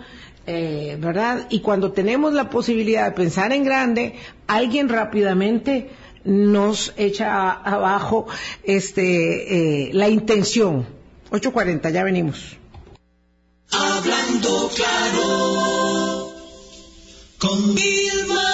Eh, 0.49 0.97
¿verdad? 1.01 1.49
Y 1.51 1.59
cuando 1.59 1.91
tenemos 1.91 2.33
la 2.33 2.51
posibilidad 2.51 3.07
de 3.07 3.11
pensar 3.13 3.53
en 3.53 3.65
grande, 3.65 4.15
alguien 4.47 4.89
rápidamente 4.89 5.91
nos 6.23 6.93
echa 6.97 7.51
abajo 7.51 8.27
este, 8.63 9.89
eh, 9.89 9.91
la 9.93 10.09
intención. 10.09 10.87
8.40, 11.31 11.93
ya 11.93 12.05
venimos. 12.05 12.57
Hablando 13.73 14.71
claro, 14.77 16.33
con 17.39 17.75
Vilma 17.75 18.46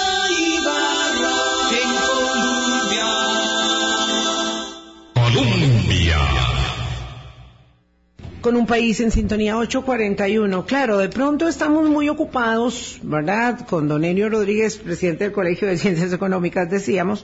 con 8.43 8.57
un 8.57 8.67
país 8.67 8.99
en 8.99 9.09
sintonía 9.09 9.57
841. 9.57 10.65
Claro, 10.65 10.97
de 10.97 11.07
pronto 11.07 11.47
estamos 11.47 11.89
muy 11.89 12.09
ocupados, 12.09 12.99
¿verdad? 13.01 13.65
Con 13.65 13.87
don 13.87 14.03
Enio 14.03 14.29
Rodríguez, 14.29 14.77
presidente 14.77 15.23
del 15.23 15.33
Colegio 15.33 15.65
de 15.65 15.77
Ciencias 15.77 16.11
Económicas, 16.11 16.69
decíamos, 16.69 17.23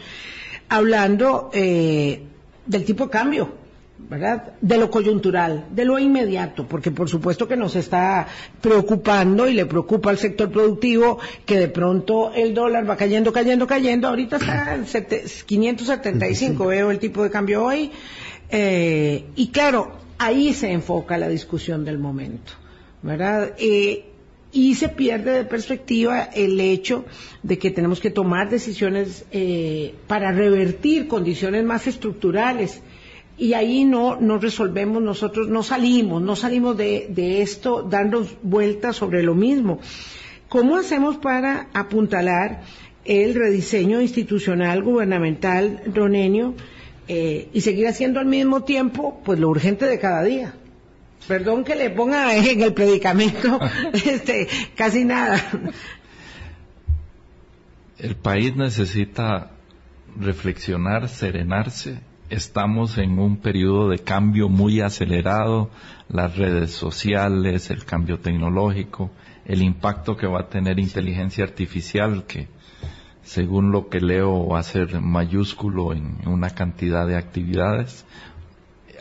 hablando 0.69 1.51
eh, 1.53 2.23
del 2.65 2.85
tipo 2.85 3.03
de 3.03 3.09
cambio, 3.09 3.51
¿verdad? 3.97 4.53
De 4.61 4.77
lo 4.77 4.89
coyuntural, 4.89 5.65
de 5.71 5.83
lo 5.83 5.99
inmediato, 5.99 6.65
porque 6.65 6.89
por 6.89 7.09
supuesto 7.09 7.49
que 7.49 7.57
nos 7.57 7.75
está 7.75 8.25
preocupando 8.61 9.45
y 9.45 9.53
le 9.53 9.65
preocupa 9.65 10.11
al 10.11 10.17
sector 10.17 10.49
productivo 10.49 11.19
que 11.45 11.59
de 11.59 11.67
pronto 11.67 12.31
el 12.33 12.53
dólar 12.53 12.89
va 12.89 12.95
cayendo, 12.95 13.33
cayendo, 13.33 13.67
cayendo. 13.67 14.07
Ahorita 14.07 14.37
está 14.37 14.73
en 14.73 14.85
575, 14.85 16.65
veo 16.65 16.91
el 16.91 16.99
tipo 16.99 17.23
de 17.23 17.29
cambio 17.29 17.65
hoy. 17.65 17.91
Eh, 18.51 19.25
y 19.35 19.49
claro, 19.49 19.99
ahí 20.19 20.53
se 20.53 20.71
enfoca 20.71 21.17
la 21.17 21.27
discusión 21.27 21.83
del 21.85 21.97
momento, 21.97 22.51
¿verdad? 23.01 23.53
Eh, 23.57 24.05
y 24.51 24.75
se 24.75 24.89
pierde 24.89 25.31
de 25.31 25.45
perspectiva 25.45 26.23
el 26.23 26.59
hecho 26.59 27.05
de 27.41 27.57
que 27.57 27.71
tenemos 27.71 27.99
que 27.99 28.09
tomar 28.11 28.49
decisiones 28.49 29.25
eh, 29.31 29.95
para 30.07 30.31
revertir 30.31 31.07
condiciones 31.07 31.63
más 31.63 31.87
estructurales 31.87 32.81
y 33.37 33.53
ahí 33.53 33.85
no, 33.85 34.19
no 34.19 34.37
resolvemos 34.37 35.01
nosotros, 35.01 35.47
no 35.47 35.63
salimos, 35.63 36.21
no 36.21 36.35
salimos 36.35 36.75
de, 36.75 37.07
de 37.09 37.41
esto 37.41 37.83
dando 37.83 38.27
vueltas 38.43 38.97
sobre 38.97 39.23
lo 39.23 39.33
mismo. 39.33 39.79
¿Cómo 40.49 40.77
hacemos 40.77 41.17
para 41.17 41.69
apuntalar 41.73 42.63
el 43.05 43.35
rediseño 43.35 44.01
institucional 44.01 44.83
gubernamental, 44.83 45.81
Ronenio, 45.93 46.55
eh, 47.11 47.49
y 47.51 47.61
seguir 47.61 47.87
haciendo 47.87 48.19
al 48.19 48.27
mismo 48.27 48.63
tiempo 48.63 49.19
pues 49.25 49.39
lo 49.39 49.49
urgente 49.49 49.85
de 49.85 49.97
cada 49.97 50.21
día? 50.23 50.53
Perdón 51.27 51.63
que 51.63 51.75
le 51.75 51.89
ponga 51.89 52.35
en 52.35 52.61
el 52.61 52.71
predicamento 52.73 53.59
este, 53.93 54.47
casi 54.75 55.05
nada. 55.05 55.41
El 57.97 58.15
país 58.15 58.55
necesita 58.55 59.49
reflexionar, 60.19 61.09
serenarse. 61.09 61.99
Estamos 62.29 62.99
en 62.99 63.17
un 63.17 63.37
periodo 63.37 63.89
de 63.89 63.97
cambio 63.97 64.47
muy 64.47 64.81
acelerado, 64.81 65.71
las 66.09 66.37
redes 66.37 66.69
sociales, 66.71 67.71
el 67.71 67.85
cambio 67.85 68.19
tecnológico, 68.19 69.09
el 69.45 69.63
impacto 69.63 70.15
que 70.15 70.27
va 70.27 70.41
a 70.41 70.49
tener 70.49 70.77
inteligencia 70.77 71.43
artificial, 71.43 72.25
que 72.27 72.47
según 73.29 73.71
lo 73.71 73.89
que 73.89 74.01
leo 74.01 74.47
va 74.47 74.57
a 74.57 74.63
ser 74.63 74.99
mayúsculo 75.01 75.93
en 75.93 76.17
una 76.25 76.49
cantidad 76.49 77.05
de 77.05 77.15
actividades 77.15 78.03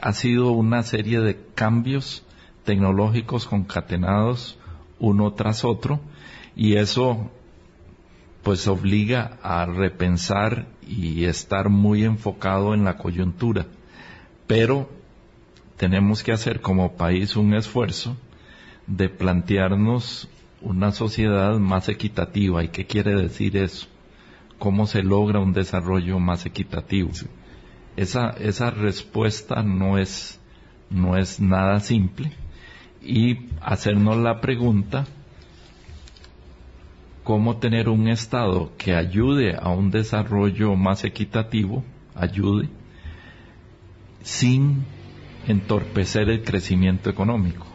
ha 0.03 0.13
sido 0.13 0.51
una 0.51 0.83
serie 0.83 1.21
de 1.21 1.41
cambios 1.55 2.25
tecnológicos 2.65 3.47
concatenados 3.47 4.59
uno 4.99 5.33
tras 5.33 5.65
otro 5.65 6.01
y 6.55 6.77
eso 6.77 7.31
pues 8.43 8.69
obliga 8.69 9.39
a 9.43 9.65
repensar 9.65 10.67
y 10.87 11.25
estar 11.25 11.71
muy 11.71 12.05
enfocado 12.05 12.75
en 12.75 12.85
la 12.85 12.99
coyuntura. 12.99 13.65
Pero 14.47 14.91
tenemos 15.79 16.23
que 16.23 16.33
hacer 16.33 16.61
como 16.61 16.97
país 16.97 17.35
un 17.35 17.55
esfuerzo 17.55 18.15
de 18.87 19.09
plantearnos 19.09 20.29
una 20.61 20.93
sociedad 20.93 21.59
más 21.59 21.89
equitativa. 21.89 22.63
¿Y 22.63 22.69
qué 22.69 22.87
quiere 22.87 23.15
decir 23.15 23.57
eso? 23.57 23.89
¿Cómo 24.59 24.87
se 24.87 25.03
logra 25.03 25.41
un 25.41 25.53
desarrollo 25.53 26.19
más 26.19 26.47
equitativo? 26.47 27.11
esa, 27.99 28.31
esa 28.31 28.71
respuesta 28.71 29.63
no 29.65 29.99
es, 29.99 30.39
no 30.89 31.17
es 31.17 31.41
nada 31.41 31.81
simple 31.81 32.31
y 33.03 33.49
hacernos 33.61 34.17
la 34.19 34.41
pregunta 34.41 35.07
cómo 37.25 37.57
tener 37.57 37.89
un 37.89 38.09
Estado 38.09 38.73
que 38.79 38.95
ayude 38.95 39.57
a 39.57 39.71
un 39.71 39.91
desarrollo 39.91 40.77
más 40.77 41.05
equitativo, 41.05 41.83
ayude, 42.15 42.69
sin 44.23 44.85
entorpecer 45.49 46.31
el 46.31 46.43
crecimiento 46.45 47.11
económico. 47.11 47.67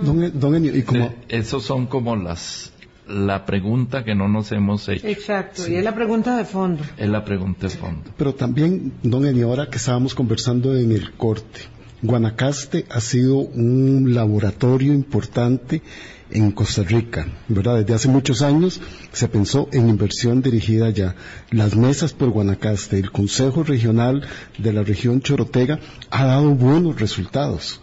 Don, 0.00 0.64
y 0.64 0.82
como... 0.82 1.14
Esos 1.28 1.64
son 1.64 1.86
como 1.86 2.16
las, 2.16 2.72
la 3.08 3.44
pregunta 3.44 4.04
que 4.04 4.14
no 4.14 4.28
nos 4.28 4.52
hemos 4.52 4.88
hecho. 4.88 5.06
Exacto, 5.06 5.68
y 5.68 5.76
es 5.76 5.84
la 5.84 5.94
pregunta 5.94 6.36
de 6.36 6.44
fondo. 6.44 6.82
Es 6.96 7.08
la 7.08 7.24
pregunta 7.24 7.68
de 7.68 7.76
fondo. 7.76 8.10
Pero 8.16 8.34
también, 8.34 8.94
don 9.02 9.26
Eni, 9.26 9.42
ahora 9.42 9.68
que 9.68 9.76
estábamos 9.76 10.14
conversando 10.14 10.76
en 10.76 10.92
el 10.92 11.12
corte, 11.12 11.60
Guanacaste 12.02 12.86
ha 12.90 13.00
sido 13.00 13.38
un 13.38 14.14
laboratorio 14.14 14.92
importante 14.92 15.82
en 16.30 16.50
Costa 16.50 16.82
Rica, 16.82 17.26
¿verdad? 17.48 17.78
Desde 17.78 17.94
hace 17.94 18.08
muchos 18.08 18.42
años 18.42 18.80
se 19.12 19.28
pensó 19.28 19.68
en 19.72 19.88
inversión 19.88 20.42
dirigida 20.42 20.86
allá. 20.86 21.14
Las 21.50 21.76
mesas 21.76 22.12
por 22.12 22.30
Guanacaste, 22.30 22.98
el 22.98 23.12
Consejo 23.12 23.62
Regional 23.62 24.26
de 24.58 24.72
la 24.72 24.82
región 24.82 25.20
Chorotega 25.20 25.78
ha 26.10 26.24
dado 26.24 26.50
buenos 26.50 27.00
resultados. 27.00 27.80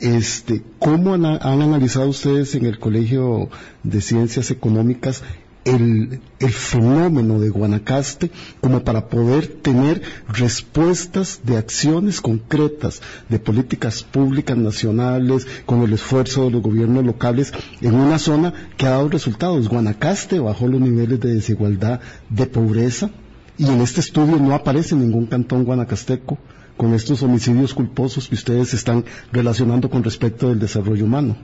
Este, 0.00 0.62
¿Cómo 0.78 1.12
han, 1.12 1.26
analizado 1.26 2.08
ustedes 2.08 2.54
en 2.54 2.64
el 2.64 2.78
Colegio 2.78 3.50
de 3.82 4.00
Ciencias 4.00 4.50
Económicas 4.50 5.22
el, 5.64 6.20
fenómeno 6.38 7.38
de 7.38 7.50
Guanacaste 7.50 8.30
como 8.62 8.82
para 8.82 9.08
poder 9.08 9.46
tener 9.46 10.00
respuestas 10.26 11.40
de 11.44 11.58
acciones 11.58 12.22
concretas 12.22 13.02
de 13.28 13.38
políticas 13.38 14.02
públicas 14.02 14.56
nacionales 14.56 15.46
con 15.66 15.82
el 15.82 15.92
esfuerzo 15.92 16.44
de 16.44 16.50
los 16.52 16.62
gobiernos 16.62 17.04
locales 17.04 17.52
en 17.82 17.94
una 17.94 18.18
zona 18.18 18.54
que 18.78 18.86
ha 18.86 18.90
dado 18.90 19.10
resultados. 19.10 19.68
Guanacaste 19.68 20.40
bajó 20.40 20.66
los 20.66 20.80
niveles 20.80 21.20
de 21.20 21.34
desigualdad, 21.34 22.00
de 22.30 22.46
pobreza 22.46 23.10
y 23.58 23.66
en 23.66 23.82
este 23.82 24.00
estudio 24.00 24.38
no 24.38 24.54
aparece 24.54 24.96
ningún 24.96 25.26
cantón 25.26 25.64
guanacasteco 25.64 26.38
con 26.80 26.94
estos 26.94 27.22
homicidios 27.22 27.74
culposos 27.74 28.26
que 28.26 28.34
ustedes 28.34 28.72
están 28.72 29.04
relacionando 29.32 29.90
con 29.90 30.02
respecto 30.02 30.48
del 30.48 30.58
desarrollo 30.58 31.04
humano. 31.04 31.36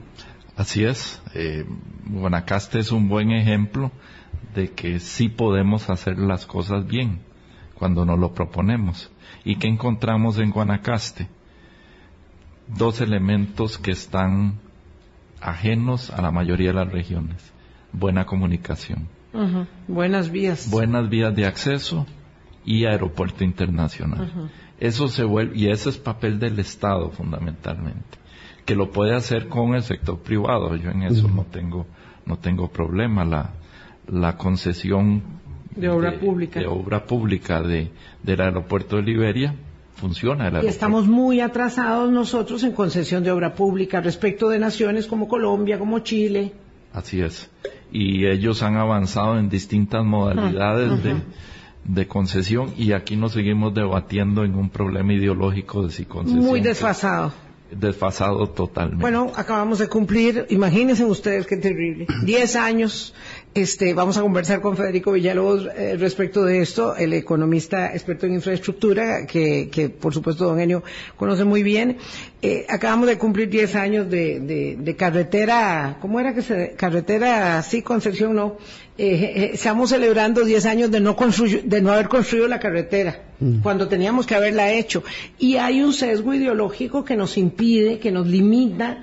Así 0.55 0.83
es. 0.83 1.21
Eh, 1.35 1.63
Guanacaste 2.07 2.79
es 2.79 2.91
un 2.91 3.07
buen 3.07 3.29
ejemplo 3.31 3.91
de 4.55 4.71
que 4.71 4.99
sí 4.99 5.29
podemos 5.29 5.91
hacer 5.91 6.17
las 6.17 6.47
cosas 6.47 6.87
bien 6.87 7.19
cuando 7.75 8.03
nos 8.03 8.17
lo 8.17 8.33
proponemos. 8.33 9.11
¿Y 9.45 9.57
qué 9.57 9.67
encontramos 9.67 10.39
en 10.39 10.49
Guanacaste? 10.49 11.27
Dos 12.75 12.99
elementos 12.99 13.77
que 13.77 13.91
están 13.91 14.55
ajenos 15.39 16.09
a 16.09 16.23
la 16.23 16.31
mayoría 16.31 16.69
de 16.69 16.83
las 16.83 16.91
regiones. 16.91 17.53
Buena 17.93 18.25
comunicación. 18.25 19.07
Buenas 19.87 20.31
vías. 20.31 20.71
Buenas 20.71 21.09
vías 21.09 21.35
de 21.35 21.45
acceso 21.45 22.07
y 22.65 22.85
aeropuerto 22.85 23.43
internacional. 23.43 24.49
Eso 24.79 25.07
se 25.07 25.23
vuelve, 25.23 25.57
y 25.57 25.69
ese 25.69 25.89
es 25.89 25.97
papel 25.97 26.39
del 26.39 26.59
Estado 26.59 27.09
fundamentalmente, 27.09 28.17
que 28.65 28.75
lo 28.75 28.91
puede 28.91 29.15
hacer 29.15 29.47
con 29.47 29.73
el 29.73 29.83
sector 29.83 30.19
privado. 30.19 30.75
Yo 30.75 30.91
en 30.91 31.03
eso 31.03 31.27
no 31.27 31.45
tengo, 31.45 31.87
no 32.25 32.37
tengo 32.37 32.69
problema. 32.69 33.25
La, 33.25 33.51
la 34.07 34.37
concesión 34.37 35.23
de 35.75 35.89
obra 35.89 36.19
pública, 36.19 36.59
de 36.59 36.67
obra 36.67 37.05
pública 37.05 37.61
de, 37.61 37.91
del 38.23 38.41
aeropuerto 38.41 38.97
de 38.97 39.03
Liberia 39.03 39.55
funciona. 39.95 40.51
y 40.63 40.67
estamos 40.67 41.07
muy 41.07 41.41
atrasados 41.41 42.11
nosotros 42.11 42.63
en 42.63 42.71
concesión 42.71 43.23
de 43.23 43.31
obra 43.31 43.55
pública 43.55 43.99
respecto 43.99 44.49
de 44.49 44.59
naciones 44.59 45.07
como 45.07 45.27
Colombia, 45.27 45.79
como 45.79 45.99
Chile. 45.99 46.53
Así 46.93 47.21
es. 47.21 47.49
Y 47.91 48.25
ellos 48.25 48.61
han 48.63 48.75
avanzado 48.77 49.39
en 49.39 49.49
distintas 49.49 50.05
modalidades 50.05 51.03
de 51.03 51.15
de 51.87 52.07
concesión 52.07 52.73
y 52.77 52.91
aquí 52.91 53.15
nos 53.15 53.33
seguimos 53.33 53.73
debatiendo 53.73 54.43
en 54.43 54.55
un 54.55 54.69
problema 54.69 55.13
ideológico 55.13 55.83
de 55.83 55.91
si 55.91 56.05
concesión. 56.05 56.45
Muy 56.45 56.61
desfasado. 56.61 57.33
Desfasado 57.71 58.47
totalmente. 58.47 59.01
Bueno, 59.01 59.31
acabamos 59.35 59.79
de 59.79 59.89
cumplir, 59.89 60.45
imagínense 60.49 61.03
ustedes 61.03 61.45
qué 61.47 61.57
terrible, 61.57 62.07
diez 62.23 62.55
años 62.55 63.13
este, 63.53 63.93
vamos 63.93 64.17
a 64.17 64.21
conversar 64.21 64.61
con 64.61 64.77
Federico 64.77 65.11
Villalobos 65.11 65.67
eh, 65.75 65.95
respecto 65.97 66.45
de 66.45 66.61
esto, 66.61 66.95
el 66.95 67.13
economista 67.13 67.93
experto 67.93 68.27
en 68.27 68.35
infraestructura, 68.35 69.25
que, 69.25 69.69
que 69.71 69.89
por 69.89 70.13
supuesto 70.13 70.45
don 70.45 70.59
Enio 70.59 70.83
conoce 71.15 71.43
muy 71.43 71.63
bien. 71.63 71.97
Eh, 72.41 72.67
acabamos 72.69 73.07
de 73.07 73.17
cumplir 73.17 73.49
10 73.49 73.75
años 73.75 74.09
de, 74.09 74.77
de, 74.77 74.95
carretera, 74.95 75.97
¿cómo 75.99 76.19
era 76.19 76.35
que 76.35 76.43
se, 76.43 76.73
carretera, 76.77 77.63
sí, 77.63 77.81
Concepción, 77.81 78.35
no? 78.35 78.57
Eh, 78.95 79.51
estamos 79.53 79.89
celebrando 79.89 80.45
10 80.45 80.65
años 80.67 80.91
de 80.91 80.99
no, 80.99 81.15
de 81.63 81.81
no 81.81 81.91
haber 81.91 82.09
construido 82.09 82.47
la 82.47 82.59
carretera, 82.59 83.23
mm. 83.39 83.61
cuando 83.61 83.87
teníamos 83.87 84.27
que 84.27 84.35
haberla 84.35 84.71
hecho. 84.71 85.03
Y 85.39 85.57
hay 85.57 85.81
un 85.81 85.93
sesgo 85.93 86.33
ideológico 86.33 87.03
que 87.03 87.15
nos 87.15 87.37
impide, 87.37 87.97
que 87.97 88.11
nos 88.11 88.27
limita, 88.27 89.01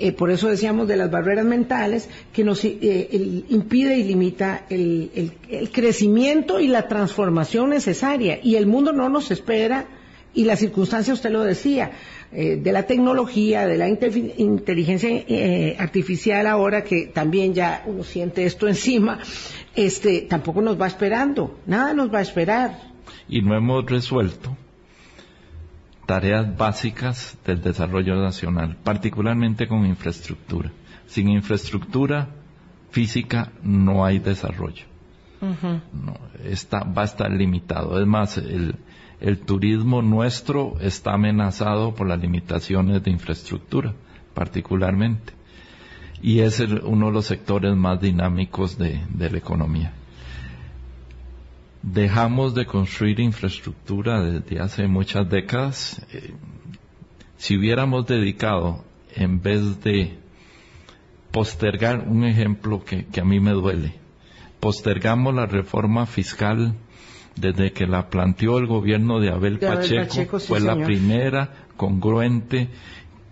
eh, 0.00 0.12
por 0.12 0.30
eso 0.30 0.48
decíamos 0.48 0.88
de 0.88 0.96
las 0.96 1.10
barreras 1.10 1.44
mentales, 1.44 2.08
que 2.32 2.42
nos 2.42 2.64
eh, 2.64 3.44
impide 3.50 3.98
y 3.98 4.04
limita 4.04 4.64
el, 4.70 5.32
crecimiento 5.72 6.58
y 6.58 6.68
la 6.68 6.88
transformación 6.88 7.68
necesaria. 7.68 8.40
Y 8.42 8.56
el 8.56 8.66
mundo 8.66 8.94
no 8.94 9.10
nos 9.10 9.30
espera, 9.30 9.84
y 10.32 10.44
la 10.44 10.56
circunstancia, 10.56 11.12
usted 11.12 11.30
lo 11.30 11.42
decía, 11.42 11.90
eh, 12.32 12.56
de 12.56 12.72
la 12.72 12.84
tecnología, 12.84 13.66
de 13.66 13.76
la 13.76 13.88
inteligencia 13.88 15.10
artificial 15.78 16.46
ahora, 16.46 16.82
que 16.82 17.06
también 17.06 17.52
ya 17.52 17.82
uno 17.86 18.02
siente 18.02 18.46
esto 18.46 18.68
encima, 18.68 19.18
este, 19.74 20.22
tampoco 20.22 20.62
nos 20.62 20.80
va 20.80 20.86
esperando, 20.86 21.58
nada 21.66 21.92
nos 21.92 22.12
va 22.12 22.20
a 22.20 22.22
esperar. 22.22 22.78
Y 23.28 23.42
no 23.42 23.54
hemos 23.54 23.84
resuelto 23.84 24.56
tareas 26.10 26.56
básicas 26.56 27.38
del 27.46 27.62
desarrollo 27.62 28.16
nacional, 28.16 28.76
particularmente 28.82 29.68
con 29.68 29.86
infraestructura. 29.86 30.72
Sin 31.06 31.28
infraestructura 31.28 32.28
física 32.90 33.52
no 33.62 34.04
hay 34.04 34.18
desarrollo. 34.18 34.86
no, 35.40 36.14
está, 36.44 36.82
va 36.82 37.02
a 37.02 37.04
estar 37.04 37.30
limitado. 37.30 38.00
Es 38.00 38.08
más, 38.08 38.38
el, 38.38 38.74
el 39.20 39.38
turismo 39.38 40.02
nuestro 40.02 40.80
está 40.80 41.12
amenazado 41.14 41.94
por 41.94 42.08
las 42.08 42.18
limitaciones 42.20 43.04
de 43.04 43.10
infraestructura, 43.12 43.94
particularmente. 44.34 45.32
y 46.20 46.40
es 46.40 46.58
el- 46.58 46.82
uno 46.84 47.06
de 47.06 47.12
los 47.12 47.26
sectores 47.26 47.76
más 47.76 48.00
dinámicos 48.00 48.76
de, 48.76 49.00
de 49.10 49.30
la 49.30 49.38
economía. 49.38 49.92
Dejamos 51.82 52.54
de 52.54 52.66
construir 52.66 53.20
infraestructura 53.20 54.22
desde 54.22 54.60
hace 54.60 54.86
muchas 54.86 55.28
décadas. 55.28 56.04
Eh, 56.12 56.34
si 57.36 57.56
hubiéramos 57.56 58.06
dedicado, 58.06 58.84
en 59.14 59.40
vez 59.40 59.82
de 59.82 60.18
postergar 61.30 62.06
un 62.06 62.24
ejemplo 62.24 62.84
que, 62.84 63.06
que 63.06 63.20
a 63.20 63.24
mí 63.24 63.40
me 63.40 63.52
duele, 63.52 63.94
postergamos 64.60 65.34
la 65.34 65.46
reforma 65.46 66.06
fiscal 66.06 66.74
desde 67.36 67.72
que 67.72 67.86
la 67.86 68.10
planteó 68.10 68.58
el 68.58 68.66
gobierno 68.66 69.20
de 69.20 69.30
Abel 69.30 69.58
De 69.58 69.66
Abel 69.66 69.78
Pacheco, 69.78 70.02
Pacheco, 70.02 70.38
sí, 70.38 70.48
fue 70.48 70.60
la 70.60 70.76
primera 70.76 71.66
congruente 71.76 72.68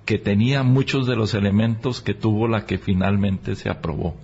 que 0.05 0.19
tenía 0.19 0.63
muchos 0.63 1.07
de 1.07 1.17
los 1.17 1.35
elementos 1.35 2.01
que 2.01 2.15
tuvo 2.15 2.49
la 2.49 2.65
que 2.65 2.79
finalmente 2.79 3.55
se 3.57 3.69
aprobó, 3.69 4.17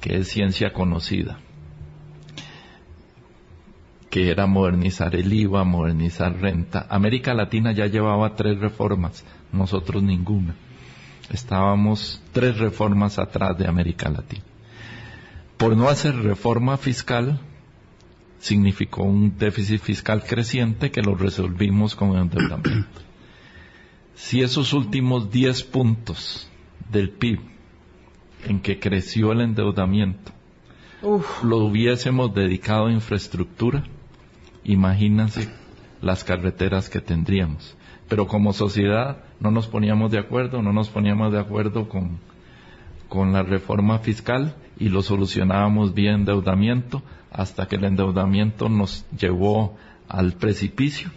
que 0.00 0.16
es 0.16 0.28
ciencia 0.28 0.72
conocida, 0.72 1.38
que 4.10 4.28
era 4.30 4.46
modernizar 4.46 5.14
el 5.14 5.32
IVA, 5.32 5.62
modernizar 5.64 6.36
renta. 6.40 6.86
América 6.90 7.32
Latina 7.32 7.72
ya 7.72 7.86
llevaba 7.86 8.34
tres 8.34 8.58
reformas, 8.58 9.24
nosotros 9.52 10.02
ninguna. 10.02 10.56
Estábamos 11.30 12.20
tres 12.32 12.58
reformas 12.58 13.20
atrás 13.20 13.56
de 13.56 13.68
América 13.68 14.10
Latina. 14.10 14.42
Por 15.56 15.76
no 15.76 15.88
hacer 15.88 16.16
reforma 16.16 16.76
fiscal, 16.76 17.38
significó 18.40 19.04
un 19.04 19.38
déficit 19.38 19.80
fiscal 19.80 20.24
creciente 20.24 20.90
que 20.90 21.02
lo 21.02 21.14
resolvimos 21.14 21.94
con 21.94 22.16
endeudamiento. 22.16 23.00
Si 24.16 24.42
esos 24.42 24.72
últimos 24.72 25.30
10 25.30 25.62
puntos 25.64 26.48
del 26.90 27.10
PIB 27.10 27.40
en 28.46 28.60
que 28.60 28.80
creció 28.80 29.32
el 29.32 29.42
endeudamiento 29.42 30.32
Uf, 31.02 31.42
lo 31.44 31.58
hubiésemos 31.58 32.34
dedicado 32.34 32.86
a 32.86 32.92
infraestructura, 32.92 33.84
imagínense 34.64 35.48
las 36.00 36.24
carreteras 36.24 36.88
que 36.88 37.00
tendríamos. 37.00 37.76
Pero 38.08 38.26
como 38.26 38.52
sociedad 38.52 39.18
no 39.38 39.50
nos 39.50 39.68
poníamos 39.68 40.10
de 40.10 40.18
acuerdo, 40.18 40.62
no 40.62 40.72
nos 40.72 40.88
poníamos 40.88 41.32
de 41.32 41.38
acuerdo 41.38 41.88
con, 41.88 42.18
con 43.08 43.32
la 43.32 43.42
reforma 43.42 43.98
fiscal 44.00 44.54
y 44.78 44.88
lo 44.88 45.02
solucionábamos 45.02 45.94
vía 45.94 46.12
endeudamiento 46.12 47.02
hasta 47.30 47.66
que 47.68 47.76
el 47.76 47.84
endeudamiento 47.84 48.68
nos 48.68 49.06
llevó 49.16 49.76
al 50.08 50.32
precipicio, 50.32 51.10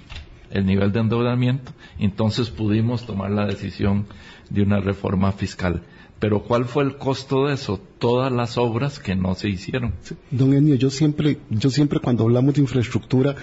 el 0.51 0.65
nivel 0.67 0.91
de 0.91 0.99
endeudamiento, 0.99 1.71
entonces 1.97 2.51
pudimos 2.51 3.07
tomar 3.07 3.31
la 3.31 3.47
decisión 3.47 4.05
de 4.51 4.61
una 4.61 4.79
reforma 4.79 5.31
fiscal. 5.31 5.81
Pero 6.20 6.43
¿cuál 6.43 6.66
fue 6.66 6.84
el 6.84 6.97
costo 6.97 7.47
de 7.47 7.55
eso? 7.55 7.80
Todas 7.99 8.32
las 8.32 8.57
obras 8.57 8.99
que 8.99 9.16
no 9.16 9.36
se 9.36 9.49
hicieron. 9.49 9.93
Don 10.32 10.53
Enio, 10.53 10.76
yo 10.76 10.89
siempre, 10.89 11.39
yo 11.49 11.70
siempre 11.70 11.99
cuando 11.99 12.24
hablamos 12.24 12.53
de 12.53 12.61
infraestructura, 12.61 13.36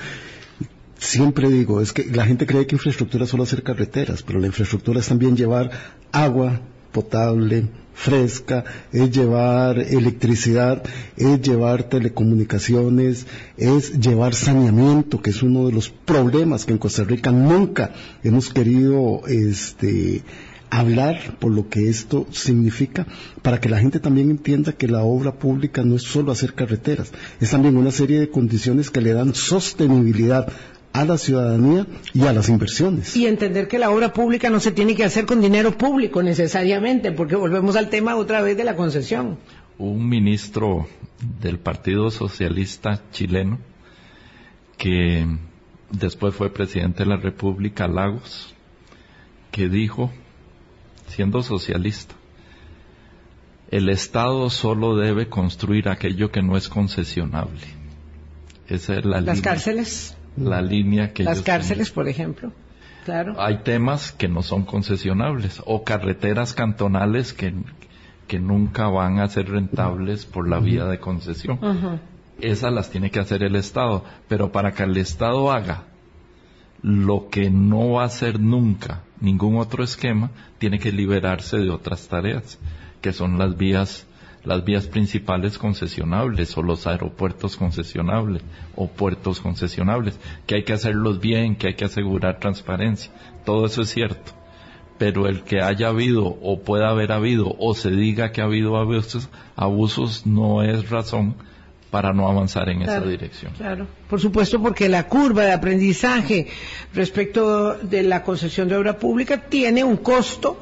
siempre 0.99 1.51
digo, 1.51 1.81
es 1.81 1.93
que 1.93 2.05
la 2.05 2.25
gente 2.25 2.47
cree 2.47 2.67
que 2.67 2.77
infraestructura 2.77 3.25
es 3.25 3.31
solo 3.31 3.43
hacer 3.43 3.63
carreteras, 3.63 4.23
pero 4.23 4.39
la 4.39 4.47
infraestructura 4.47 5.01
es 5.01 5.09
también 5.09 5.37
llevar 5.37 5.71
agua 6.13 6.61
potable, 6.93 7.69
fresca, 7.95 8.65
es 8.93 9.11
llevar 9.11 9.79
electricidad, 9.79 10.83
es 11.17 11.41
llevar 11.43 11.85
telecomunicaciones, 11.85 13.27
es 13.57 14.01
llevar 14.01 14.35
saneamiento, 14.35 15.21
que 15.21 15.31
es 15.31 15.43
uno 15.43 15.67
de 15.67 15.73
los 15.73 15.91
problemas 15.91 16.65
que 16.65 16.73
en 16.73 16.79
Costa 16.79 17.05
Rica 17.05 17.31
nunca 17.31 17.93
hemos 18.23 18.53
querido 18.53 19.23
este 19.27 20.23
hablar 20.71 21.37
por 21.39 21.51
lo 21.51 21.69
que 21.69 21.89
esto 21.89 22.27
significa, 22.31 23.07
para 23.43 23.61
que 23.61 23.69
la 23.69 23.79
gente 23.79 24.01
también 24.01 24.31
entienda 24.31 24.73
que 24.73 24.89
la 24.89 25.03
obra 25.03 25.35
pública 25.35 25.83
no 25.83 25.97
es 25.97 26.03
solo 26.03 26.33
hacer 26.33 26.55
carreteras, 26.55 27.13
es 27.41 27.51
también 27.51 27.77
una 27.77 27.91
serie 27.91 28.21
de 28.21 28.31
condiciones 28.31 28.91
que 28.91 29.01
le 29.01 29.13
dan 29.13 29.35
sostenibilidad 29.35 30.51
a 30.93 31.05
la 31.05 31.19
ciudadanía 31.19 31.87
y 32.15 32.23
a 32.23 32.33
las 32.33 32.49
inversiones. 32.49 33.17
y 33.17 33.27
entender 33.27 33.69
que 33.69 33.79
la 33.79 33.91
obra 33.91 34.13
pública 34.13 34.51
no 34.51 34.61
se 34.61 34.73
tiene 34.73 34.95
que 34.95 35.05
hacer 35.05 35.27
con 35.27 35.41
dinero 35.41 35.77
público 35.77 36.23
necesariamente, 36.23 37.13
porque 37.13 37.37
volvemos 37.37 37.77
al 37.77 37.91
tema 37.91 38.17
otra 38.17 38.43
vez 38.43 38.57
de 38.57 38.65
la 38.65 38.77
concesión. 38.77 39.39
un 39.79 40.09
ministro 40.09 40.89
del 41.41 41.59
Partido 41.59 42.11
Socialista 42.11 43.03
chileno 43.13 43.59
que 44.77 45.27
después 45.91 46.35
fue 46.35 46.53
presidente 46.53 47.05
de 47.05 47.11
la 47.11 47.17
República, 47.17 47.87
Lagos, 47.87 48.55
que 49.51 49.69
dijo, 49.69 50.11
siendo 51.11 51.43
socialista, 51.43 52.15
el 53.71 53.89
Estado 53.89 54.51
solo 54.51 54.97
debe 54.97 55.29
construir 55.29 55.89
aquello 55.89 56.31
que 56.31 56.43
no 56.43 56.57
es 56.57 56.69
concesionable. 56.69 57.61
Esa 58.69 58.99
es 58.99 59.05
la 59.05 59.21
Las 59.21 59.37
línea, 59.37 59.43
cárceles, 59.43 60.17
la 60.37 60.63
línea 60.63 61.13
que 61.13 61.25
las 61.25 61.43
cárceles, 61.43 61.91
por 61.91 62.09
ejemplo. 62.09 62.53
Claro. 63.05 63.41
hay 63.41 63.63
temas 63.63 64.13
que 64.13 64.29
no 64.29 64.43
son 64.43 64.65
concesionables 64.65 65.63
o 65.65 65.85
carreteras 65.85 66.53
cantonales 66.53 67.33
que, 67.33 67.55
que 68.29 68.39
nunca 68.39 68.89
van 68.89 69.21
a 69.21 69.29
ser 69.29 69.49
rentables 69.49 70.27
por 70.27 70.47
la 70.47 70.61
vía 70.61 70.85
de 70.85 71.01
concesión. 71.01 71.59
Esas 72.41 72.73
las 72.73 72.91
tiene 72.91 73.11
que 73.11 73.19
hacer 73.19 73.43
el 73.43 73.57
Estado, 73.57 74.05
pero 74.29 74.53
para 74.53 74.73
que 74.73 74.83
el 74.83 74.97
Estado 74.99 75.51
haga 75.51 75.85
lo 76.83 77.31
que 77.31 77.51
no 77.51 77.93
va 77.93 78.03
a 78.03 78.07
hacer 78.07 78.39
nunca 78.39 79.03
ningún 79.21 79.57
otro 79.57 79.85
esquema, 79.85 80.31
tiene 80.59 80.79
que 80.79 80.93
liberarse 80.93 81.59
de 81.59 81.71
otras 81.71 82.09
tareas, 82.09 82.59
que 83.01 83.13
son 83.13 83.39
las 83.39 83.57
vías 83.57 84.07
las 84.45 84.65
vías 84.65 84.87
principales 84.87 85.59
concesionables 85.59 86.57
o 86.57 86.63
los 86.63 86.87
aeropuertos 86.87 87.57
concesionables 87.57 88.43
o 88.75 88.89
puertos 88.89 89.41
concesionables, 89.41 90.19
que 90.47 90.57
hay 90.57 90.63
que 90.65 90.73
hacerlos 90.73 91.21
bien, 91.21 91.57
que 91.57 91.69
hay 91.69 91.75
que 91.75 91.85
asegurar 91.85 92.39
transparencia. 92.39 93.13
Todo 93.45 93.67
eso 93.67 93.83
es 93.83 93.91
cierto. 93.91 94.33
Pero 94.99 95.27
el 95.27 95.43
que 95.43 95.61
haya 95.61 95.89
habido 95.89 96.25
o 96.25 96.61
pueda 96.61 96.91
haber 96.91 97.13
habido 97.13 97.55
o 97.59 97.75
se 97.75 97.91
diga 97.91 98.33
que 98.33 98.41
ha 98.41 98.45
habido 98.45 98.77
abusos, 98.77 99.29
abusos 99.57 100.27
no 100.27 100.63
es 100.63 100.89
razón 100.91 101.37
para 101.91 102.13
no 102.13 102.29
avanzar 102.29 102.69
en 102.69 102.83
esa 102.83 103.01
dirección. 103.01 103.53
Claro, 103.57 103.87
por 104.09 104.21
supuesto, 104.21 104.61
porque 104.63 104.89
la 104.89 105.09
curva 105.09 105.45
de 105.45 105.53
aprendizaje 105.53 106.47
respecto 106.95 107.75
de 107.75 108.03
la 108.03 108.23
concesión 108.23 108.69
de 108.69 108.77
obra 108.77 108.99
pública 108.99 109.49
tiene 109.49 109.83
un 109.83 109.97
costo 109.97 110.61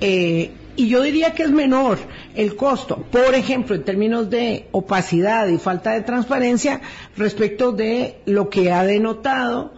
eh, 0.00 0.50
y 0.74 0.88
yo 0.88 1.02
diría 1.02 1.32
que 1.34 1.42
es 1.42 1.50
menor 1.50 1.98
el 2.34 2.56
costo, 2.56 2.96
por 3.10 3.34
ejemplo, 3.34 3.76
en 3.76 3.84
términos 3.84 4.30
de 4.30 4.68
opacidad 4.72 5.46
y 5.48 5.58
falta 5.58 5.92
de 5.92 6.00
transparencia 6.00 6.80
respecto 7.16 7.72
de 7.72 8.16
lo 8.24 8.48
que 8.48 8.72
ha 8.72 8.82
denotado 8.84 9.74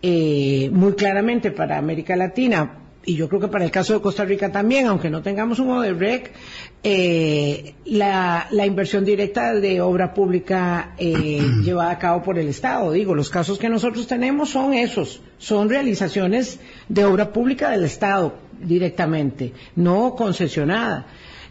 eh, 0.00 0.70
muy 0.72 0.94
claramente 0.94 1.50
para 1.50 1.76
América 1.76 2.16
Latina 2.16 2.87
y 3.08 3.16
yo 3.16 3.26
creo 3.26 3.40
que 3.40 3.48
para 3.48 3.64
el 3.64 3.70
caso 3.70 3.94
de 3.94 4.02
Costa 4.02 4.26
Rica 4.26 4.52
también, 4.52 4.86
aunque 4.86 5.08
no 5.08 5.22
tengamos 5.22 5.58
un 5.60 5.70
ODEREC, 5.70 6.30
eh, 6.82 7.74
la, 7.86 8.48
la 8.50 8.66
inversión 8.66 9.02
directa 9.02 9.54
de 9.54 9.80
obra 9.80 10.12
pública 10.12 10.92
eh, 10.98 11.40
llevada 11.64 11.92
a 11.92 11.98
cabo 11.98 12.22
por 12.22 12.38
el 12.38 12.48
Estado. 12.48 12.92
Digo, 12.92 13.14
los 13.14 13.30
casos 13.30 13.58
que 13.58 13.70
nosotros 13.70 14.06
tenemos 14.06 14.50
son 14.50 14.74
esos, 14.74 15.22
son 15.38 15.70
realizaciones 15.70 16.60
de 16.90 17.06
obra 17.06 17.32
pública 17.32 17.70
del 17.70 17.84
Estado 17.86 18.34
directamente, 18.60 19.54
no 19.74 20.14
concesionada. 20.14 21.06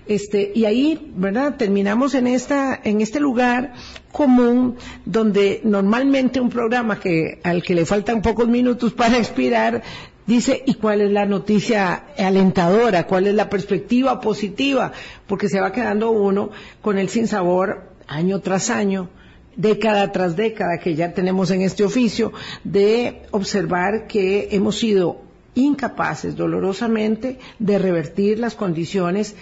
Este, 0.07 0.51
y 0.53 0.65
ahí, 0.65 1.11
¿verdad? 1.15 1.55
Terminamos 1.57 2.13
en 2.13 2.27
esta, 2.27 2.79
en 2.83 3.01
este 3.01 3.19
lugar 3.19 3.73
común 4.11 4.75
donde 5.05 5.59
normalmente 5.63 6.39
un 6.39 6.49
programa 6.49 6.99
que, 6.99 7.39
al 7.43 7.63
que 7.63 7.73
le 7.73 7.85
faltan 7.87 8.21
pocos 8.21 8.47
minutos 8.47 8.93
para 8.93 9.17
expirar, 9.17 9.81
dice, 10.27 10.63
¿y 10.65 10.75
cuál 10.75 11.01
es 11.01 11.11
la 11.11 11.25
noticia 11.25 12.05
alentadora? 12.17 13.07
¿Cuál 13.07 13.27
es 13.27 13.35
la 13.35 13.49
perspectiva 13.49 14.21
positiva? 14.21 14.91
Porque 15.25 15.49
se 15.49 15.59
va 15.59 15.71
quedando 15.71 16.11
uno 16.11 16.51
con 16.81 16.99
el 16.99 17.09
sinsabor 17.09 17.89
año 18.07 18.39
tras 18.41 18.69
año, 18.69 19.09
década 19.55 20.11
tras 20.11 20.35
década 20.35 20.77
que 20.77 20.95
ya 20.95 21.13
tenemos 21.13 21.49
en 21.51 21.61
este 21.61 21.83
oficio, 21.83 22.33
de 22.63 23.23
observar 23.31 24.05
que 24.07 24.49
hemos 24.51 24.77
sido 24.77 25.21
incapaces 25.55 26.35
dolorosamente 26.35 27.39
de 27.57 27.79
revertir 27.79 28.37
las 28.37 28.53
condiciones 28.53 29.35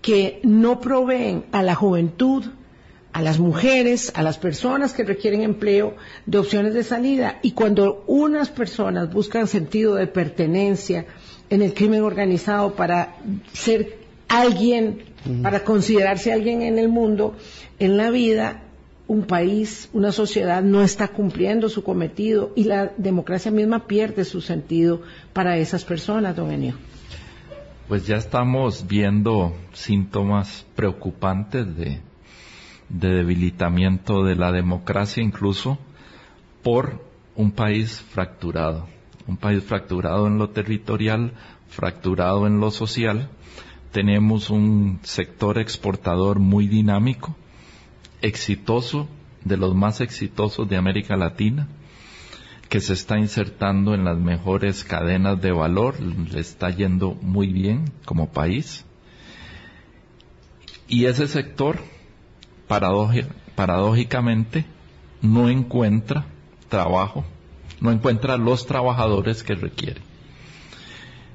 que 0.00 0.40
no 0.44 0.80
proveen 0.80 1.44
a 1.50 1.62
la 1.62 1.74
juventud, 1.74 2.44
a 3.16 3.22
las 3.22 3.38
mujeres, 3.38 4.12
a 4.14 4.22
las 4.22 4.36
personas 4.36 4.92
que 4.92 5.02
requieren 5.02 5.40
empleo, 5.40 5.96
de 6.26 6.36
opciones 6.36 6.74
de 6.74 6.84
salida. 6.84 7.38
Y 7.40 7.52
cuando 7.52 8.04
unas 8.06 8.50
personas 8.50 9.10
buscan 9.10 9.46
sentido 9.46 9.94
de 9.94 10.06
pertenencia 10.06 11.06
en 11.48 11.62
el 11.62 11.72
crimen 11.72 12.02
organizado 12.02 12.74
para 12.74 13.16
ser 13.54 14.00
alguien, 14.28 14.98
para 15.42 15.64
considerarse 15.64 16.30
alguien 16.30 16.60
en 16.60 16.78
el 16.78 16.90
mundo, 16.90 17.34
en 17.78 17.96
la 17.96 18.10
vida, 18.10 18.64
un 19.08 19.22
país, 19.22 19.88
una 19.94 20.12
sociedad 20.12 20.62
no 20.62 20.82
está 20.82 21.08
cumpliendo 21.08 21.70
su 21.70 21.82
cometido 21.82 22.52
y 22.54 22.64
la 22.64 22.92
democracia 22.98 23.50
misma 23.50 23.86
pierde 23.86 24.26
su 24.26 24.42
sentido 24.42 25.00
para 25.32 25.56
esas 25.56 25.86
personas, 25.86 26.36
don 26.36 26.52
Enio. 26.52 26.74
Pues 27.88 28.06
ya 28.06 28.16
estamos 28.16 28.86
viendo 28.86 29.54
síntomas 29.72 30.66
preocupantes 30.74 31.74
de, 31.78 32.00
de 32.88 33.08
debilitamiento 33.08 34.24
de 34.24 34.36
la 34.36 34.52
democracia, 34.52 35.22
incluso 35.22 35.78
por 36.62 37.04
un 37.34 37.52
país 37.52 38.00
fracturado. 38.00 38.88
Un 39.26 39.36
país 39.36 39.62
fracturado 39.64 40.26
en 40.26 40.38
lo 40.38 40.50
territorial, 40.50 41.32
fracturado 41.68 42.46
en 42.46 42.60
lo 42.60 42.70
social. 42.70 43.28
Tenemos 43.92 44.50
un 44.50 45.00
sector 45.02 45.58
exportador 45.58 46.38
muy 46.38 46.68
dinámico, 46.68 47.36
exitoso, 48.22 49.08
de 49.44 49.56
los 49.56 49.74
más 49.74 50.00
exitosos 50.00 50.68
de 50.68 50.76
América 50.76 51.16
Latina, 51.16 51.68
que 52.68 52.80
se 52.80 52.94
está 52.94 53.16
insertando 53.18 53.94
en 53.94 54.04
las 54.04 54.18
mejores 54.18 54.82
cadenas 54.82 55.40
de 55.40 55.52
valor, 55.52 56.00
le 56.00 56.40
está 56.40 56.70
yendo 56.70 57.14
muy 57.22 57.52
bien 57.52 57.84
como 58.04 58.32
país. 58.32 58.84
Y 60.88 61.04
ese 61.04 61.28
sector, 61.28 61.78
paradójicamente, 62.66 64.64
no 65.22 65.48
encuentra 65.48 66.26
trabajo, 66.68 67.24
no 67.80 67.90
encuentra 67.90 68.36
los 68.36 68.66
trabajadores 68.66 69.42
que 69.42 69.54
requiere. 69.54 70.00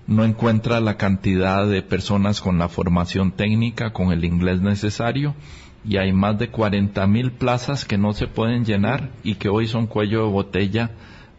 No 0.07 0.25
encuentra 0.25 0.79
la 0.79 0.97
cantidad 0.97 1.67
de 1.67 1.81
personas 1.81 2.41
con 2.41 2.57
la 2.57 2.67
formación 2.67 3.31
técnica, 3.31 3.93
con 3.93 4.11
el 4.11 4.25
inglés 4.25 4.61
necesario, 4.61 5.35
y 5.85 5.97
hay 5.97 6.11
más 6.11 6.37
de 6.37 6.49
40 6.49 7.07
mil 7.07 7.31
plazas 7.31 7.85
que 7.85 7.97
no 7.97 8.13
se 8.13 8.27
pueden 8.27 8.65
llenar 8.65 9.09
y 9.23 9.35
que 9.35 9.49
hoy 9.49 9.67
son 9.67 9.87
cuello 9.87 10.25
de 10.25 10.31
botella 10.31 10.91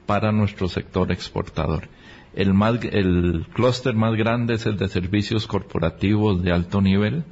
para 0.07 0.33
nuestro 0.33 0.69
sector 0.69 1.13
exportador. 1.13 1.89
El, 2.35 3.47
clúster 3.53 3.95
más 3.95 4.17
grande 4.17 4.55
es 4.55 4.67
el 4.67 4.79
de 4.79 4.89
servicios 4.89 5.47
corporativos 5.47 6.43
de 6.43 6.53
alto 6.53 6.81
nivel 6.81 7.25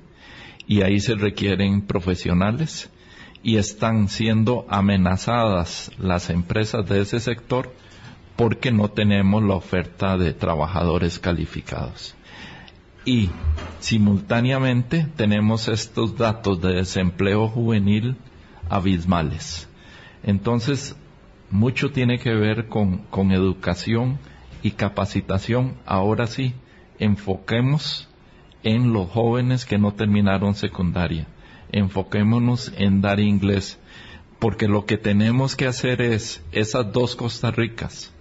y 0.71 0.83
ahí 0.83 1.01
se 1.01 1.17
requieren 1.17 1.83
profesionales 1.83 2.91
y 3.43 3.57
están 3.57 4.09
siendo 4.09 4.67
amenazadas 4.69 5.91
las 5.99 6.31
empresas 6.31 6.89
de 6.89 7.01
ese 7.01 7.19
sector 7.19 7.75
porque 8.37 8.71
no 8.71 8.89
tenemos 8.89 9.43
la 9.43 9.55
oferta 9.55 10.17
de 10.17 10.33
trabajadores 10.33 11.19
calificados. 11.19 12.15
Y 13.05 13.31
simultáneamente 13.81 15.09
tenemos 15.17 15.67
estos 15.67 16.17
datos 16.17 16.61
de 16.61 16.75
desempleo 16.75 17.49
juvenil 17.49 18.15
abismales. 18.69 19.69
Entonces, 20.23 20.95
mucho 21.51 21.91
tiene 21.91 22.21
que 22.21 22.33
ver 22.33 22.69
con, 22.69 23.33
educación 23.33 24.21
y 24.63 24.71
capacitación. 24.71 25.79
Ahora 25.85 26.29
sí, 26.29 26.55
enfoquemos 27.01 28.09
en 28.63 28.93
los 28.93 29.09
jóvenes 29.11 29.65
que 29.65 29.79
no 29.79 29.93
terminaron 29.93 30.55
secundaria. 30.55 31.27
Enfoquémonos 31.73 32.73
en 32.77 33.01
dar 33.01 33.21
inglés, 33.21 33.79
porque 34.39 34.69
lo 34.69 34.87
que 34.87 34.99
tenemos 34.99 35.57
que 35.57 35.67
hacer 35.67 36.01
es 36.03 36.43
esas 36.53 36.93
dos 36.93 37.15
Costa 37.15 37.51
Ricas, 37.51 38.13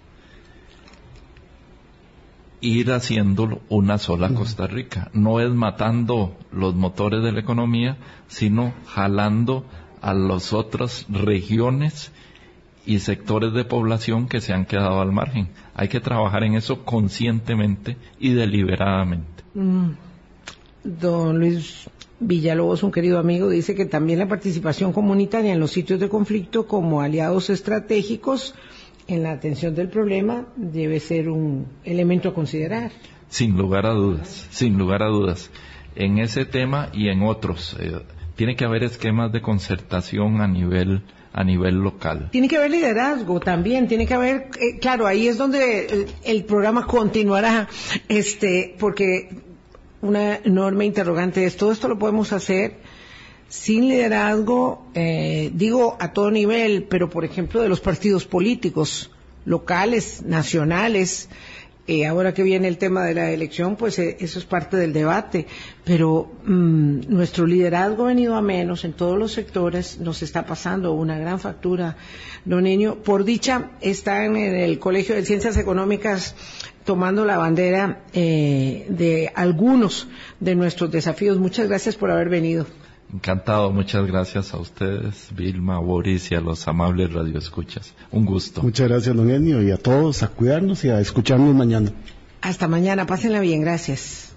ir 2.60 2.92
haciendo 2.92 3.60
una 3.68 3.98
sola 3.98 4.28
Costa 4.34 4.66
Rica. 4.66 5.10
No 5.12 5.40
es 5.40 5.50
matando 5.50 6.36
los 6.52 6.74
motores 6.74 7.22
de 7.22 7.32
la 7.32 7.40
economía, 7.40 7.96
sino 8.28 8.72
jalando 8.86 9.64
a 10.00 10.14
las 10.14 10.52
otras 10.52 11.06
regiones 11.08 12.12
y 12.86 13.00
sectores 13.00 13.52
de 13.52 13.64
población 13.64 14.28
que 14.28 14.40
se 14.40 14.52
han 14.52 14.64
quedado 14.64 15.00
al 15.00 15.12
margen. 15.12 15.48
Hay 15.74 15.88
que 15.88 16.00
trabajar 16.00 16.44
en 16.44 16.54
eso 16.54 16.84
conscientemente 16.84 17.96
y 18.18 18.30
deliberadamente. 18.30 19.44
Mm. 19.54 19.90
Don 20.84 21.38
Luis 21.38 21.88
Villalobos, 22.20 22.82
un 22.82 22.92
querido 22.92 23.18
amigo, 23.18 23.48
dice 23.48 23.74
que 23.74 23.86
también 23.86 24.18
la 24.18 24.28
participación 24.28 24.92
comunitaria 24.92 25.52
en 25.52 25.60
los 25.60 25.70
sitios 25.70 26.00
de 26.00 26.08
conflicto 26.08 26.66
como 26.66 27.00
aliados 27.00 27.50
estratégicos 27.50 28.54
en 29.06 29.22
la 29.22 29.32
atención 29.32 29.74
del 29.74 29.88
problema 29.88 30.46
debe 30.56 31.00
ser 31.00 31.28
un 31.28 31.66
elemento 31.84 32.28
a 32.28 32.34
considerar. 32.34 32.92
Sin 33.28 33.56
lugar 33.56 33.86
a 33.86 33.92
dudas, 33.92 34.48
sin 34.50 34.78
lugar 34.78 35.02
a 35.02 35.08
dudas. 35.08 35.50
En 35.96 36.18
ese 36.18 36.44
tema 36.44 36.90
y 36.92 37.08
en 37.08 37.22
otros, 37.22 37.76
eh, 37.80 37.92
tiene 38.36 38.56
que 38.56 38.64
haber 38.64 38.84
esquemas 38.84 39.32
de 39.32 39.40
concertación 39.40 40.40
a 40.40 40.48
nivel 40.48 41.02
a 41.32 41.44
nivel 41.44 41.76
local. 41.76 42.28
Tiene 42.32 42.48
que 42.48 42.56
haber 42.56 42.72
liderazgo 42.72 43.38
también, 43.38 43.86
tiene 43.86 44.04
que 44.04 44.14
haber, 44.14 44.48
eh, 44.60 44.78
claro, 44.80 45.06
ahí 45.06 45.28
es 45.28 45.38
donde 45.38 45.86
el, 45.86 46.06
el, 46.24 46.44
programa 46.44 46.86
continuará, 46.86 47.68
este, 48.08 48.74
porque 48.80 49.28
una 50.02 50.36
enorme 50.36 50.86
interrogante 50.86 51.44
es, 51.44 51.56
todo 51.56 51.72
esto 51.72 51.88
lo 51.88 51.98
podemos 51.98 52.32
hacer 52.32 52.78
sin 53.48 53.88
liderazgo, 53.88 54.86
eh, 54.94 55.50
digo 55.52 55.96
a 55.98 56.12
todo 56.12 56.30
nivel, 56.30 56.84
pero 56.84 57.10
por 57.10 57.24
ejemplo 57.24 57.60
de 57.60 57.68
los 57.68 57.80
partidos 57.80 58.24
políticos 58.24 59.10
locales, 59.44 60.22
nacionales, 60.22 61.28
eh, 61.88 62.06
ahora 62.06 62.32
que 62.32 62.44
viene 62.44 62.68
el 62.68 62.78
tema 62.78 63.04
de 63.04 63.14
la 63.14 63.32
elección, 63.32 63.74
pues 63.74 63.98
eh, 63.98 64.16
eso 64.20 64.38
es 64.38 64.44
parte 64.44 64.76
del 64.76 64.92
debate, 64.92 65.48
pero 65.84 66.30
mmm, 66.44 67.00
nuestro 67.08 67.46
liderazgo 67.46 68.04
ha 68.04 68.08
venido 68.08 68.36
a 68.36 68.42
menos 68.42 68.84
en 68.84 68.92
todos 68.92 69.18
los 69.18 69.32
sectores, 69.32 69.98
nos 69.98 70.22
está 70.22 70.46
pasando 70.46 70.92
una 70.92 71.18
gran 71.18 71.40
factura, 71.40 71.96
don 72.44 72.62
Niño. 72.62 73.02
Por 73.02 73.24
dicha, 73.24 73.70
están 73.80 74.36
en 74.36 74.54
el 74.54 74.78
Colegio 74.78 75.16
de 75.16 75.24
Ciencias 75.24 75.56
Económicas 75.56 76.36
tomando 76.90 77.24
la 77.24 77.38
bandera 77.38 78.00
eh, 78.12 78.84
de 78.88 79.30
algunos 79.36 80.08
de 80.40 80.56
nuestros 80.56 80.90
desafíos. 80.90 81.38
Muchas 81.38 81.68
gracias 81.68 81.94
por 81.94 82.10
haber 82.10 82.28
venido. 82.28 82.66
Encantado, 83.14 83.70
muchas 83.70 84.04
gracias 84.08 84.52
a 84.54 84.56
ustedes, 84.56 85.28
Vilma, 85.32 85.78
Boris 85.78 86.32
y 86.32 86.34
a 86.34 86.40
los 86.40 86.66
amables 86.66 87.12
radioescuchas. 87.12 87.94
Un 88.10 88.24
gusto. 88.24 88.60
Muchas 88.62 88.88
gracias, 88.88 89.14
don 89.14 89.30
Enio, 89.30 89.62
y 89.62 89.70
a 89.70 89.76
todos 89.76 90.24
a 90.24 90.26
cuidarnos 90.26 90.84
y 90.84 90.90
a 90.90 90.98
escucharnos 90.98 91.54
mañana. 91.54 91.92
Hasta 92.40 92.66
mañana, 92.66 93.06
pásenla 93.06 93.38
bien, 93.38 93.60
gracias. 93.60 94.34